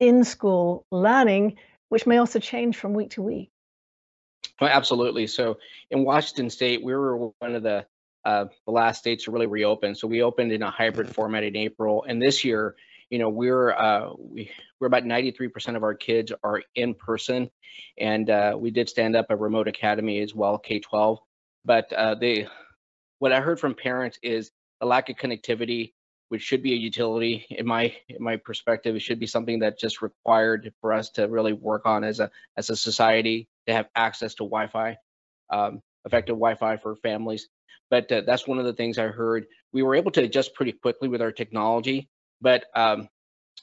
in 0.00 0.24
school 0.24 0.86
learning, 0.90 1.56
which 1.88 2.06
may 2.06 2.16
also 2.18 2.38
change 2.38 2.76
from 2.76 2.94
week 2.94 3.10
to 3.10 3.22
week. 3.22 3.50
Well, 4.60 4.70
absolutely. 4.70 5.26
So 5.26 5.58
in 5.90 6.04
Washington 6.04 6.48
State, 6.48 6.82
we 6.82 6.94
were 6.94 7.30
one 7.38 7.54
of 7.54 7.62
the 7.62 7.84
uh, 8.24 8.46
the 8.66 8.72
last 8.72 8.98
states 8.98 9.24
to 9.24 9.30
really 9.30 9.46
reopen. 9.46 9.94
So 9.94 10.08
we 10.08 10.22
opened 10.22 10.52
in 10.52 10.62
a 10.62 10.70
hybrid 10.70 11.14
format 11.14 11.42
in 11.42 11.56
April, 11.56 12.04
and 12.08 12.20
this 12.22 12.44
year, 12.44 12.76
you 13.10 13.18
know, 13.18 13.28
we're 13.28 13.72
uh, 13.72 14.10
we 14.18 14.50
we're 14.78 14.86
about 14.86 15.04
93% 15.04 15.76
of 15.76 15.82
our 15.82 15.94
kids 15.94 16.32
are 16.42 16.62
in 16.74 16.94
person, 16.94 17.50
and 17.98 18.30
uh, 18.30 18.56
we 18.58 18.70
did 18.70 18.88
stand 18.88 19.16
up 19.16 19.26
a 19.30 19.36
remote 19.36 19.68
academy 19.68 20.20
as 20.20 20.34
well, 20.34 20.58
K-12 20.58 21.18
but 21.66 21.92
uh, 21.92 22.14
they, 22.14 22.46
what 23.18 23.32
I 23.32 23.40
heard 23.40 23.58
from 23.58 23.74
parents 23.74 24.18
is 24.22 24.52
a 24.80 24.86
lack 24.86 25.08
of 25.10 25.16
connectivity, 25.16 25.92
which 26.28 26.42
should 26.42 26.62
be 26.62 26.72
a 26.72 26.76
utility 26.76 27.44
in 27.50 27.66
my 27.66 27.94
in 28.08 28.22
my 28.22 28.36
perspective. 28.36 28.94
It 28.94 29.00
should 29.00 29.18
be 29.18 29.26
something 29.26 29.58
that 29.60 29.78
just 29.78 30.00
required 30.00 30.72
for 30.80 30.92
us 30.92 31.10
to 31.10 31.26
really 31.26 31.52
work 31.52 31.84
on 31.84 32.04
as 32.04 32.20
a 32.20 32.30
as 32.56 32.70
a 32.70 32.76
society 32.76 33.48
to 33.66 33.74
have 33.74 33.88
access 33.96 34.34
to 34.34 34.44
Wi-Fi, 34.44 34.96
um, 35.50 35.82
effective 36.04 36.36
Wi-Fi 36.36 36.76
for 36.76 36.94
families. 36.96 37.48
But 37.90 38.10
uh, 38.10 38.22
that's 38.22 38.46
one 38.46 38.58
of 38.58 38.64
the 38.64 38.72
things 38.72 38.98
I 38.98 39.08
heard. 39.08 39.46
We 39.72 39.82
were 39.82 39.96
able 39.96 40.12
to 40.12 40.22
adjust 40.22 40.54
pretty 40.54 40.72
quickly 40.72 41.08
with 41.08 41.22
our 41.22 41.32
technology, 41.32 42.08
but 42.40 42.64
um, 42.74 43.08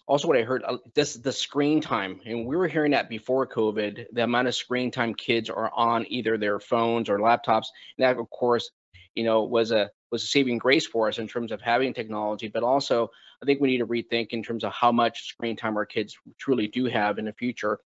also 0.07 0.27
what 0.27 0.37
I 0.37 0.43
heard 0.43 0.63
uh, 0.63 0.77
this 0.93 1.13
the 1.15 1.31
screen 1.31 1.81
time, 1.81 2.19
and 2.25 2.45
we 2.45 2.55
were 2.55 2.67
hearing 2.67 2.91
that 2.91 3.09
before 3.09 3.47
COVID, 3.47 4.07
the 4.11 4.23
amount 4.23 4.47
of 4.47 4.55
screen 4.55 4.91
time 4.91 5.13
kids 5.13 5.49
are 5.49 5.71
on 5.73 6.05
either 6.09 6.37
their 6.37 6.59
phones 6.59 7.09
or 7.09 7.19
laptops, 7.19 7.67
and 7.97 8.05
that 8.05 8.17
of 8.17 8.29
course, 8.29 8.69
you 9.15 9.23
know, 9.23 9.43
was 9.43 9.71
a 9.71 9.89
was 10.11 10.23
a 10.23 10.27
saving 10.27 10.57
grace 10.57 10.85
for 10.85 11.07
us 11.07 11.17
in 11.17 11.27
terms 11.27 11.51
of 11.51 11.61
having 11.61 11.93
technology, 11.93 12.47
but 12.47 12.63
also 12.63 13.09
I 13.41 13.45
think 13.45 13.61
we 13.61 13.69
need 13.69 13.79
to 13.79 13.87
rethink 13.87 14.27
in 14.29 14.43
terms 14.43 14.63
of 14.63 14.71
how 14.73 14.91
much 14.91 15.27
screen 15.27 15.55
time 15.55 15.77
our 15.77 15.85
kids 15.85 16.17
truly 16.37 16.67
do 16.67 16.85
have 16.85 17.17
in 17.17 17.25
the 17.25 17.33
future. 17.33 17.79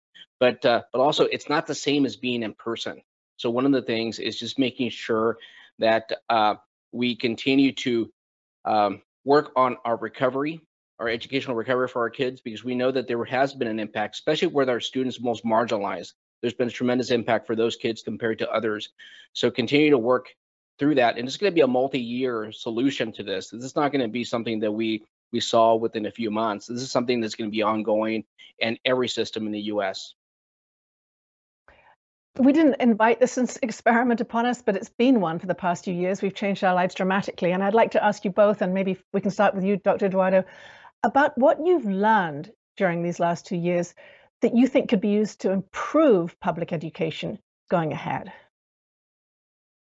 But 0.40 0.64
uh, 0.64 0.82
but 0.92 1.00
also 1.00 1.24
it's 1.24 1.48
not 1.48 1.66
the 1.66 1.74
same 1.74 2.06
as 2.06 2.16
being 2.16 2.42
in 2.42 2.54
person. 2.54 3.02
So 3.36 3.50
one 3.50 3.66
of 3.66 3.72
the 3.72 3.82
things 3.82 4.18
is 4.18 4.38
just 4.38 4.58
making 4.58 4.90
sure 4.90 5.38
that 5.80 6.12
uh, 6.28 6.54
we 6.92 7.16
continue 7.16 7.72
to 7.72 8.12
um, 8.64 9.02
work 9.24 9.50
on 9.56 9.76
our 9.84 9.96
recovery 9.96 10.60
our 11.04 11.10
educational 11.10 11.54
recovery 11.54 11.86
for 11.86 12.00
our 12.00 12.10
kids 12.10 12.40
because 12.40 12.64
we 12.64 12.74
know 12.74 12.90
that 12.90 13.06
there 13.06 13.22
has 13.24 13.52
been 13.52 13.68
an 13.68 13.78
impact, 13.78 14.14
especially 14.14 14.48
where 14.48 14.68
our 14.68 14.80
students 14.80 15.20
most 15.20 15.44
marginalized. 15.44 16.14
There's 16.40 16.54
been 16.54 16.68
a 16.68 16.72
tremendous 16.72 17.10
impact 17.10 17.46
for 17.46 17.54
those 17.54 17.76
kids 17.76 18.02
compared 18.02 18.38
to 18.38 18.50
others. 18.50 18.88
So 19.34 19.50
continue 19.50 19.90
to 19.90 19.98
work 19.98 20.28
through 20.78 20.96
that, 20.96 21.18
and 21.18 21.28
it's 21.28 21.36
going 21.36 21.52
to 21.52 21.54
be 21.54 21.60
a 21.60 21.66
multi-year 21.66 22.52
solution 22.52 23.12
to 23.12 23.22
this. 23.22 23.50
This 23.50 23.64
is 23.64 23.76
not 23.76 23.92
going 23.92 24.00
to 24.00 24.08
be 24.08 24.24
something 24.24 24.60
that 24.60 24.72
we 24.72 25.04
we 25.30 25.40
saw 25.40 25.74
within 25.74 26.06
a 26.06 26.10
few 26.10 26.30
months. 26.30 26.66
This 26.66 26.82
is 26.82 26.90
something 26.90 27.20
that's 27.20 27.34
going 27.34 27.50
to 27.50 27.54
be 27.54 27.62
ongoing 27.62 28.24
in 28.60 28.78
every 28.84 29.08
system 29.08 29.46
in 29.46 29.52
the 29.52 29.60
U.S. 29.62 30.14
We 32.38 32.52
didn't 32.52 32.76
invite 32.80 33.20
this 33.20 33.38
experiment 33.62 34.20
upon 34.20 34.46
us, 34.46 34.62
but 34.62 34.76
it's 34.76 34.88
been 34.88 35.20
one 35.20 35.38
for 35.38 35.46
the 35.46 35.54
past 35.54 35.84
few 35.84 35.94
years. 35.94 36.22
We've 36.22 36.34
changed 36.34 36.64
our 36.64 36.74
lives 36.74 36.94
dramatically, 36.94 37.52
and 37.52 37.62
I'd 37.62 37.74
like 37.74 37.92
to 37.92 38.04
ask 38.04 38.24
you 38.24 38.30
both, 38.30 38.62
and 38.62 38.74
maybe 38.74 38.96
we 39.12 39.20
can 39.20 39.30
start 39.30 39.54
with 39.54 39.64
you, 39.64 39.76
Dr. 39.76 40.08
Duardo 40.08 40.44
about 41.04 41.36
what 41.36 41.58
you've 41.64 41.84
learned 41.84 42.50
during 42.76 43.02
these 43.02 43.20
last 43.20 43.46
two 43.46 43.56
years 43.56 43.94
that 44.40 44.56
you 44.56 44.66
think 44.66 44.88
could 44.88 45.00
be 45.00 45.10
used 45.10 45.42
to 45.42 45.50
improve 45.50 46.38
public 46.40 46.72
education 46.72 47.38
going 47.70 47.92
ahead. 47.92 48.32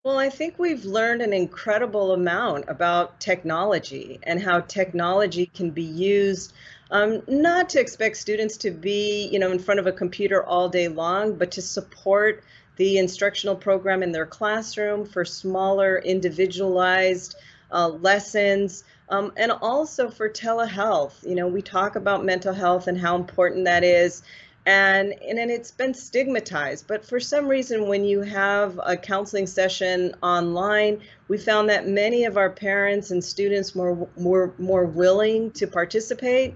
Well, 0.05 0.19
I 0.19 0.29
think 0.29 0.57
we've 0.57 0.85
learned 0.85 1.21
an 1.21 1.33
incredible 1.33 2.13
amount 2.13 2.65
about 2.69 3.19
technology 3.19 4.19
and 4.23 4.41
how 4.41 4.61
technology 4.61 5.47
can 5.47 5.71
be 5.71 5.83
used 5.83 6.53
um, 6.91 7.21
not 7.27 7.67
to 7.69 7.81
expect 7.81 8.15
students 8.15 8.55
to 8.57 8.71
be, 8.71 9.27
you 9.27 9.39
know, 9.39 9.51
in 9.51 9.59
front 9.59 9.81
of 9.81 9.87
a 9.87 9.91
computer 9.91 10.45
all 10.45 10.69
day 10.69 10.87
long, 10.87 11.35
but 11.35 11.51
to 11.51 11.61
support 11.61 12.43
the 12.77 12.99
instructional 12.99 13.55
program 13.55 14.01
in 14.03 14.11
their 14.11 14.25
classroom 14.25 15.03
for 15.03 15.25
smaller, 15.25 15.97
individualized 15.97 17.35
uh, 17.71 17.89
lessons 17.89 18.85
um, 19.09 19.31
and 19.37 19.51
also 19.51 20.09
for 20.09 20.29
telehealth. 20.29 21.27
You 21.27 21.35
know, 21.35 21.47
we 21.47 21.61
talk 21.61 21.95
about 21.95 22.25
mental 22.25 22.53
health 22.53 22.87
and 22.87 22.97
how 22.97 23.15
important 23.15 23.65
that 23.65 23.83
is. 23.83 24.23
And, 24.65 25.13
and 25.25 25.39
and 25.39 25.49
it's 25.49 25.71
been 25.71 25.93
stigmatized. 25.93 26.87
But 26.87 27.05
for 27.05 27.21
some 27.21 27.47
reason, 27.47 27.87
when 27.87 28.03
you 28.03 28.21
have 28.21 28.77
a 28.83 28.97
counseling 28.97 29.47
session 29.47 30.13
online, 30.21 30.99
we 31.29 31.37
found 31.37 31.69
that 31.69 31.87
many 31.87 32.25
of 32.25 32.35
our 32.35 32.49
parents 32.49 33.11
and 33.11 33.23
students 33.23 33.73
were 33.73 34.07
more 34.17 34.53
more 34.57 34.85
willing 34.85 35.51
to 35.51 35.67
participate. 35.67 36.55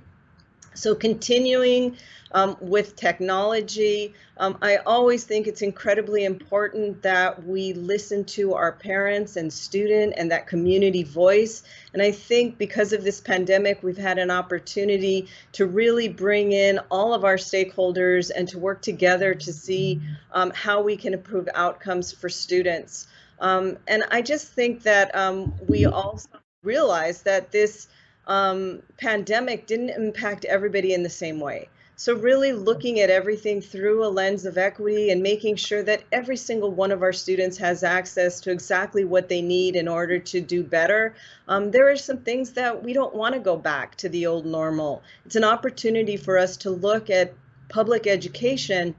So 0.73 0.95
continuing 0.95 1.97
um, 2.33 2.57
with 2.59 2.95
technology. 2.95 4.13
Um, 4.37 4.57
I 4.61 4.77
always 4.77 5.23
think 5.23 5.47
it's 5.47 5.61
incredibly 5.61 6.25
important 6.25 7.01
that 7.03 7.45
we 7.45 7.73
listen 7.73 8.23
to 8.25 8.53
our 8.53 8.71
parents 8.71 9.35
and 9.35 9.51
student 9.51 10.13
and 10.17 10.31
that 10.31 10.47
community 10.47 11.03
voice. 11.03 11.63
And 11.93 12.01
I 12.01 12.11
think 12.11 12.57
because 12.57 12.93
of 12.93 13.03
this 13.03 13.19
pandemic, 13.19 13.83
we've 13.83 13.97
had 13.97 14.17
an 14.17 14.31
opportunity 14.31 15.27
to 15.53 15.65
really 15.65 16.07
bring 16.07 16.51
in 16.53 16.79
all 16.89 17.13
of 17.13 17.23
our 17.25 17.37
stakeholders 17.37 18.31
and 18.35 18.47
to 18.49 18.59
work 18.59 18.81
together 18.81 19.33
to 19.35 19.53
see 19.53 20.01
um, 20.31 20.51
how 20.51 20.81
we 20.81 20.97
can 20.97 21.13
improve 21.13 21.47
outcomes 21.53 22.11
for 22.11 22.29
students. 22.29 23.07
Um, 23.39 23.77
and 23.87 24.03
I 24.11 24.21
just 24.21 24.53
think 24.53 24.83
that 24.83 25.13
um, 25.15 25.53
we 25.67 25.85
also 25.85 26.29
realize 26.63 27.23
that 27.23 27.51
this 27.51 27.87
um, 28.27 28.81
pandemic 28.97 29.67
didn't 29.67 29.89
impact 29.89 30.45
everybody 30.45 30.93
in 30.93 31.03
the 31.03 31.09
same 31.09 31.39
way. 31.39 31.69
So, 31.95 32.15
really 32.15 32.51
looking 32.51 32.99
at 32.99 33.11
everything 33.11 33.61
through 33.61 34.03
a 34.03 34.09
lens 34.09 34.45
of 34.45 34.57
equity 34.57 35.11
and 35.11 35.21
making 35.21 35.57
sure 35.57 35.83
that 35.83 36.01
every 36.11 36.35
single 36.35 36.71
one 36.71 36.91
of 36.91 37.03
our 37.03 37.13
students 37.13 37.57
has 37.59 37.83
access 37.83 38.39
to 38.41 38.51
exactly 38.51 39.05
what 39.05 39.29
they 39.29 39.41
need 39.41 39.75
in 39.75 39.87
order 39.87 40.17
to 40.17 40.41
do 40.41 40.63
better. 40.63 41.13
Um, 41.47 41.69
there 41.69 41.91
are 41.91 41.95
some 41.97 42.17
things 42.17 42.53
that 42.53 42.83
we 42.83 42.93
don't 42.93 43.13
want 43.13 43.35
to 43.35 43.39
go 43.39 43.55
back 43.55 43.97
to 43.97 44.09
the 44.09 44.25
old 44.25 44.47
normal. 44.47 45.03
It's 45.25 45.35
an 45.35 45.43
opportunity 45.43 46.17
for 46.17 46.39
us 46.39 46.57
to 46.57 46.71
look 46.71 47.11
at 47.11 47.35
public 47.69 48.07
education 48.07 48.95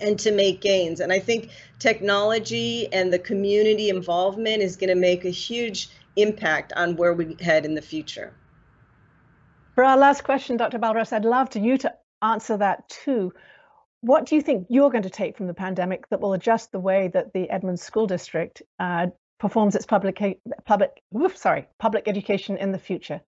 and 0.00 0.18
to 0.20 0.30
make 0.30 0.62
gains. 0.62 1.00
And 1.00 1.12
I 1.12 1.18
think 1.18 1.50
technology 1.78 2.90
and 2.92 3.12
the 3.12 3.18
community 3.18 3.90
involvement 3.90 4.62
is 4.62 4.76
going 4.76 4.88
to 4.88 4.94
make 4.94 5.26
a 5.26 5.30
huge 5.30 5.90
impact 6.16 6.72
on 6.76 6.96
where 6.96 7.12
we 7.12 7.36
head 7.40 7.66
in 7.66 7.74
the 7.74 7.82
future. 7.82 8.32
For 9.74 9.84
our 9.84 9.96
last 9.96 10.24
question, 10.24 10.58
Dr. 10.58 10.78
Balderas, 10.78 11.12
I'd 11.12 11.24
love 11.24 11.48
to 11.50 11.60
you 11.60 11.78
to 11.78 11.94
answer 12.20 12.58
that 12.58 12.88
too. 12.90 13.32
What 14.02 14.26
do 14.26 14.34
you 14.34 14.42
think 14.42 14.66
you're 14.68 14.90
going 14.90 15.04
to 15.04 15.10
take 15.10 15.36
from 15.36 15.46
the 15.46 15.54
pandemic 15.54 16.08
that 16.10 16.20
will 16.20 16.34
adjust 16.34 16.72
the 16.72 16.80
way 16.80 17.08
that 17.14 17.32
the 17.32 17.48
Edmonds 17.48 17.82
School 17.82 18.06
District 18.06 18.60
uh, 18.78 19.06
performs 19.40 19.74
its 19.74 19.86
public 19.86 20.20
public 20.66 21.02
oof, 21.16 21.36
sorry 21.36 21.68
public 21.78 22.06
education 22.06 22.58
in 22.58 22.72
the 22.72 22.78
future? 22.78 23.22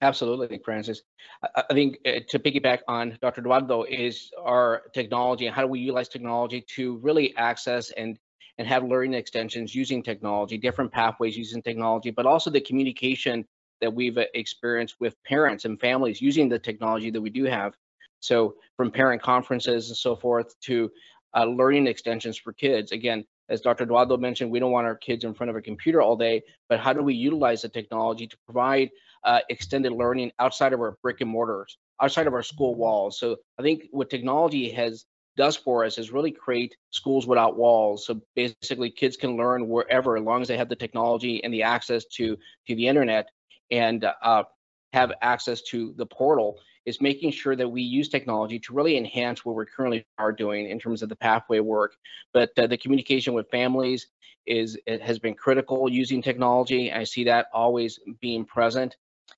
Absolutely, 0.00 0.58
Frances. 0.64 1.02
I, 1.42 1.64
think 1.72 1.98
uh, 2.06 2.20
to 2.28 2.38
piggyback 2.38 2.80
on 2.86 3.18
Dr. 3.20 3.42
Duardo 3.42 3.84
is 3.88 4.30
our 4.42 4.82
technology 4.94 5.46
and 5.46 5.54
how 5.54 5.62
do 5.62 5.68
we 5.68 5.80
utilize 5.80 6.08
technology 6.08 6.64
to 6.76 6.98
really 6.98 7.36
access 7.36 7.90
and 7.90 8.18
and 8.58 8.66
have 8.66 8.84
learning 8.84 9.12
extensions 9.12 9.74
using 9.74 10.02
technology, 10.02 10.56
different 10.56 10.90
pathways 10.90 11.36
using 11.36 11.60
technology, 11.60 12.10
but 12.10 12.24
also 12.24 12.48
the 12.48 12.60
communication 12.60 13.44
that 13.80 13.92
we've 13.92 14.18
uh, 14.18 14.24
experienced 14.34 14.96
with 15.00 15.14
parents 15.24 15.64
and 15.64 15.80
families 15.80 16.20
using 16.20 16.48
the 16.48 16.58
technology 16.58 17.10
that 17.10 17.20
we 17.20 17.30
do 17.30 17.44
have. 17.44 17.74
So 18.20 18.54
from 18.76 18.90
parent 18.90 19.22
conferences 19.22 19.88
and 19.88 19.96
so 19.96 20.16
forth 20.16 20.58
to 20.62 20.90
uh, 21.36 21.44
learning 21.44 21.86
extensions 21.86 22.38
for 22.38 22.52
kids. 22.52 22.92
Again, 22.92 23.24
as 23.48 23.60
Dr. 23.60 23.86
Duardo 23.86 24.18
mentioned, 24.18 24.50
we 24.50 24.58
don't 24.58 24.72
want 24.72 24.86
our 24.86 24.96
kids 24.96 25.24
in 25.24 25.34
front 25.34 25.50
of 25.50 25.56
a 25.56 25.62
computer 25.62 26.00
all 26.00 26.16
day, 26.16 26.42
but 26.68 26.80
how 26.80 26.92
do 26.92 27.02
we 27.02 27.14
utilize 27.14 27.62
the 27.62 27.68
technology 27.68 28.26
to 28.26 28.36
provide 28.46 28.90
uh, 29.24 29.40
extended 29.50 29.92
learning 29.92 30.32
outside 30.38 30.72
of 30.72 30.80
our 30.80 30.96
brick 31.02 31.20
and 31.20 31.30
mortars, 31.30 31.78
outside 32.02 32.26
of 32.26 32.34
our 32.34 32.42
school 32.42 32.74
walls? 32.74 33.18
So 33.18 33.36
I 33.58 33.62
think 33.62 33.84
what 33.90 34.10
technology 34.10 34.70
has 34.70 35.04
does 35.36 35.56
for 35.56 35.84
us 35.84 35.98
is 35.98 36.10
really 36.10 36.30
create 36.30 36.74
schools 36.90 37.26
without 37.26 37.58
walls. 37.58 38.06
So 38.06 38.20
basically, 38.34 38.90
kids 38.90 39.16
can 39.16 39.36
learn 39.36 39.68
wherever, 39.68 40.16
as 40.16 40.24
long 40.24 40.40
as 40.40 40.48
they 40.48 40.56
have 40.56 40.70
the 40.70 40.76
technology 40.76 41.44
and 41.44 41.52
the 41.52 41.62
access 41.62 42.06
to 42.16 42.36
to 42.66 42.74
the 42.74 42.88
internet 42.88 43.28
and 43.70 44.04
uh, 44.22 44.44
have 44.92 45.12
access 45.22 45.62
to 45.62 45.94
the 45.96 46.06
portal 46.06 46.58
is 46.86 47.00
making 47.00 47.32
sure 47.32 47.56
that 47.56 47.68
we 47.68 47.82
use 47.82 48.08
technology 48.08 48.58
to 48.60 48.72
really 48.72 48.96
enhance 48.96 49.44
what 49.44 49.56
we're 49.56 49.66
currently 49.66 50.06
are 50.18 50.32
doing 50.32 50.70
in 50.70 50.78
terms 50.78 51.02
of 51.02 51.08
the 51.08 51.16
pathway 51.16 51.58
work. 51.58 51.96
But 52.32 52.50
uh, 52.56 52.68
the 52.68 52.78
communication 52.78 53.34
with 53.34 53.50
families 53.50 54.06
is 54.46 54.78
it 54.86 55.02
has 55.02 55.18
been 55.18 55.34
critical 55.34 55.90
using 55.90 56.22
technology. 56.22 56.92
I 56.92 57.04
see 57.04 57.24
that 57.24 57.46
always 57.52 57.98
being 58.20 58.44
present. 58.44 58.96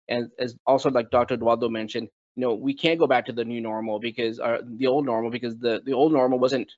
And 0.09 0.31
as 0.39 0.57
also 0.67 0.91
like 0.91 1.11
Dr. 1.11 1.39
Duardo 1.39 1.71
mentioned, 1.71 2.09
you 2.37 2.43
know, 2.43 2.55
we 2.55 2.75
can't 2.75 2.99
go 2.99 3.07
back 3.07 3.27
to 3.27 3.33
the 3.33 3.45
new 3.45 3.61
normal 3.61 3.99
because 3.99 4.39
uh, 4.39 4.59
the 4.65 4.87
old 4.87 5.07
normal 5.07 5.31
because 5.31 5.59
the 5.59 5.83
the 5.85 5.93
old 5.93 6.13
normal 6.13 6.39
wasn't 6.39 6.71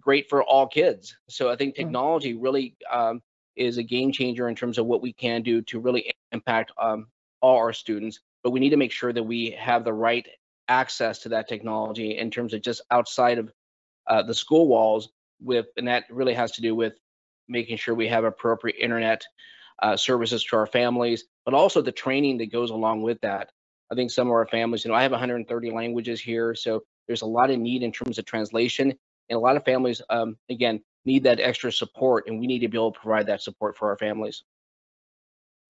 great 0.00 0.28
for 0.28 0.42
all 0.42 0.66
kids. 0.66 1.16
So 1.28 1.50
I 1.50 1.56
think 1.56 1.74
technology 1.74 2.34
really 2.34 2.76
um, 2.92 3.22
is 3.56 3.78
a 3.78 3.82
game 3.82 4.12
changer 4.12 4.48
in 4.48 4.56
terms 4.56 4.76
of 4.78 4.86
what 4.86 5.00
we 5.00 5.12
can 5.12 5.42
do 5.42 5.62
to 5.62 5.80
really 5.80 6.12
impact 6.34 6.72
um, 6.80 7.06
all 7.40 7.56
our 7.56 7.72
students. 7.72 8.20
But 8.42 8.50
we 8.50 8.60
need 8.60 8.70
to 8.70 8.76
make 8.76 8.92
sure 8.92 9.12
that 9.12 9.22
we 9.22 9.56
have 9.58 9.84
the 9.84 9.92
right 9.92 10.26
access 10.68 11.20
to 11.20 11.30
that 11.30 11.48
technology 11.48 12.18
in 12.18 12.30
terms 12.30 12.52
of 12.52 12.60
just 12.60 12.82
outside 12.90 13.38
of 13.38 13.50
uh, 14.06 14.22
the 14.22 14.34
school 14.34 14.68
walls. 14.68 15.08
With 15.40 15.66
and 15.76 15.88
that 15.88 16.04
really 16.10 16.34
has 16.34 16.52
to 16.52 16.62
do 16.62 16.74
with 16.74 16.94
making 17.48 17.76
sure 17.76 17.94
we 17.94 18.08
have 18.08 18.24
appropriate 18.24 18.76
internet 18.78 19.24
uh, 19.82 19.96
services 19.96 20.44
to 20.44 20.56
our 20.56 20.66
families, 20.66 21.24
but 21.44 21.54
also 21.54 21.82
the 21.82 21.92
training 21.92 22.38
that 22.38 22.52
goes 22.52 22.70
along 22.70 23.02
with 23.02 23.20
that. 23.22 23.50
I 23.90 23.94
think 23.94 24.10
some 24.10 24.28
of 24.28 24.32
our 24.32 24.46
families, 24.46 24.84
you 24.84 24.90
know, 24.90 24.96
I 24.96 25.02
have 25.02 25.10
130 25.10 25.70
languages 25.70 26.20
here, 26.20 26.54
so 26.54 26.82
there's 27.06 27.22
a 27.22 27.26
lot 27.26 27.50
of 27.50 27.58
need 27.58 27.82
in 27.82 27.92
terms 27.92 28.18
of 28.18 28.24
translation, 28.24 28.94
and 29.28 29.36
a 29.36 29.40
lot 29.40 29.56
of 29.56 29.64
families, 29.64 30.00
um, 30.10 30.36
again, 30.48 30.80
need 31.04 31.24
that 31.24 31.40
extra 31.40 31.70
support, 31.70 32.24
and 32.26 32.38
we 32.38 32.46
need 32.46 32.60
to 32.60 32.68
be 32.68 32.78
able 32.78 32.92
to 32.92 33.00
provide 33.00 33.26
that 33.26 33.42
support 33.42 33.76
for 33.76 33.90
our 33.90 33.98
families. 33.98 34.42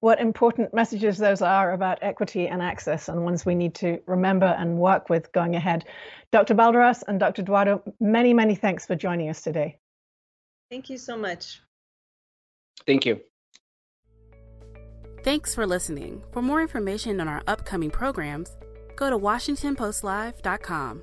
What 0.05 0.20
important 0.20 0.74
messages 0.74 1.16
those 1.16 1.40
are 1.40 1.72
about 1.72 1.98
equity 2.02 2.46
and 2.46 2.61
access, 2.61 3.09
and 3.09 3.24
ones 3.24 3.46
we 3.46 3.55
need 3.55 3.74
to 3.76 4.00
remember 4.07 4.44
and 4.44 4.76
work 4.76 5.09
with 5.09 5.32
going 5.32 5.57
ahead. 5.57 5.86
Dr. 6.30 6.55
Balderas 6.55 7.02
and 7.09 7.18
Dr. 7.18 7.42
Duardo, 7.42 7.80
many, 8.00 8.34
many 8.34 8.55
thanks 8.55 8.84
for 8.84 8.96
joining 8.96 9.30
us 9.30 9.40
today. 9.40 9.78
Thank 10.70 10.90
you 10.90 10.98
so 10.98 11.16
much. 11.16 11.62
Thank 12.86 13.07
you. 13.07 13.18
Thanks 15.22 15.55
for 15.55 15.66
listening. 15.66 16.22
For 16.32 16.42
more 16.42 16.61
information 16.61 17.18
on 17.18 17.26
our 17.26 17.40
upcoming 17.46 17.90
programs, 17.90 18.55
go 18.96 19.09
to 19.09 19.18
WashingtonPostLive.com. 19.18 21.02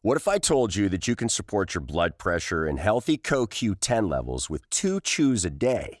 What 0.00 0.16
if 0.16 0.26
I 0.26 0.38
told 0.38 0.74
you 0.74 0.88
that 0.88 1.06
you 1.06 1.14
can 1.14 1.28
support 1.28 1.74
your 1.74 1.82
blood 1.82 2.16
pressure 2.16 2.64
and 2.64 2.78
healthy 2.78 3.18
CoQ10 3.18 4.08
levels 4.08 4.48
with 4.48 4.66
two 4.70 5.02
chews 5.02 5.44
a 5.44 5.50
day? 5.50 6.00